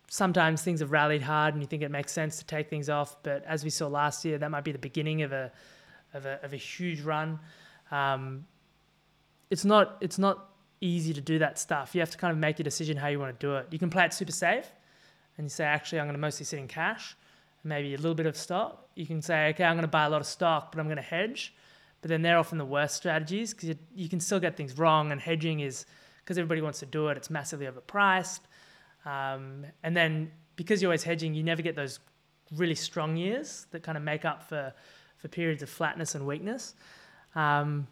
sometimes 0.09 0.61
things 0.61 0.79
have 0.79 0.91
rallied 0.91 1.21
hard, 1.21 1.53
and 1.53 1.61
you 1.61 1.67
think 1.67 1.83
it 1.83 1.91
makes 1.91 2.11
sense 2.11 2.37
to 2.39 2.45
take 2.45 2.69
things 2.69 2.89
off, 2.89 3.21
but 3.23 3.43
as 3.45 3.63
we 3.63 3.69
saw 3.69 3.87
last 3.87 4.23
year, 4.25 4.37
that 4.37 4.51
might 4.51 4.63
be 4.63 4.71
the 4.71 4.79
beginning 4.79 5.21
of 5.21 5.31
a 5.31 5.51
of 6.13 6.25
a, 6.25 6.43
of 6.43 6.53
a 6.53 6.57
huge 6.57 7.01
run. 7.01 7.39
Um, 7.91 8.45
it's 9.49 9.65
not 9.65 9.97
it's 10.01 10.17
not 10.17 10.49
easy 10.79 11.13
to 11.13 11.21
do 11.21 11.39
that 11.39 11.57
stuff. 11.59 11.95
You 11.95 12.01
have 12.01 12.11
to 12.11 12.17
kind 12.17 12.31
of 12.31 12.37
make 12.37 12.59
your 12.59 12.63
decision 12.63 12.97
how 12.97 13.07
you 13.07 13.19
want 13.19 13.37
to 13.37 13.45
do 13.45 13.55
it. 13.55 13.67
You 13.71 13.79
can 13.79 13.89
play 13.89 14.05
it 14.05 14.13
super 14.13 14.31
safe 14.31 14.69
and 15.37 15.45
you 15.45 15.49
say, 15.49 15.65
actually, 15.65 15.99
I'm 15.99 16.05
going 16.05 16.15
to 16.15 16.21
mostly 16.21 16.45
sit 16.45 16.59
in 16.59 16.67
cash 16.67 17.15
maybe 17.67 17.93
a 17.93 17.97
little 17.97 18.15
bit 18.15 18.25
of 18.25 18.35
stock. 18.37 18.87
You 18.95 19.05
can 19.05 19.21
say, 19.21 19.49
okay, 19.49 19.63
I'm 19.63 19.75
going 19.75 19.83
to 19.83 19.87
buy 19.89 20.05
a 20.05 20.09
lot 20.09 20.21
of 20.21 20.27
stock, 20.27 20.71
but 20.71 20.79
I'm 20.79 20.87
going 20.87 20.97
to 20.97 21.03
hedge. 21.03 21.53
But 22.01 22.09
then 22.09 22.21
they're 22.21 22.37
often 22.37 22.57
the 22.57 22.65
worst 22.65 22.95
strategies 22.95 23.53
because 23.53 23.69
you, 23.69 23.75
you, 23.95 24.09
can 24.09 24.19
still 24.19 24.39
get 24.39 24.55
things 24.55 24.77
wrong. 24.77 25.11
And 25.11 25.19
hedging 25.19 25.59
is 25.59 25.85
because 26.23 26.37
everybody 26.37 26.61
wants 26.61 26.79
to 26.79 26.85
do 26.85 27.07
it, 27.07 27.17
it's 27.17 27.29
massively 27.29 27.65
overpriced. 27.65 28.41
Um, 29.07 29.65
and 29.83 29.95
then 29.95 30.31
because 30.57 30.81
you're 30.81 30.89
always 30.89 31.03
hedging, 31.03 31.33
you 31.33 31.43
never 31.43 31.61
get 31.61 31.75
those 31.75 31.99
really 32.55 32.75
strong 32.75 33.15
years 33.15 33.67
that 33.71 33.83
kind 33.83 33.97
of 33.97 34.03
make 34.03 34.25
up 34.25 34.43
for, 34.43 34.73
for 35.17 35.27
periods 35.29 35.63
of 35.63 35.69
flatness 35.69 36.13
and 36.15 36.27
weakness. 36.27 36.75
Um, 37.35 37.87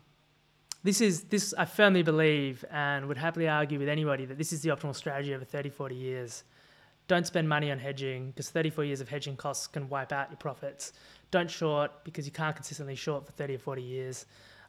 this 0.83 1.01
is 1.01 1.23
this 1.23 1.53
I 1.57 1.65
firmly 1.65 2.03
believe 2.03 2.63
and 2.69 3.07
would 3.07 3.17
happily 3.17 3.47
argue 3.47 3.79
with 3.79 3.89
anybody 3.89 4.25
that 4.25 4.37
this 4.37 4.53
is 4.53 4.61
the 4.61 4.69
optimal 4.69 4.95
strategy 4.95 5.33
over 5.33 5.45
30, 5.45 5.69
40 5.69 5.95
years. 5.95 6.43
Don't 7.07 7.25
spend 7.25 7.47
money 7.47 7.71
on 7.71 7.79
hedging 7.79 8.31
because 8.31 8.49
34 8.49 8.83
years 8.83 9.01
of 9.01 9.09
hedging 9.09 9.35
costs 9.35 9.67
can 9.67 9.87
wipe 9.89 10.11
out 10.11 10.29
your 10.29 10.37
profits. 10.37 10.93
Don't 11.31 11.49
short 11.49 12.03
because 12.03 12.25
you 12.25 12.31
can't 12.31 12.55
consistently 12.55 12.95
short 12.95 13.25
for 13.25 13.31
30 13.31 13.55
or 13.55 13.59
40 13.59 13.81
years. 13.81 14.25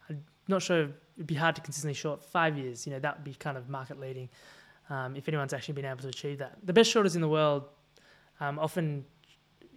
I'm 0.08 0.22
not 0.48 0.62
sure 0.62 0.88
it'd 1.16 1.26
be 1.26 1.34
hard 1.34 1.56
to 1.56 1.62
consistently 1.62 1.94
short 1.94 2.22
five 2.22 2.56
years. 2.56 2.86
You 2.86 2.92
know, 2.92 2.98
that 3.00 3.16
would 3.16 3.24
be 3.24 3.34
kind 3.34 3.58
of 3.58 3.68
market 3.68 3.98
leading 3.98 4.28
um, 4.90 5.16
if 5.16 5.28
anyone's 5.28 5.52
actually 5.52 5.74
been 5.74 5.84
able 5.84 6.02
to 6.02 6.08
achieve 6.08 6.38
that. 6.38 6.58
The 6.64 6.72
best 6.72 6.90
shorters 6.90 7.14
in 7.14 7.22
the 7.22 7.28
world 7.28 7.64
um, 8.40 8.58
often, 8.58 9.04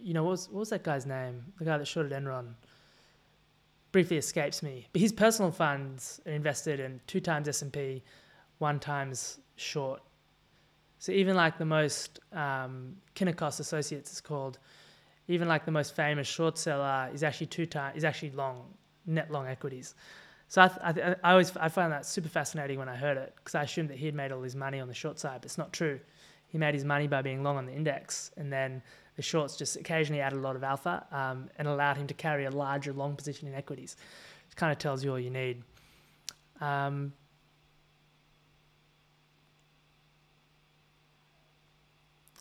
you 0.00 0.14
know, 0.14 0.24
what 0.24 0.30
was, 0.30 0.48
what 0.48 0.60
was 0.60 0.70
that 0.70 0.82
guy's 0.82 1.06
name? 1.06 1.44
The 1.58 1.64
guy 1.64 1.78
that 1.78 1.86
shorted 1.86 2.12
Enron 2.12 2.54
briefly 3.92 4.16
escapes 4.16 4.62
me. 4.62 4.86
But 4.92 5.00
his 5.00 5.12
personal 5.12 5.50
funds 5.50 6.20
are 6.26 6.32
invested 6.32 6.80
in 6.80 7.00
two 7.06 7.20
times 7.20 7.48
S&P, 7.48 8.02
one 8.58 8.78
times 8.78 9.40
short 9.56 10.02
so 11.00 11.12
even 11.12 11.34
like 11.34 11.56
the 11.56 11.64
most 11.64 12.20
um, 12.34 12.94
Kynikos 13.16 13.58
Associates 13.58 14.12
is 14.12 14.20
called, 14.20 14.58
even 15.28 15.48
like 15.48 15.64
the 15.64 15.72
most 15.72 15.96
famous 15.96 16.28
short 16.28 16.58
seller 16.58 17.08
is 17.14 17.22
actually 17.22 17.46
two 17.46 17.64
times 17.64 17.96
is 17.96 18.04
actually 18.04 18.32
long 18.32 18.66
net 19.06 19.30
long 19.30 19.46
equities. 19.46 19.94
So 20.50 20.62
I, 20.62 20.92
th- 20.92 21.16
I, 21.22 21.30
always 21.30 21.56
I 21.56 21.68
found 21.68 21.92
that 21.92 22.04
super 22.04 22.28
fascinating 22.28 22.76
when 22.80 22.88
I 22.88 22.96
heard 22.96 23.16
it 23.16 23.34
because 23.36 23.54
I 23.54 23.62
assumed 23.62 23.88
that 23.90 23.98
he 23.98 24.06
had 24.06 24.16
made 24.16 24.32
all 24.32 24.42
his 24.42 24.56
money 24.56 24.80
on 24.80 24.88
the 24.88 24.94
short 24.94 25.16
side, 25.16 25.42
but 25.42 25.44
it's 25.44 25.58
not 25.58 25.72
true. 25.72 26.00
He 26.48 26.58
made 26.58 26.74
his 26.74 26.84
money 26.84 27.06
by 27.06 27.22
being 27.22 27.44
long 27.44 27.56
on 27.56 27.66
the 27.66 27.72
index, 27.72 28.32
and 28.36 28.52
then 28.52 28.82
the 29.14 29.22
shorts 29.22 29.56
just 29.56 29.76
occasionally 29.76 30.20
added 30.20 30.40
a 30.40 30.42
lot 30.42 30.56
of 30.56 30.64
alpha 30.64 31.06
um, 31.12 31.48
and 31.56 31.68
allowed 31.68 31.98
him 31.98 32.08
to 32.08 32.14
carry 32.14 32.46
a 32.46 32.50
larger 32.50 32.92
long 32.92 33.14
position 33.14 33.46
in 33.46 33.54
equities. 33.54 33.94
It 34.50 34.56
kind 34.56 34.72
of 34.72 34.78
tells 34.78 35.04
you 35.04 35.12
all 35.12 35.20
you 35.20 35.30
need. 35.30 35.62
Um, 36.60 37.12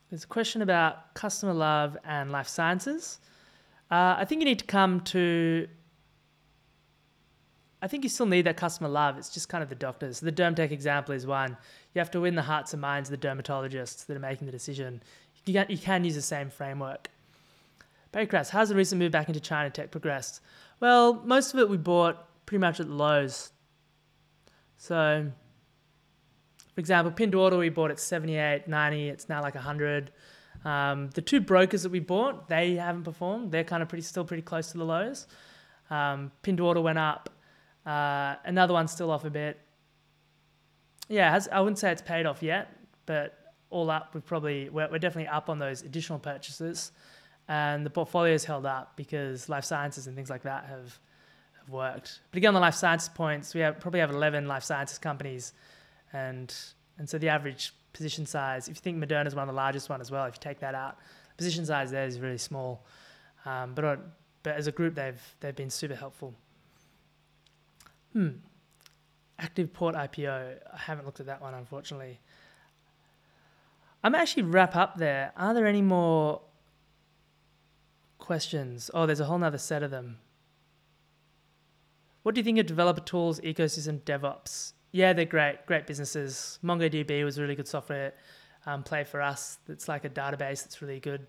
There's 0.09 0.23
a 0.23 0.27
question 0.27 0.63
about 0.63 1.13
customer 1.13 1.53
love 1.53 1.95
and 2.03 2.31
life 2.31 2.47
sciences. 2.47 3.19
Uh, 3.91 4.15
I 4.17 4.25
think 4.25 4.41
you 4.41 4.45
need 4.45 4.57
to 4.57 4.65
come 4.65 5.01
to. 5.01 5.67
I 7.81 7.87
think 7.87 8.03
you 8.03 8.09
still 8.09 8.25
need 8.25 8.45
that 8.45 8.57
customer 8.57 8.89
love. 8.89 9.17
It's 9.17 9.29
just 9.29 9.47
kind 9.47 9.63
of 9.63 9.69
the 9.69 9.75
doctors. 9.75 10.19
The 10.19 10.31
DermTech 10.31 10.71
example 10.71 11.15
is 11.15 11.25
one. 11.25 11.57
You 11.93 11.99
have 11.99 12.11
to 12.11 12.21
win 12.21 12.35
the 12.35 12.41
hearts 12.41 12.73
and 12.73 12.81
minds 12.81 13.09
of 13.09 13.19
the 13.19 13.27
dermatologists 13.27 14.05
that 14.05 14.17
are 14.17 14.19
making 14.19 14.47
the 14.47 14.51
decision. 14.51 15.01
You 15.45 15.53
can, 15.53 15.65
you 15.69 15.77
can 15.77 16.03
use 16.03 16.15
the 16.15 16.21
same 16.21 16.49
framework. 16.49 17.09
Barry 18.11 18.27
how's 18.49 18.69
the 18.69 18.75
recent 18.75 18.99
move 18.99 19.11
back 19.11 19.27
into 19.27 19.39
China 19.39 19.69
tech 19.69 19.91
progressed? 19.91 20.41
Well, 20.79 21.13
most 21.25 21.53
of 21.53 21.59
it 21.59 21.69
we 21.69 21.77
bought 21.77 22.25
pretty 22.45 22.59
much 22.59 22.79
at 22.79 22.87
the 22.87 22.93
lows. 22.93 23.51
So 24.77 25.31
for 26.73 26.79
example, 26.79 27.11
Pinduoduo 27.11 27.59
we 27.59 27.69
bought 27.69 27.91
at 27.91 27.99
78, 27.99 28.67
90. 28.67 29.09
It's 29.09 29.29
now 29.29 29.41
like 29.41 29.55
100. 29.55 30.11
Um, 30.65 31.09
the 31.13 31.21
two 31.21 31.39
brokers 31.39 31.83
that 31.83 31.91
we 31.91 31.99
bought, 31.99 32.49
they 32.49 32.75
haven't 32.75 33.03
performed. 33.03 33.51
They're 33.51 33.63
kind 33.63 33.83
of 33.83 33.89
pretty 33.89 34.01
still 34.01 34.25
pretty 34.25 34.43
close 34.43 34.71
to 34.71 34.77
the 34.77 34.85
lows. 34.85 35.27
Um, 35.89 36.31
went 36.45 36.97
up. 36.97 37.29
Uh, 37.89 38.35
another 38.45 38.73
one's 38.73 38.91
still 38.91 39.09
off 39.09 39.25
a 39.25 39.31
bit. 39.31 39.59
Yeah, 41.07 41.31
has, 41.31 41.47
I 41.51 41.59
wouldn't 41.59 41.79
say 41.79 41.91
it's 41.91 42.03
paid 42.03 42.27
off 42.27 42.43
yet, 42.43 42.71
but 43.07 43.53
all 43.71 43.89
up, 43.89 44.13
we've 44.13 44.25
probably 44.25 44.69
we're, 44.69 44.87
we're 44.91 44.99
definitely 44.99 45.27
up 45.27 45.49
on 45.49 45.57
those 45.57 45.81
additional 45.81 46.19
purchases. 46.19 46.91
and 47.47 47.83
the 47.83 47.89
portfolio's 47.89 48.45
held 48.45 48.67
up 48.67 48.95
because 48.95 49.49
life 49.49 49.65
sciences 49.65 50.05
and 50.05 50.15
things 50.15 50.29
like 50.29 50.43
that 50.43 50.65
have 50.65 50.99
have 51.57 51.69
worked. 51.69 52.19
But 52.29 52.37
again, 52.37 52.49
on 52.49 52.53
the 52.53 52.59
life 52.59 52.75
sciences 52.75 53.09
points, 53.09 53.55
we 53.55 53.61
have, 53.61 53.79
probably 53.79 54.01
have 54.01 54.11
11 54.11 54.47
life 54.47 54.63
sciences 54.63 54.99
companies, 54.99 55.53
and 56.13 56.53
and 56.99 57.09
so 57.09 57.17
the 57.17 57.29
average 57.29 57.73
position 57.93 58.27
size, 58.27 58.67
if 58.67 58.75
you 58.75 58.81
think 58.81 59.03
Moderna 59.03 59.25
is 59.25 59.33
one 59.33 59.49
of 59.49 59.55
the 59.55 59.57
largest 59.57 59.89
one 59.89 59.99
as 59.99 60.11
well, 60.11 60.25
if 60.25 60.35
you 60.35 60.41
take 60.41 60.59
that 60.59 60.75
out, 60.75 60.99
position 61.37 61.65
size 61.65 61.89
there 61.89 62.05
is 62.05 62.19
really 62.19 62.37
small. 62.37 62.85
Um, 63.45 63.73
but 63.73 63.99
but 64.43 64.55
as 64.57 64.67
a 64.67 64.71
group, 64.71 64.93
they've 64.93 65.35
they've 65.39 65.55
been 65.55 65.71
super 65.71 65.95
helpful. 65.95 66.35
Hmm. 68.13 68.29
Active 69.37 69.73
port 69.73 69.95
IPO. 69.95 70.57
I 70.73 70.77
haven't 70.77 71.05
looked 71.05 71.19
at 71.19 71.25
that 71.27 71.41
one, 71.41 71.53
unfortunately. 71.53 72.19
I'm 74.03 74.15
actually 74.15 74.43
wrap 74.43 74.75
up 74.75 74.97
there. 74.97 75.31
Are 75.37 75.53
there 75.53 75.67
any 75.67 75.81
more 75.81 76.41
questions? 78.17 78.89
Oh, 78.93 79.05
there's 79.05 79.19
a 79.19 79.25
whole 79.25 79.37
nother 79.37 79.57
set 79.57 79.83
of 79.83 79.91
them. 79.91 80.17
What 82.23 82.35
do 82.35 82.39
you 82.39 82.45
think 82.45 82.59
of 82.59 82.65
developer 82.65 83.01
tools, 83.01 83.39
ecosystem, 83.41 84.01
DevOps? 84.01 84.73
Yeah, 84.91 85.13
they're 85.13 85.25
great, 85.25 85.65
great 85.65 85.87
businesses. 85.87 86.59
MongoDB 86.63 87.23
was 87.23 87.37
a 87.37 87.41
really 87.41 87.55
good 87.55 87.67
software 87.67 88.13
um, 88.65 88.83
play 88.83 89.03
for 89.03 89.21
us. 89.21 89.57
It's 89.67 89.87
like 89.87 90.05
a 90.05 90.09
database 90.09 90.63
that's 90.63 90.81
really 90.81 90.99
good. 90.99 91.27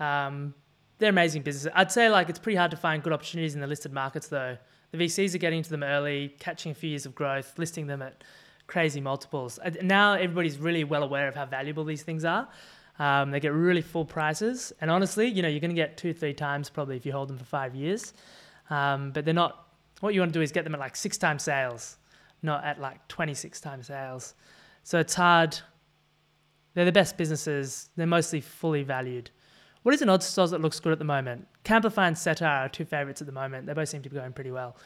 Um, 0.00 0.54
they're 0.98 1.10
amazing 1.10 1.42
businesses. 1.42 1.70
I'd 1.74 1.92
say 1.92 2.08
like 2.08 2.28
it's 2.28 2.38
pretty 2.38 2.56
hard 2.56 2.70
to 2.70 2.76
find 2.76 3.02
good 3.02 3.12
opportunities 3.12 3.54
in 3.54 3.60
the 3.60 3.66
listed 3.66 3.92
markets 3.92 4.28
though. 4.28 4.56
The 4.92 4.98
VCs 4.98 5.34
are 5.34 5.38
getting 5.38 5.62
to 5.62 5.70
them 5.70 5.82
early, 5.82 6.34
catching 6.38 6.72
a 6.72 6.74
few 6.74 6.90
years 6.90 7.06
of 7.06 7.14
growth, 7.14 7.58
listing 7.58 7.86
them 7.86 8.02
at 8.02 8.22
crazy 8.66 9.00
multiples. 9.00 9.58
Now 9.82 10.14
everybody's 10.14 10.58
really 10.58 10.84
well 10.84 11.02
aware 11.02 11.28
of 11.28 11.34
how 11.34 11.46
valuable 11.46 11.84
these 11.84 12.02
things 12.02 12.24
are. 12.24 12.48
Um, 12.98 13.30
they 13.30 13.40
get 13.40 13.52
really 13.52 13.82
full 13.82 14.06
prices, 14.06 14.72
and 14.80 14.90
honestly, 14.90 15.26
you 15.26 15.42
know, 15.42 15.48
you're 15.48 15.60
going 15.60 15.70
to 15.70 15.76
get 15.76 15.98
two, 15.98 16.14
three 16.14 16.32
times 16.32 16.70
probably 16.70 16.96
if 16.96 17.04
you 17.04 17.12
hold 17.12 17.28
them 17.28 17.36
for 17.36 17.44
five 17.44 17.74
years. 17.74 18.14
Um, 18.70 19.10
but 19.12 19.24
they're 19.24 19.34
not. 19.34 19.68
What 20.00 20.14
you 20.14 20.20
want 20.20 20.32
to 20.32 20.38
do 20.38 20.42
is 20.42 20.52
get 20.52 20.64
them 20.64 20.74
at 20.74 20.80
like 20.80 20.96
six 20.96 21.18
times 21.18 21.42
sales, 21.42 21.98
not 22.42 22.64
at 22.64 22.80
like 22.80 23.06
26 23.08 23.60
times 23.60 23.86
sales. 23.86 24.34
So 24.82 24.98
it's 24.98 25.14
hard. 25.14 25.58
They're 26.74 26.84
the 26.84 26.92
best 26.92 27.16
businesses. 27.16 27.90
They're 27.96 28.06
mostly 28.06 28.40
fully 28.40 28.82
valued. 28.82 29.30
What 29.82 29.94
is 29.94 30.02
an 30.02 30.08
odds 30.08 30.26
stores 30.26 30.50
that 30.50 30.60
looks 30.60 30.80
good 30.80 30.92
at 30.92 30.98
the 30.98 31.04
moment? 31.04 31.46
Camplify 31.66 32.06
and 32.06 32.16
Cettire 32.16 32.66
are 32.66 32.68
two 32.68 32.84
favorites 32.84 33.20
at 33.20 33.26
the 33.26 33.32
moment. 33.32 33.66
They 33.66 33.72
both 33.72 33.88
seem 33.88 34.00
to 34.02 34.08
be 34.08 34.14
going 34.16 34.32
pretty 34.32 34.52
well. 34.52 34.76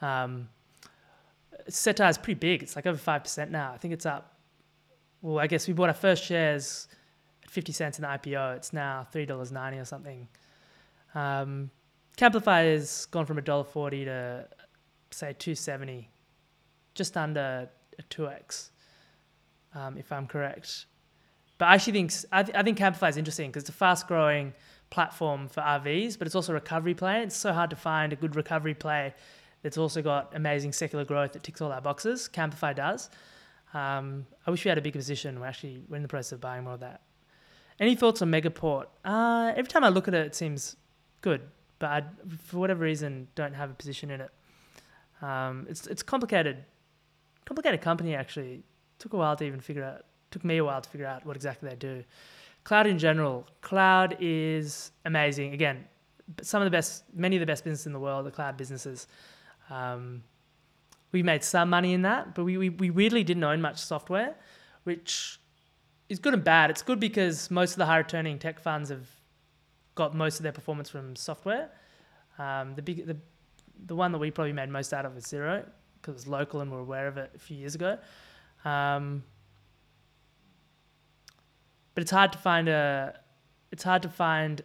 Um, 0.00 0.48
Cettire 1.68 2.08
is 2.08 2.16
pretty 2.16 2.38
big. 2.38 2.62
It's 2.62 2.76
like 2.76 2.86
over 2.86 2.96
5% 2.96 3.50
now. 3.50 3.72
I 3.72 3.76
think 3.78 3.92
it's 3.92 4.06
up. 4.06 4.38
Well, 5.20 5.40
I 5.40 5.48
guess 5.48 5.66
we 5.66 5.74
bought 5.74 5.88
our 5.88 5.94
first 5.94 6.22
shares 6.24 6.86
at 7.42 7.50
50 7.50 7.72
cents 7.72 7.98
in 7.98 8.02
the 8.02 8.08
IPO. 8.08 8.56
It's 8.56 8.72
now 8.72 9.04
$3.90 9.12 9.80
or 9.80 9.84
something. 9.84 10.28
Um, 11.16 11.72
Camplify 12.16 12.72
has 12.72 13.06
gone 13.06 13.26
from 13.26 13.36
$1.40 13.38 14.04
to, 14.04 14.48
say, 15.10 15.34
270 15.36 16.08
just 16.94 17.16
under 17.16 17.68
a 17.98 18.02
2x, 18.04 18.70
um, 19.74 19.98
if 19.98 20.12
I'm 20.12 20.28
correct. 20.28 20.86
But 21.58 21.66
I 21.66 21.74
actually 21.74 21.94
think 21.94 22.12
I, 22.30 22.42
th- 22.44 22.56
I 22.56 22.62
think 22.62 22.78
Camplify 22.78 23.08
is 23.08 23.16
interesting 23.16 23.50
because 23.50 23.64
it's 23.64 23.70
a 23.70 23.72
fast 23.72 24.06
growing 24.06 24.54
platform 24.90 25.48
for 25.48 25.60
RVs, 25.60 26.18
but 26.18 26.26
it's 26.26 26.34
also 26.34 26.52
a 26.52 26.54
recovery 26.54 26.94
play. 26.94 27.22
It's 27.22 27.36
so 27.36 27.52
hard 27.52 27.70
to 27.70 27.76
find 27.76 28.12
a 28.12 28.16
good 28.16 28.36
recovery 28.36 28.74
play 28.74 29.14
that's 29.62 29.78
also 29.78 30.02
got 30.02 30.34
amazing 30.34 30.72
secular 30.72 31.04
growth 31.04 31.32
that 31.32 31.42
ticks 31.42 31.60
all 31.60 31.72
our 31.72 31.80
boxes. 31.80 32.28
Camplify 32.32 32.74
does. 32.74 33.10
Um, 33.74 34.26
I 34.46 34.50
wish 34.50 34.64
we 34.64 34.68
had 34.68 34.78
a 34.78 34.82
bigger 34.82 34.98
position. 34.98 35.40
We're 35.40 35.46
actually 35.46 35.82
we're 35.88 35.96
in 35.96 36.02
the 36.02 36.08
process 36.08 36.32
of 36.32 36.40
buying 36.40 36.64
more 36.64 36.74
of 36.74 36.80
that. 36.80 37.02
Any 37.80 37.94
thoughts 37.94 38.22
on 38.22 38.30
Megaport? 38.30 38.86
Uh, 39.04 39.52
every 39.54 39.68
time 39.68 39.84
I 39.84 39.88
look 39.88 40.08
at 40.08 40.14
it, 40.14 40.26
it 40.26 40.34
seems 40.34 40.76
good, 41.20 41.42
but 41.78 41.90
I, 41.90 42.02
for 42.44 42.58
whatever 42.58 42.82
reason, 42.82 43.28
don't 43.34 43.54
have 43.54 43.70
a 43.70 43.74
position 43.74 44.10
in 44.10 44.20
it. 44.22 44.30
Um, 45.20 45.66
it's 45.68 45.86
it's 45.86 46.02
complicated, 46.02 46.64
complicated 47.44 47.80
company 47.80 48.14
actually. 48.14 48.62
Took 48.98 49.12
a 49.12 49.16
while 49.16 49.36
to 49.36 49.44
even 49.44 49.60
figure 49.60 49.84
out 49.84 50.04
took 50.30 50.44
me 50.44 50.58
a 50.58 50.64
while 50.64 50.80
to 50.80 50.88
figure 50.88 51.06
out 51.06 51.24
what 51.24 51.36
exactly 51.36 51.68
they 51.68 51.76
do. 51.76 52.04
Cloud 52.68 52.86
in 52.86 52.98
general, 52.98 53.46
cloud 53.62 54.18
is 54.20 54.92
amazing. 55.06 55.54
Again, 55.54 55.86
some 56.42 56.60
of 56.60 56.66
the 56.66 56.70
best, 56.70 57.02
many 57.14 57.34
of 57.34 57.40
the 57.40 57.46
best 57.46 57.64
businesses 57.64 57.86
in 57.86 57.94
the 57.94 57.98
world 57.98 58.26
are 58.26 58.30
cloud 58.30 58.58
businesses. 58.58 59.06
Um, 59.70 60.22
we 61.10 61.22
made 61.22 61.42
some 61.42 61.70
money 61.70 61.94
in 61.94 62.02
that, 62.02 62.34
but 62.34 62.44
we, 62.44 62.58
we, 62.58 62.68
we 62.68 62.90
weirdly 62.90 63.24
didn't 63.24 63.42
own 63.42 63.62
much 63.62 63.78
software, 63.78 64.34
which 64.84 65.40
is 66.10 66.18
good 66.18 66.34
and 66.34 66.44
bad. 66.44 66.68
It's 66.68 66.82
good 66.82 67.00
because 67.00 67.50
most 67.50 67.70
of 67.70 67.78
the 67.78 67.86
high 67.86 67.96
returning 67.96 68.38
tech 68.38 68.60
funds 68.60 68.90
have 68.90 69.08
got 69.94 70.14
most 70.14 70.38
of 70.38 70.42
their 70.42 70.52
performance 70.52 70.90
from 70.90 71.16
software. 71.16 71.70
Um, 72.38 72.74
the 72.74 72.82
big 72.82 73.06
the 73.06 73.16
the 73.86 73.96
one 73.96 74.12
that 74.12 74.18
we 74.18 74.30
probably 74.30 74.52
made 74.52 74.68
most 74.68 74.92
out 74.92 75.06
of 75.06 75.16
is 75.16 75.24
Xero 75.24 75.64
because 76.02 76.12
it 76.12 76.16
was 76.16 76.28
local 76.28 76.60
and 76.60 76.70
we're 76.70 76.80
aware 76.80 77.08
of 77.08 77.16
it 77.16 77.30
a 77.34 77.38
few 77.38 77.56
years 77.56 77.74
ago. 77.74 77.96
Um, 78.66 79.22
but 81.98 82.02
it's 82.02 82.12
hard 82.12 82.30
to 82.30 82.38
find 82.38 82.68
a 82.68 83.12
it's 83.72 83.82
hard 83.82 84.02
to 84.02 84.08
find 84.08 84.62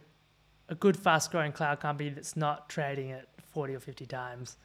a 0.68 0.74
good 0.76 0.96
fast 0.96 1.32
growing 1.32 1.50
cloud 1.50 1.80
company 1.80 2.08
that's 2.08 2.36
not 2.36 2.68
trading 2.68 3.10
at 3.10 3.26
40 3.42 3.74
or 3.74 3.80
50 3.80 4.06
times 4.06 4.56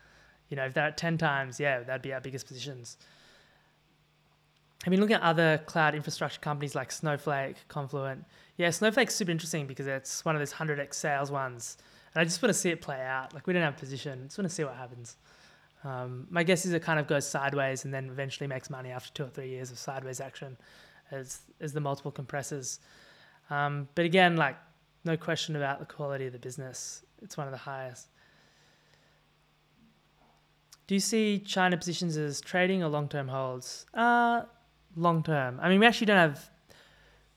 you 0.49 0.55
know 0.55 0.65
if 0.65 0.75
they're 0.75 0.85
at 0.85 0.95
10 0.95 1.17
times 1.17 1.59
yeah 1.59 1.79
that'd 1.79 2.03
be 2.03 2.13
our 2.13 2.21
biggest 2.21 2.45
positions 2.45 2.97
I 4.85 4.89
mean, 4.89 5.01
looking 5.01 5.15
at 5.15 5.23
other 5.23 5.61
cloud 5.65 5.93
infrastructure 5.93 6.39
companies 6.39 6.73
like 6.73 6.89
Snowflake, 6.89 7.57
Confluent, 7.67 8.23
yeah, 8.55 8.69
Snowflake's 8.69 9.13
super 9.13 9.29
interesting 9.29 9.67
because 9.67 9.87
it's 9.87 10.23
one 10.23 10.35
of 10.35 10.39
those 10.39 10.53
100x 10.53 10.93
sales 10.93 11.29
ones. 11.29 11.75
And 12.13 12.21
I 12.21 12.23
just 12.23 12.41
want 12.41 12.53
to 12.53 12.57
see 12.57 12.69
it 12.69 12.79
play 12.79 13.01
out. 13.01 13.33
Like, 13.33 13.45
we 13.45 13.51
don't 13.51 13.61
have 13.61 13.73
a 13.73 13.77
position, 13.77 14.27
just 14.27 14.37
want 14.37 14.47
to 14.47 14.55
see 14.55 14.63
what 14.63 14.75
happens. 14.75 15.17
Um, 15.83 16.27
my 16.29 16.43
guess 16.43 16.65
is 16.65 16.71
it 16.71 16.81
kind 16.81 16.97
of 16.97 17.07
goes 17.07 17.27
sideways 17.27 17.83
and 17.83 17.93
then 17.93 18.07
eventually 18.09 18.47
makes 18.47 18.69
money 18.69 18.91
after 18.91 19.11
two 19.13 19.23
or 19.23 19.29
three 19.29 19.49
years 19.49 19.69
of 19.69 19.77
sideways 19.77 20.21
action 20.21 20.55
as 21.11 21.41
as 21.59 21.73
the 21.73 21.81
multiple 21.81 22.11
compressors. 22.11 22.79
Um, 23.49 23.87
but 23.95 24.05
again, 24.05 24.37
like 24.37 24.57
no 25.03 25.17
question 25.17 25.55
about 25.55 25.79
the 25.79 25.85
quality 25.85 26.27
of 26.27 26.33
the 26.33 26.39
business. 26.39 27.03
It's 27.21 27.37
one 27.37 27.47
of 27.47 27.51
the 27.51 27.57
highest. 27.57 28.07
Do 30.87 30.95
you 30.95 30.99
see 30.99 31.39
China 31.39 31.77
positions 31.77 32.17
as 32.17 32.41
trading 32.41 32.83
or 32.83 32.89
long 32.89 33.07
term 33.07 33.27
holds? 33.27 33.85
Uh, 33.93 34.43
long 34.95 35.23
term. 35.23 35.59
I 35.61 35.69
mean, 35.69 35.79
we 35.79 35.85
actually 35.85 36.07
don't 36.07 36.17
have 36.17 36.49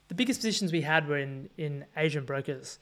the 0.08 0.14
biggest 0.14 0.40
positions 0.40 0.72
we 0.72 0.82
had 0.82 1.08
were 1.08 1.18
in 1.18 1.48
in 1.56 1.84
Asian 1.96 2.24
brokers. 2.24 2.78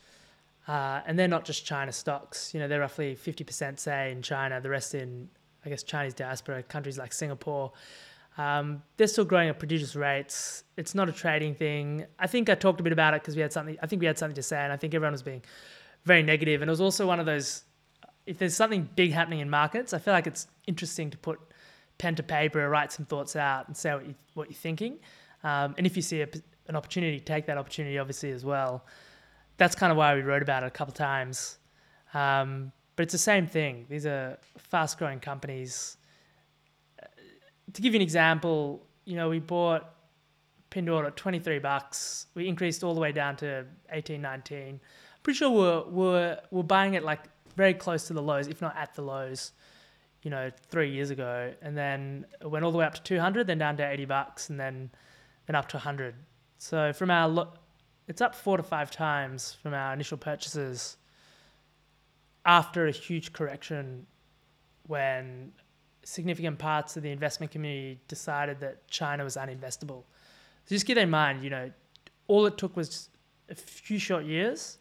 Uh, 0.69 1.01
and 1.07 1.19
they're 1.19 1.27
not 1.27 1.45
just 1.45 1.65
China 1.65 1.91
stocks. 1.91 2.55
You 2.55 2.61
know, 2.61 2.69
they're 2.69 2.81
roughly 2.81 3.17
50% 3.17 3.79
say 3.79 4.13
in 4.13 4.23
China, 4.23 4.61
the 4.61 4.69
rest 4.69 4.95
in, 4.95 5.29
I 5.65 5.69
guess, 5.69 5.83
Chinese 5.83 6.15
diaspora 6.15 6.63
countries 6.63 6.99
like 6.99 7.13
Singapore. 7.13 7.73
Um, 8.41 8.83
they're 8.97 9.07
still 9.07 9.27
growing 9.27 9.51
at 9.51 9.59
prodigious 9.59 9.95
rates. 9.95 10.65
It's 10.79 10.95
not 10.95 11.11
a 11.11 11.13
trading 11.13 11.55
thing. 11.55 12.07
I 12.19 12.27
think 12.27 12.49
I 12.49 12.55
talked 12.55 12.81
a 12.81 12.83
bit 12.83 12.93
about 12.93 13.13
it 13.13 13.21
because 13.21 13.37
we 13.37 13.43
had 13.43 13.53
something. 13.53 13.77
I 13.83 13.87
think 13.87 14.01
we 14.01 14.07
had 14.07 14.17
something 14.17 14.37
to 14.37 14.43
say, 14.43 14.57
and 14.57 14.73
I 14.73 14.79
think 14.79 14.95
everyone 14.95 15.13
was 15.13 15.23
being 15.23 15.43
very 16.05 16.23
negative. 16.23 16.63
And 16.63 16.69
it 16.71 16.73
was 16.73 16.81
also 16.81 17.07
one 17.07 17.21
of 17.21 17.27
those. 17.27 17.65
If 18.25 18.39
there's 18.39 18.57
something 18.57 18.89
big 18.97 19.13
happening 19.13 19.41
in 19.41 19.51
markets, 19.51 19.93
I 19.93 19.99
feel 19.99 20.15
like 20.15 20.27
it's 20.27 20.47
interesting 20.67 21.11
to 21.11 21.19
put 21.19 21.39
pen 21.99 22.15
to 22.15 22.23
paper, 22.23 22.67
write 22.71 22.93
some 22.93 23.05
thoughts 23.05 23.37
out, 23.37 23.67
and 23.67 23.77
say 23.77 23.93
what 23.93 24.07
you 24.07 24.15
what 24.33 24.49
you're 24.49 24.57
thinking. 24.57 25.01
Um, 25.45 25.75
and 25.77 25.87
if 25.87 25.95
you 25.95 26.03
see 26.03 26.23
a, 26.23 26.29
an 26.69 26.77
opportunity, 26.77 27.21
take 27.21 27.45
that 27.45 27.59
opportunity 27.59 27.99
obviously 27.99 28.31
as 28.31 28.43
well. 28.43 28.87
That's 29.59 29.75
kind 29.75 29.93
of 29.93 29.99
why 29.99 30.15
we 30.15 30.23
wrote 30.23 30.41
about 30.41 30.63
it 30.63 30.67
a 30.67 30.71
couple 30.71 30.95
times. 30.95 31.59
Um, 32.15 32.73
but 32.97 33.03
it's 33.03 33.13
the 33.13 33.19
same 33.19 33.47
thing. 33.47 33.85
These 33.91 34.07
are 34.07 34.39
fast 34.57 34.99
growing 34.99 35.21
companies 35.21 35.99
to 37.73 37.83
give 37.83 37.95
you 37.95 37.99
an 37.99 38.03
example, 38.03 38.87
you 39.05 39.17
know, 39.17 39.29
we 39.29 39.39
bought 39.39 39.95
Pinduoduo 40.71 41.07
at 41.07 41.17
23 41.17 41.59
bucks. 41.59 42.27
We 42.35 42.49
increased 42.49 42.85
all 42.85 42.95
the 42.95 43.01
way 43.01 43.13
down 43.13 43.37
to 43.37 43.67
18, 43.91 44.21
19. 44.21 44.81
Pretty 45.23 45.37
sure 45.37 45.51
we're, 45.51 45.85
we're, 45.89 46.39
we're 46.51 46.63
buying 46.63 46.95
it 46.95 47.05
like 47.05 47.21
very 47.57 47.75
close 47.75 48.07
to 48.07 48.13
the 48.13 48.23
lows, 48.23 48.47
if 48.47 48.63
not 48.63 48.77
at 48.77 48.95
the 48.95 49.03
lows, 49.03 49.53
you 50.23 50.31
know, 50.31 50.51
three 50.69 50.91
years 50.91 51.11
ago. 51.11 51.53
And 51.61 51.77
then 51.77 52.27
it 52.41 52.47
went 52.47 52.65
all 52.65 52.73
the 52.73 52.79
way 52.79 52.87
up 52.87 52.95
to 52.95 53.03
200, 53.03 53.47
then 53.47 53.59
down 53.59 53.77
to 53.79 53.89
80 53.89 54.05
bucks, 54.07 54.49
and 54.51 54.59
then, 54.59 54.91
then 55.47 55.57
up 55.57 55.69
to 55.69 55.77
100. 55.77 56.15
So 56.59 56.93
from 56.93 57.11
our, 57.11 57.29
lo- 57.29 57.53
it's 58.07 58.21
up 58.21 58.35
four 58.35 58.57
to 58.57 58.63
five 58.63 58.91
times 58.91 59.57
from 59.63 59.75
our 59.75 59.93
initial 59.93 60.17
purchases 60.19 60.97
after 62.47 62.87
a 62.87 62.91
huge 62.91 63.33
correction 63.33 64.07
when 64.87 65.53
significant 66.11 66.59
parts 66.59 66.97
of 66.97 67.05
the 67.05 67.11
investment 67.11 67.53
community 67.53 68.01
decided 68.09 68.59
that 68.61 68.87
China 68.89 69.23
was 69.23 69.37
uninvestable. 69.37 70.03
So 70.65 70.75
just 70.75 70.85
keep 70.85 70.97
that 70.97 71.03
in 71.03 71.11
mind. 71.11 71.45
You 71.45 71.51
know, 71.51 71.71
all 72.27 72.47
it 72.47 72.59
took 72.59 72.77
was 72.77 73.09
a 73.49 73.55
few 73.55 73.99
short 73.99 74.25
years. 74.25 74.79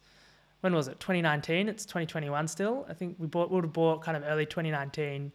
When 0.61 0.73
was 0.73 0.88
it? 0.88 0.99
2019. 0.99 1.69
It's 1.69 1.86
2021 1.86 2.47
still. 2.47 2.86
I 2.89 2.93
think 2.93 3.15
we 3.19 3.27
bought 3.27 3.51
would 3.51 3.63
have 3.63 3.73
bought 3.73 4.01
kind 4.01 4.17
of 4.17 4.23
early 4.25 4.45
2019. 4.45 5.32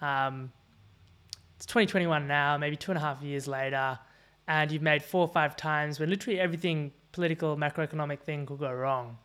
Um, 0.00 0.50
it's 1.56 1.66
2021 1.66 2.26
now, 2.26 2.56
maybe 2.56 2.76
two 2.76 2.90
and 2.90 2.98
a 2.98 3.00
half 3.00 3.22
years 3.22 3.46
later, 3.46 3.98
and 4.48 4.72
you've 4.72 4.82
made 4.82 5.02
four 5.02 5.20
or 5.20 5.28
five 5.28 5.56
times 5.56 6.00
when 6.00 6.10
literally 6.10 6.40
everything 6.40 6.90
political, 7.12 7.56
macroeconomic 7.56 8.20
thing 8.20 8.44
could 8.46 8.58
go 8.58 8.72
wrong. 8.72 9.18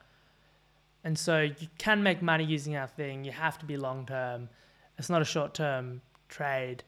and 1.03 1.17
so 1.17 1.41
you 1.41 1.67
can 1.77 2.03
make 2.03 2.21
money 2.21 2.43
using 2.43 2.75
our 2.75 2.87
thing. 2.87 3.23
You 3.23 3.31
have 3.31 3.57
to 3.59 3.65
be 3.65 3.77
long 3.77 4.05
term. 4.05 4.49
It's 4.97 5.09
not 5.09 5.21
a 5.21 5.25
short 5.25 5.53
term 5.53 6.01
trade. 6.29 6.83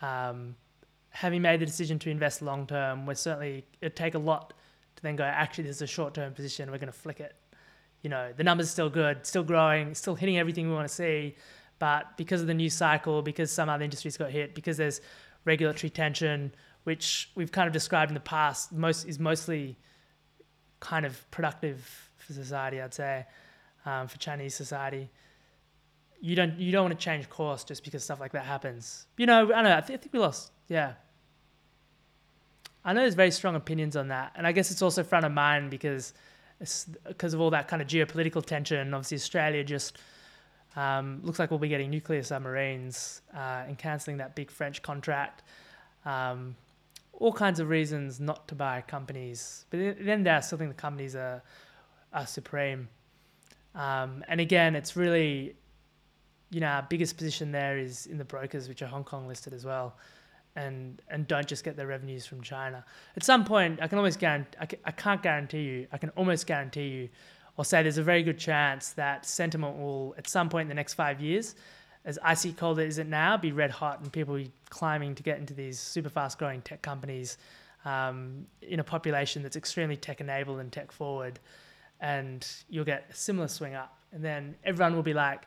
Um, 0.00 0.54
having 1.10 1.42
made 1.42 1.60
the 1.60 1.66
decision 1.66 1.98
to 2.00 2.10
invest 2.10 2.42
long 2.42 2.66
term, 2.66 3.06
we're 3.06 3.14
certainly 3.14 3.64
it 3.80 3.96
take 3.96 4.14
a 4.14 4.18
lot 4.18 4.54
to 4.96 5.02
then 5.02 5.16
go. 5.16 5.24
Actually, 5.24 5.64
this 5.64 5.76
is 5.76 5.82
a 5.82 5.86
short 5.86 6.14
term 6.14 6.32
position. 6.32 6.70
We're 6.70 6.78
going 6.78 6.92
to 6.92 6.98
flick 6.98 7.20
it. 7.20 7.34
You 8.02 8.10
know, 8.10 8.32
the 8.36 8.44
numbers 8.44 8.70
still 8.70 8.88
good, 8.88 9.26
still 9.26 9.42
growing, 9.42 9.94
still 9.94 10.14
hitting 10.14 10.38
everything 10.38 10.68
we 10.68 10.74
want 10.74 10.88
to 10.88 10.94
see. 10.94 11.36
But 11.78 12.16
because 12.16 12.40
of 12.40 12.46
the 12.46 12.54
new 12.54 12.70
cycle, 12.70 13.22
because 13.22 13.50
some 13.50 13.68
other 13.68 13.84
industries 13.84 14.16
got 14.16 14.30
hit, 14.30 14.54
because 14.54 14.76
there's 14.76 15.00
regulatory 15.44 15.90
tension, 15.90 16.52
which 16.84 17.30
we've 17.34 17.52
kind 17.52 17.66
of 17.66 17.72
described 17.72 18.10
in 18.10 18.14
the 18.14 18.20
past, 18.20 18.72
most 18.72 19.04
is 19.04 19.18
mostly 19.18 19.76
kind 20.80 21.04
of 21.04 21.28
productive 21.30 22.10
for 22.16 22.32
society, 22.32 22.80
I'd 22.80 22.94
say, 22.94 23.26
um, 23.84 24.08
for 24.08 24.18
Chinese 24.18 24.54
society. 24.54 25.10
You 26.20 26.34
don't 26.34 26.58
you 26.58 26.72
don't 26.72 26.84
want 26.84 26.98
to 26.98 27.04
change 27.04 27.28
course 27.28 27.64
just 27.64 27.84
because 27.84 28.02
stuff 28.02 28.20
like 28.20 28.32
that 28.32 28.44
happens. 28.44 29.06
You 29.16 29.26
know, 29.26 29.52
I 29.52 29.62
know. 29.62 29.76
I, 29.76 29.80
th- 29.80 29.98
I 29.98 30.02
think 30.02 30.12
we 30.12 30.18
lost. 30.18 30.50
Yeah. 30.68 30.94
I 32.84 32.92
know 32.92 33.02
there's 33.02 33.14
very 33.14 33.30
strong 33.30 33.54
opinions 33.54 33.96
on 33.96 34.08
that, 34.08 34.32
and 34.34 34.46
I 34.46 34.52
guess 34.52 34.70
it's 34.70 34.82
also 34.82 35.02
front 35.02 35.26
of 35.26 35.32
mind 35.32 35.70
because 35.70 36.14
because 37.06 37.34
of 37.34 37.40
all 37.40 37.50
that 37.50 37.68
kind 37.68 37.80
of 37.80 37.88
geopolitical 37.88 38.44
tension. 38.44 38.92
Obviously, 38.94 39.16
Australia 39.16 39.62
just 39.62 39.98
um, 40.76 41.20
looks 41.22 41.38
like 41.38 41.50
we'll 41.50 41.58
be 41.58 41.68
getting 41.68 41.90
nuclear 41.90 42.22
submarines 42.22 43.22
uh, 43.34 43.64
and 43.66 43.78
cancelling 43.78 44.16
that 44.18 44.34
big 44.34 44.50
French 44.50 44.82
contract. 44.82 45.42
Um, 46.04 46.56
all 47.12 47.32
kinds 47.32 47.58
of 47.58 47.68
reasons 47.68 48.20
not 48.20 48.46
to 48.48 48.54
buy 48.54 48.80
companies. 48.86 49.66
But 49.70 49.96
then 50.00 50.22
there, 50.22 50.36
I 50.36 50.40
still 50.40 50.58
think 50.58 50.70
the 50.70 50.80
companies 50.80 51.16
are, 51.16 51.42
are 52.12 52.26
supreme. 52.26 52.88
Um, 53.74 54.24
and 54.28 54.40
again, 54.40 54.76
it's 54.76 54.96
really, 54.96 55.56
you 56.50 56.60
know, 56.60 56.66
our 56.66 56.86
biggest 56.88 57.16
position 57.16 57.52
there 57.52 57.78
is 57.78 58.06
in 58.06 58.18
the 58.18 58.24
brokers, 58.24 58.68
which 58.68 58.82
are 58.82 58.86
Hong 58.86 59.04
Kong 59.04 59.28
listed 59.28 59.52
as 59.52 59.64
well. 59.64 59.96
And, 60.56 61.00
and 61.08 61.28
don't 61.28 61.46
just 61.46 61.62
get 61.62 61.76
their 61.76 61.86
revenues 61.86 62.26
from 62.26 62.42
China. 62.42 62.84
At 63.16 63.22
some 63.22 63.44
point, 63.44 63.80
I 63.80 63.86
can 63.86 63.98
almost 63.98 64.18
guarantee, 64.18 64.58
I, 64.60 64.66
can, 64.66 64.78
I 64.84 64.90
can't 64.90 65.22
guarantee 65.22 65.62
you, 65.62 65.86
I 65.92 65.98
can 65.98 66.10
almost 66.10 66.46
guarantee 66.46 66.88
you, 66.88 67.08
or 67.56 67.64
say 67.64 67.82
there's 67.82 67.98
a 67.98 68.02
very 68.02 68.22
good 68.24 68.38
chance 68.38 68.92
that 68.92 69.24
sentiment 69.24 69.78
will, 69.78 70.14
at 70.18 70.26
some 70.26 70.48
point 70.48 70.62
in 70.62 70.68
the 70.68 70.74
next 70.74 70.94
five 70.94 71.20
years, 71.20 71.54
as 72.04 72.18
icy 72.22 72.52
cold 72.52 72.80
as 72.80 72.98
it 72.98 73.06
now, 73.06 73.36
be 73.36 73.52
red 73.52 73.70
hot 73.70 74.00
and 74.00 74.12
people 74.12 74.34
be 74.34 74.50
climbing 74.70 75.14
to 75.14 75.22
get 75.22 75.38
into 75.38 75.54
these 75.54 75.78
super 75.78 76.08
fast 76.08 76.38
growing 76.38 76.62
tech 76.62 76.82
companies 76.82 77.38
um, 77.84 78.46
in 78.62 78.80
a 78.80 78.84
population 78.84 79.42
that's 79.42 79.56
extremely 79.56 79.96
tech 79.96 80.20
enabled 80.20 80.60
and 80.60 80.72
tech 80.72 80.90
forward. 80.90 81.38
And 82.00 82.46
you'll 82.68 82.84
get 82.84 83.06
a 83.10 83.14
similar 83.14 83.48
swing 83.48 83.74
up. 83.74 83.98
And 84.12 84.24
then 84.24 84.54
everyone 84.64 84.96
will 84.96 85.02
be 85.02 85.14
like, 85.14 85.42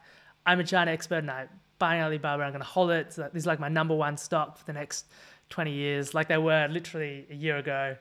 I'm 0.45 0.59
a 0.59 0.63
China 0.63 0.91
expert 0.91 1.19
and 1.19 1.31
I'm 1.31 1.49
buying 1.79 2.01
Alibaba, 2.01 2.43
I'm 2.43 2.51
going 2.51 2.61
to 2.61 2.67
hold 2.67 2.91
it. 2.91 3.13
So 3.13 3.29
this 3.33 3.43
is 3.43 3.47
like 3.47 3.59
my 3.59 3.69
number 3.69 3.95
one 3.95 4.17
stock 4.17 4.57
for 4.57 4.65
the 4.65 4.73
next 4.73 5.05
20 5.49 5.71
years, 5.71 6.13
like 6.13 6.27
they 6.27 6.37
were 6.37 6.67
literally 6.69 7.25
a 7.29 7.35
year 7.35 7.57
ago. 7.57 7.95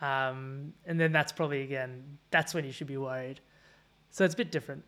Um, 0.00 0.72
and 0.86 0.98
then 0.98 1.12
that's 1.12 1.32
probably 1.32 1.62
again, 1.62 2.18
that's 2.30 2.54
when 2.54 2.64
you 2.64 2.72
should 2.72 2.88
be 2.88 2.96
worried. 2.96 3.40
So 4.10 4.24
it's 4.24 4.34
a 4.34 4.36
bit 4.36 4.50
different. 4.50 4.84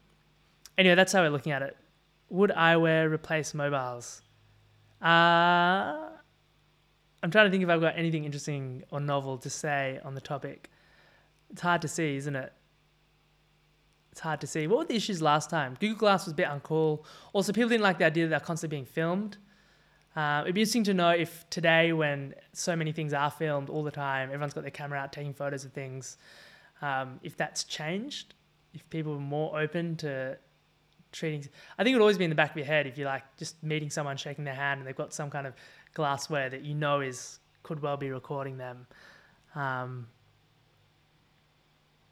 Anyway, 0.77 0.95
that's 0.97 1.13
how 1.13 1.23
we're 1.23 1.31
looking 1.31 1.53
at 1.53 1.63
it 1.63 1.77
would 2.35 2.51
eyewear 2.51 3.11
replace 3.11 3.55
mobiles? 3.55 4.23
Uh, 5.01 6.11
I'm 7.23 7.31
trying 7.31 7.47
to 7.47 7.51
think 7.51 7.63
if 7.63 7.69
I've 7.69 7.81
got 7.81 7.97
anything 7.97 8.25
interesting 8.25 8.85
or 8.91 9.01
novel 9.01 9.39
to 9.39 9.51
say 9.51 10.01
on 10.05 10.15
the 10.15 10.21
topic. 10.21 10.71
It's 11.51 11.61
hard 11.61 11.83
to 11.83 11.89
see, 11.89 12.17
isn't 12.17 12.35
it? 12.35 12.53
It's 14.15 14.21
hard 14.21 14.41
to 14.43 14.47
see. 14.47 14.69
What 14.69 14.79
were 14.79 14.85
the 14.85 14.95
issues 14.95 15.21
last 15.21 15.51
time? 15.51 15.77
Google 15.81 15.97
Glass 15.97 16.27
was 16.27 16.35
a 16.35 16.37
bit 16.37 16.47
uncool. 16.47 17.03
Also, 17.33 17.53
people 17.53 17.69
didn't 17.69 17.83
like 17.83 17.99
the 17.99 18.05
idea 18.05 18.27
that 18.27 18.31
they're 18.31 18.39
constantly 18.47 18.77
being 18.77 18.87
filmed. 18.87 19.39
Uh, 20.15 20.43
it'd 20.45 20.55
be 20.55 20.61
interesting 20.61 20.85
to 20.85 20.95
know 20.95 21.11
if 21.11 21.45
today, 21.51 21.93
when 21.93 22.33
so 22.53 22.77
many 22.77 22.93
things 22.93 23.13
are 23.13 23.29
filmed 23.29 23.69
all 23.69 23.83
the 23.83 23.91
time, 23.91 24.29
everyone's 24.29 24.55
got 24.55 24.61
their 24.61 24.71
camera 24.71 25.01
out 25.01 25.13
taking 25.13 25.35
photos 25.35 25.65
of 25.65 25.73
things, 25.73 26.17
um, 26.81 27.19
if 27.25 27.37
that's 27.37 27.65
changed, 27.65 28.35
if 28.73 28.89
people 28.89 29.15
are 29.15 29.19
more 29.19 29.59
open 29.59 29.97
to 29.97 30.39
treating. 31.11 31.45
I 31.77 31.83
think 31.83 31.95
it 31.95 31.97
would 31.97 32.03
always 32.03 32.17
be 32.17 32.23
in 32.23 32.31
the 32.31 32.37
back 32.37 32.53
of 32.53 32.57
your 32.57 32.67
head 32.67 32.87
if 32.87 32.97
you're 32.97 33.09
like 33.09 33.25
just 33.37 33.61
meeting 33.65 33.91
someone, 33.91 34.17
shaking 34.17 34.45
their 34.45 34.55
hand, 34.55 34.79
and 34.79 34.87
they've 34.87 34.95
got 34.95 35.13
some 35.13 35.29
kind 35.29 35.45
of 35.45 35.55
glassware 35.93 36.49
that 36.51 36.63
you 36.63 36.77
know 36.77 37.01
is 37.01 37.41
could 37.65 37.83
well 37.83 37.97
be 37.97 38.11
recording 38.11 38.59
them. 38.59 38.87
Um, 39.57 40.07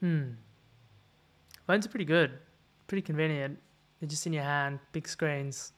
hmm. 0.01 0.31
Phones 1.67 1.87
are 1.87 1.89
pretty 1.89 2.05
good, 2.05 2.33
pretty 2.87 3.03
convenient. 3.03 3.59
They're 4.01 4.09
just 4.09 4.27
in 4.27 4.33
your 4.33 4.43
hand, 4.43 4.81
big 4.93 5.07
screens. 5.07 5.73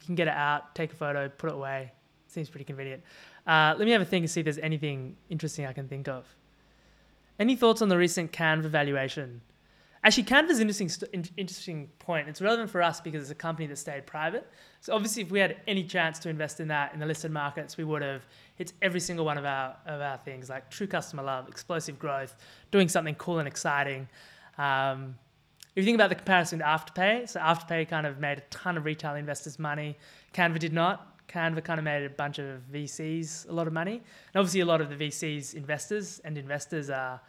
You 0.00 0.06
can 0.06 0.14
get 0.14 0.28
it 0.28 0.34
out, 0.34 0.74
take 0.74 0.92
a 0.92 0.96
photo, 0.96 1.28
put 1.28 1.50
it 1.50 1.54
away. 1.54 1.92
Seems 2.28 2.48
pretty 2.48 2.64
convenient. 2.64 3.02
Uh, 3.46 3.74
let 3.76 3.84
me 3.84 3.92
have 3.92 4.02
a 4.02 4.04
think 4.04 4.22
and 4.22 4.30
see 4.30 4.40
if 4.40 4.44
there's 4.44 4.58
anything 4.58 5.16
interesting 5.28 5.66
I 5.66 5.72
can 5.72 5.88
think 5.88 6.08
of. 6.08 6.26
Any 7.38 7.56
thoughts 7.56 7.82
on 7.82 7.88
the 7.88 7.96
recent 7.96 8.32
Canva 8.32 8.66
valuation? 8.66 9.40
Actually, 10.04 10.24
Canva's 10.24 10.60
an 10.60 10.68
interesting, 10.68 11.28
interesting 11.36 11.88
point. 11.98 12.28
It's 12.28 12.40
relevant 12.40 12.70
for 12.70 12.82
us 12.82 13.00
because 13.00 13.22
it's 13.22 13.30
a 13.30 13.34
company 13.34 13.66
that 13.66 13.76
stayed 13.76 14.06
private. 14.06 14.48
So 14.80 14.94
obviously, 14.94 15.22
if 15.22 15.30
we 15.30 15.40
had 15.40 15.56
any 15.66 15.82
chance 15.82 16.18
to 16.20 16.28
invest 16.28 16.60
in 16.60 16.68
that 16.68 16.94
in 16.94 17.00
the 17.00 17.06
listed 17.06 17.32
markets, 17.32 17.76
we 17.76 17.84
would 17.84 18.02
have. 18.02 18.22
It's 18.58 18.72
every 18.80 19.00
single 19.00 19.24
one 19.24 19.38
of 19.38 19.44
our 19.44 19.76
of 19.86 20.00
our 20.00 20.18
things 20.18 20.48
like 20.48 20.70
true 20.70 20.86
customer 20.86 21.22
love, 21.24 21.48
explosive 21.48 21.98
growth, 21.98 22.36
doing 22.70 22.88
something 22.88 23.16
cool 23.16 23.38
and 23.38 23.48
exciting. 23.48 24.08
Um, 24.58 25.14
if 25.74 25.82
you 25.82 25.84
think 25.84 25.94
about 25.94 26.08
the 26.08 26.16
comparison 26.16 26.58
to 26.58 26.64
Afterpay, 26.64 27.28
so 27.28 27.38
Afterpay 27.38 27.88
kind 27.88 28.06
of 28.06 28.18
made 28.18 28.38
a 28.38 28.42
ton 28.50 28.76
of 28.76 28.84
retail 28.84 29.14
investors 29.14 29.58
money. 29.58 29.96
Canva 30.34 30.58
did 30.58 30.72
not. 30.72 31.18
Canva 31.28 31.62
kind 31.62 31.78
of 31.78 31.84
made 31.84 32.04
a 32.04 32.10
bunch 32.10 32.38
of 32.38 32.62
VCs 32.72 33.48
a 33.48 33.52
lot 33.52 33.66
of 33.66 33.72
money, 33.72 33.92
and 33.92 34.36
obviously 34.36 34.60
a 34.60 34.66
lot 34.66 34.80
of 34.80 34.88
the 34.88 34.96
VCs 34.96 35.54
investors 35.54 36.20
and 36.24 36.36
investors 36.36 36.90
are 36.90 37.20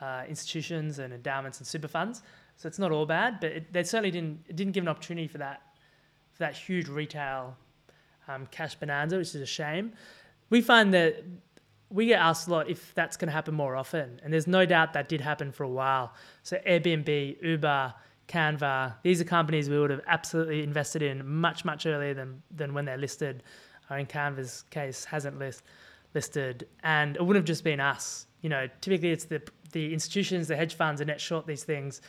uh, 0.00 0.22
institutions 0.28 0.98
and 0.98 1.12
endowments 1.12 1.58
and 1.58 1.66
super 1.66 1.88
funds. 1.88 2.22
So 2.56 2.68
it's 2.68 2.78
not 2.78 2.92
all 2.92 3.06
bad, 3.06 3.38
but 3.40 3.50
it, 3.50 3.72
they 3.72 3.82
certainly 3.82 4.10
didn't 4.10 4.44
it 4.48 4.56
didn't 4.56 4.72
give 4.72 4.84
an 4.84 4.88
opportunity 4.88 5.28
for 5.28 5.38
that 5.38 5.62
for 6.32 6.38
that 6.38 6.54
huge 6.54 6.88
retail 6.88 7.56
um, 8.28 8.46
cash 8.50 8.76
bonanza, 8.76 9.18
which 9.18 9.34
is 9.34 9.42
a 9.42 9.46
shame. 9.46 9.92
We 10.48 10.60
find 10.60 10.94
that 10.94 11.22
we 11.90 12.06
get 12.06 12.20
asked 12.20 12.48
a 12.48 12.50
lot 12.52 12.70
if 12.70 12.94
that's 12.94 13.16
going 13.16 13.26
to 13.26 13.32
happen 13.32 13.54
more 13.54 13.76
often, 13.76 14.20
and 14.22 14.32
there's 14.32 14.46
no 14.46 14.64
doubt 14.64 14.92
that 14.92 15.08
did 15.08 15.20
happen 15.20 15.52
for 15.52 15.64
a 15.64 15.68
while. 15.68 16.14
So 16.42 16.56
Airbnb, 16.66 17.42
Uber, 17.42 17.94
Canva, 18.28 18.94
these 19.02 19.20
are 19.20 19.24
companies 19.24 19.68
we 19.68 19.78
would 19.78 19.90
have 19.90 20.02
absolutely 20.06 20.62
invested 20.62 21.02
in 21.02 21.26
much 21.26 21.64
much 21.64 21.86
earlier 21.86 22.14
than 22.14 22.42
than 22.50 22.74
when 22.74 22.84
they're 22.84 22.96
listed. 22.96 23.42
Or 23.90 23.98
in 23.98 24.06
Canva's 24.06 24.62
case, 24.70 25.04
hasn't 25.04 25.38
list, 25.40 25.64
listed, 26.14 26.68
and 26.84 27.16
it 27.16 27.22
wouldn't 27.22 27.42
have 27.42 27.44
just 27.44 27.64
been 27.64 27.80
us. 27.80 28.26
You 28.40 28.48
know, 28.48 28.68
typically 28.80 29.10
it's 29.10 29.24
the 29.24 29.42
the 29.72 29.92
institutions, 29.92 30.46
the 30.46 30.56
hedge 30.56 30.74
funds, 30.74 31.00
are 31.00 31.04
net 31.04 31.20
short 31.20 31.46
these 31.46 31.64
things, 31.64 32.00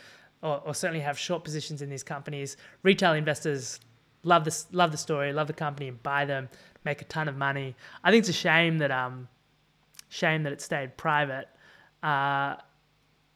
or, 0.43 0.61
or 0.65 0.75
certainly 0.75 1.01
have 1.01 1.17
short 1.17 1.43
positions 1.43 1.81
in 1.81 1.89
these 1.89 2.03
companies. 2.03 2.55
Retail 2.83 3.13
investors 3.13 3.79
love 4.23 4.43
this, 4.43 4.67
love 4.71 4.91
the 4.91 4.97
story, 4.97 5.33
love 5.33 5.47
the 5.47 5.53
company, 5.53 5.87
and 5.87 6.01
buy 6.03 6.25
them, 6.25 6.49
make 6.85 7.01
a 7.01 7.05
ton 7.05 7.27
of 7.27 7.35
money. 7.35 7.75
I 8.03 8.11
think 8.11 8.21
it's 8.21 8.29
a 8.29 8.33
shame 8.33 8.77
that 8.79 8.91
um, 8.91 9.27
shame 10.11 10.43
that 10.43 10.51
it 10.51 10.61
stayed 10.61 10.97
private. 10.97 11.47
Uh, 12.03 12.55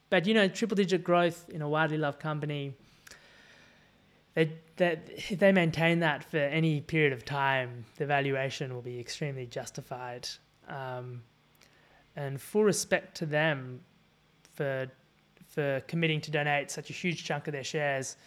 but 0.09 0.27
you 0.27 0.33
know, 0.33 0.47
triple 0.47 0.75
digit 0.75 1.03
growth 1.03 1.49
in 1.49 1.61
a 1.61 1.69
widely 1.69 1.97
loved 1.97 2.19
company. 2.19 2.75
They, 4.33 4.51
they, 4.75 4.99
if 5.15 5.39
they 5.39 5.53
maintain 5.53 6.01
that 6.01 6.23
for 6.25 6.37
any 6.37 6.81
period 6.81 7.13
of 7.13 7.23
time, 7.23 7.85
the 7.95 8.05
valuation 8.05 8.73
will 8.73 8.81
be 8.81 8.99
extremely 8.99 9.45
justified. 9.45 10.27
Um, 10.67 11.23
and 12.17 12.39
full 12.39 12.63
respect 12.63 13.15
to 13.17 13.25
them 13.25 13.79
for 14.53 14.87
for 15.47 15.79
committing 15.87 16.19
to 16.19 16.31
donate 16.31 16.69
such 16.69 16.89
a 16.89 16.93
huge 16.93 17.23
chunk 17.23 17.47
of 17.47 17.53
their 17.53 17.63
shares 17.63 18.17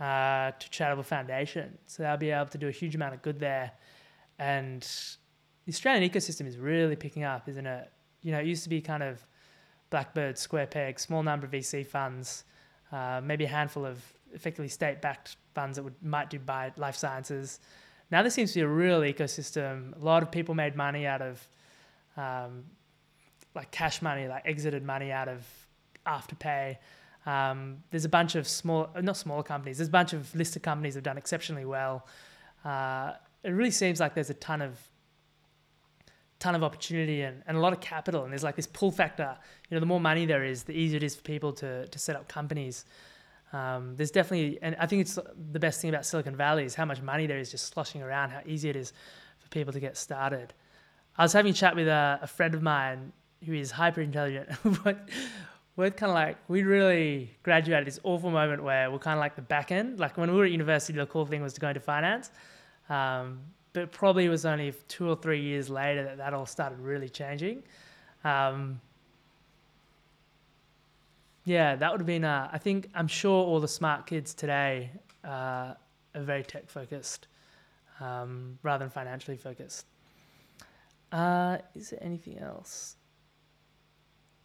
uh, 0.00 0.50
to 0.50 0.70
charitable 0.70 1.02
foundation. 1.02 1.78
So 1.86 2.02
they'll 2.02 2.18
be 2.18 2.30
able 2.30 2.50
to 2.50 2.58
do 2.58 2.68
a 2.68 2.72
huge 2.72 2.94
amount 2.94 3.14
of 3.14 3.22
good 3.22 3.40
there. 3.40 3.72
And 4.38 4.82
the 5.64 5.72
Australian 5.72 6.10
ecosystem 6.10 6.46
is 6.46 6.58
really 6.58 6.96
picking 6.96 7.22
up, 7.22 7.48
isn't 7.48 7.66
it? 7.66 7.90
You 8.24 8.32
know, 8.32 8.40
it 8.40 8.46
used 8.46 8.64
to 8.64 8.68
be 8.68 8.80
kind 8.80 9.04
of 9.04 9.24
Blackbird, 9.90 10.36
Square 10.36 10.66
Peg, 10.66 10.98
small 10.98 11.22
number 11.22 11.46
of 11.46 11.52
VC 11.52 11.86
funds, 11.86 12.42
uh, 12.90 13.20
maybe 13.22 13.44
a 13.44 13.48
handful 13.48 13.86
of 13.86 14.02
effectively 14.32 14.68
state-backed 14.68 15.36
funds 15.54 15.76
that 15.76 15.84
would 15.84 15.94
might 16.02 16.30
do 16.30 16.40
by 16.40 16.72
life 16.76 16.96
sciences. 16.96 17.60
Now 18.10 18.22
there 18.22 18.30
seems 18.30 18.52
to 18.52 18.58
be 18.58 18.62
a 18.62 18.68
real 18.68 19.00
ecosystem. 19.00 19.94
A 20.00 20.04
lot 20.04 20.22
of 20.24 20.32
people 20.32 20.54
made 20.54 20.74
money 20.74 21.06
out 21.06 21.22
of 21.22 21.48
um, 22.16 22.64
like 23.54 23.70
cash 23.70 24.02
money, 24.02 24.26
like 24.26 24.44
exited 24.46 24.82
money 24.82 25.12
out 25.12 25.28
of 25.28 25.46
Afterpay. 26.06 26.76
Um, 27.26 27.82
there's 27.90 28.04
a 28.04 28.08
bunch 28.08 28.34
of 28.34 28.46
small, 28.46 28.90
not 29.00 29.16
smaller 29.16 29.42
companies. 29.42 29.78
There's 29.78 29.88
a 29.88 29.92
bunch 29.92 30.12
of 30.12 30.34
listed 30.34 30.62
companies 30.62 30.94
that 30.94 30.98
have 30.98 31.04
done 31.04 31.18
exceptionally 31.18 31.64
well. 31.64 32.06
Uh, 32.64 33.12
it 33.42 33.50
really 33.50 33.70
seems 33.70 34.00
like 34.00 34.14
there's 34.14 34.30
a 34.30 34.34
ton 34.34 34.60
of 34.60 34.78
ton 36.44 36.54
of 36.54 36.62
opportunity 36.68 37.18
and, 37.28 37.36
and 37.46 37.56
a 37.56 37.60
lot 37.66 37.72
of 37.76 37.80
capital 37.80 38.20
and 38.24 38.30
there's 38.32 38.46
like 38.48 38.56
this 38.60 38.70
pull 38.78 38.92
factor 39.00 39.30
you 39.68 39.74
know 39.74 39.80
the 39.80 39.90
more 39.94 40.02
money 40.10 40.24
there 40.32 40.44
is 40.52 40.58
the 40.68 40.76
easier 40.82 40.98
it 41.02 41.06
is 41.08 41.14
for 41.18 41.22
people 41.34 41.52
to, 41.52 41.70
to 41.94 41.98
set 42.06 42.14
up 42.16 42.24
companies 42.38 42.76
Um, 43.54 43.94
there's 43.96 44.10
definitely, 44.10 44.58
and 44.62 44.74
I 44.80 44.86
think 44.86 45.02
it's 45.02 45.16
the 45.52 45.60
best 45.60 45.80
thing 45.80 45.90
about 45.90 46.04
Silicon 46.04 46.34
Valley 46.34 46.64
is 46.64 46.74
how 46.74 46.84
much 46.84 47.00
money 47.00 47.26
there 47.28 47.38
is 47.38 47.52
just 47.52 47.72
sloshing 47.72 48.02
around, 48.02 48.30
how 48.30 48.40
easy 48.44 48.68
it 48.68 48.74
is 48.74 48.92
for 49.38 49.48
people 49.48 49.72
to 49.72 49.78
get 49.78 49.96
started. 49.96 50.52
I 51.16 51.22
was 51.22 51.32
having 51.32 51.52
a 51.52 51.54
chat 51.54 51.76
with 51.76 51.86
a, 51.86 52.18
a 52.20 52.26
friend 52.26 52.52
of 52.54 52.62
mine 52.62 53.12
who 53.46 53.52
is 53.52 53.70
hyper 53.70 54.00
intelligent. 54.00 54.48
but 54.82 55.08
we're 55.76 55.92
kind 55.92 56.10
of 56.10 56.14
like, 56.14 56.36
we 56.48 56.64
really 56.64 57.30
graduated 57.44 57.86
this 57.86 58.00
awful 58.02 58.30
moment 58.30 58.60
where 58.64 58.90
we're 58.90 58.98
kind 58.98 59.16
of 59.16 59.20
like 59.20 59.36
the 59.36 59.42
back 59.42 59.70
end. 59.70 60.00
Like 60.00 60.16
when 60.16 60.32
we 60.32 60.36
were 60.36 60.46
at 60.46 60.50
university, 60.50 60.98
the 60.98 61.06
cool 61.06 61.26
thing 61.26 61.40
was 61.40 61.52
to 61.54 61.60
go 61.60 61.68
into 61.68 61.80
finance. 61.80 62.32
Um, 62.88 63.38
but 63.74 63.92
probably 63.92 64.24
it 64.24 64.30
was 64.30 64.46
only 64.46 64.72
two 64.88 65.06
or 65.08 65.16
three 65.16 65.42
years 65.42 65.68
later 65.68 66.04
that 66.04 66.16
that 66.16 66.32
all 66.32 66.46
started 66.46 66.78
really 66.78 67.08
changing. 67.08 67.62
Um, 68.22 68.80
yeah, 71.44 71.76
that 71.76 71.92
would 71.92 72.00
have 72.00 72.06
been. 72.06 72.24
Uh, 72.24 72.48
I 72.50 72.56
think 72.56 72.88
I'm 72.94 73.08
sure 73.08 73.44
all 73.44 73.60
the 73.60 73.68
smart 73.68 74.06
kids 74.06 74.32
today 74.32 74.90
uh, 75.22 75.74
are 76.14 76.22
very 76.22 76.42
tech 76.42 76.70
focused 76.70 77.26
um, 78.00 78.58
rather 78.62 78.84
than 78.84 78.90
financially 78.90 79.36
focused. 79.36 79.86
Uh, 81.12 81.58
is 81.74 81.90
there 81.90 82.02
anything 82.02 82.38
else? 82.38 82.96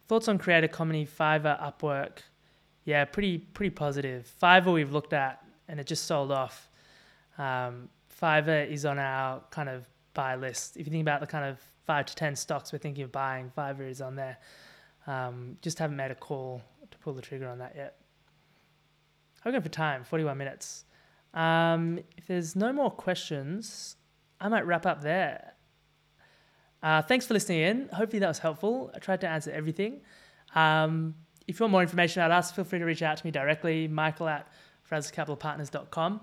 Thoughts 0.07 0.27
on 0.27 0.39
creator 0.39 0.65
economy, 0.65 1.07
Fiverr, 1.07 1.61
Upwork? 1.61 2.19
Yeah, 2.83 3.05
pretty 3.05 3.37
pretty 3.37 3.69
positive. 3.69 4.29
Fiverr 4.41 4.73
we've 4.73 4.91
looked 4.91 5.13
at 5.13 5.45
and 5.67 5.79
it 5.79 5.85
just 5.85 6.05
sold 6.05 6.31
off. 6.31 6.67
Um, 7.37 7.89
Fiverr 8.21 8.69
is 8.69 8.85
on 8.85 8.99
our 8.99 9.41
kind 9.51 9.69
of 9.69 9.87
buy 10.13 10.35
list. 10.35 10.77
If 10.77 10.85
you 10.85 10.91
think 10.91 11.01
about 11.01 11.21
the 11.21 11.27
kind 11.27 11.45
of 11.45 11.59
five 11.85 12.05
to 12.07 12.15
ten 12.15 12.35
stocks 12.35 12.71
we're 12.71 12.79
thinking 12.79 13.03
of 13.03 13.11
buying, 13.11 13.51
Fiverr 13.57 13.89
is 13.89 14.01
on 14.01 14.15
there. 14.15 14.37
Um, 15.07 15.57
just 15.61 15.79
haven't 15.79 15.97
made 15.97 16.11
a 16.11 16.15
call 16.15 16.61
to 16.91 16.97
pull 16.99 17.13
the 17.13 17.21
trigger 17.21 17.47
on 17.47 17.59
that 17.59 17.73
yet. 17.75 17.95
I'm 19.43 19.51
going 19.51 19.63
for 19.63 19.69
time, 19.69 20.03
41 20.03 20.37
minutes. 20.37 20.85
Um, 21.33 21.99
if 22.17 22.27
there's 22.27 22.55
no 22.55 22.73
more 22.73 22.91
questions, 22.91 23.95
I 24.39 24.49
might 24.49 24.65
wrap 24.65 24.85
up 24.85 25.01
there. 25.01 25.53
Uh, 26.81 27.01
thanks 27.01 27.27
for 27.27 27.33
listening 27.33 27.59
in. 27.59 27.89
Hopefully 27.93 28.19
that 28.19 28.27
was 28.27 28.39
helpful. 28.39 28.91
I 28.93 28.99
tried 28.99 29.21
to 29.21 29.27
answer 29.27 29.51
everything. 29.51 30.01
Um, 30.55 31.15
if 31.47 31.59
you 31.59 31.63
want 31.63 31.71
more 31.71 31.81
information 31.81 32.21
about 32.21 32.37
us, 32.37 32.51
feel 32.51 32.65
free 32.65 32.79
to 32.79 32.85
reach 32.85 33.01
out 33.01 33.17
to 33.17 33.25
me 33.25 33.31
directly, 33.31 33.87
michael 33.87 34.27
at 34.27 34.47
fraziscapitalpartners.com. 34.89 36.21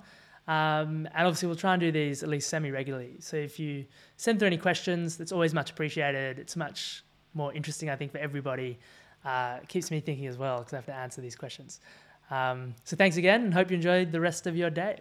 Um, 0.49 1.09
and 1.14 1.26
obviously, 1.26 1.49
we'll 1.49 1.57
try 1.57 1.74
and 1.74 1.80
do 1.80 1.90
these 1.90 2.22
at 2.22 2.28
least 2.28 2.49
semi 2.49 2.70
regularly. 2.70 3.16
So 3.18 3.36
if 3.36 3.59
you 3.59 3.84
send 4.16 4.38
through 4.38 4.47
any 4.47 4.59
questions, 4.59 5.16
that's 5.16 5.32
always 5.32 5.53
much 5.53 5.70
appreciated. 5.70 6.38
It's 6.38 6.57
much 6.57 7.05
more 7.34 7.53
interesting, 7.53 7.90
I 7.90 7.97
think, 7.97 8.12
for 8.12 8.18
everybody. 8.18 8.78
Uh, 9.24 9.59
it 9.62 9.68
keeps 9.68 9.90
me 9.90 10.01
thinking 10.01 10.26
as 10.26 10.38
well 10.38 10.59
because 10.59 10.72
I 10.72 10.76
have 10.76 10.86
to 10.86 10.94
answer 10.94 11.20
these 11.20 11.34
questions. 11.34 11.80
Um, 12.30 12.74
so 12.84 12.97
thanks 12.97 13.16
again 13.16 13.42
and 13.42 13.55
hope 13.55 13.70
you 13.70 13.76
enjoyed 13.76 14.12
the 14.12 14.20
rest 14.20 14.47
of 14.47 14.57
your 14.57 14.70
day. 14.70 15.01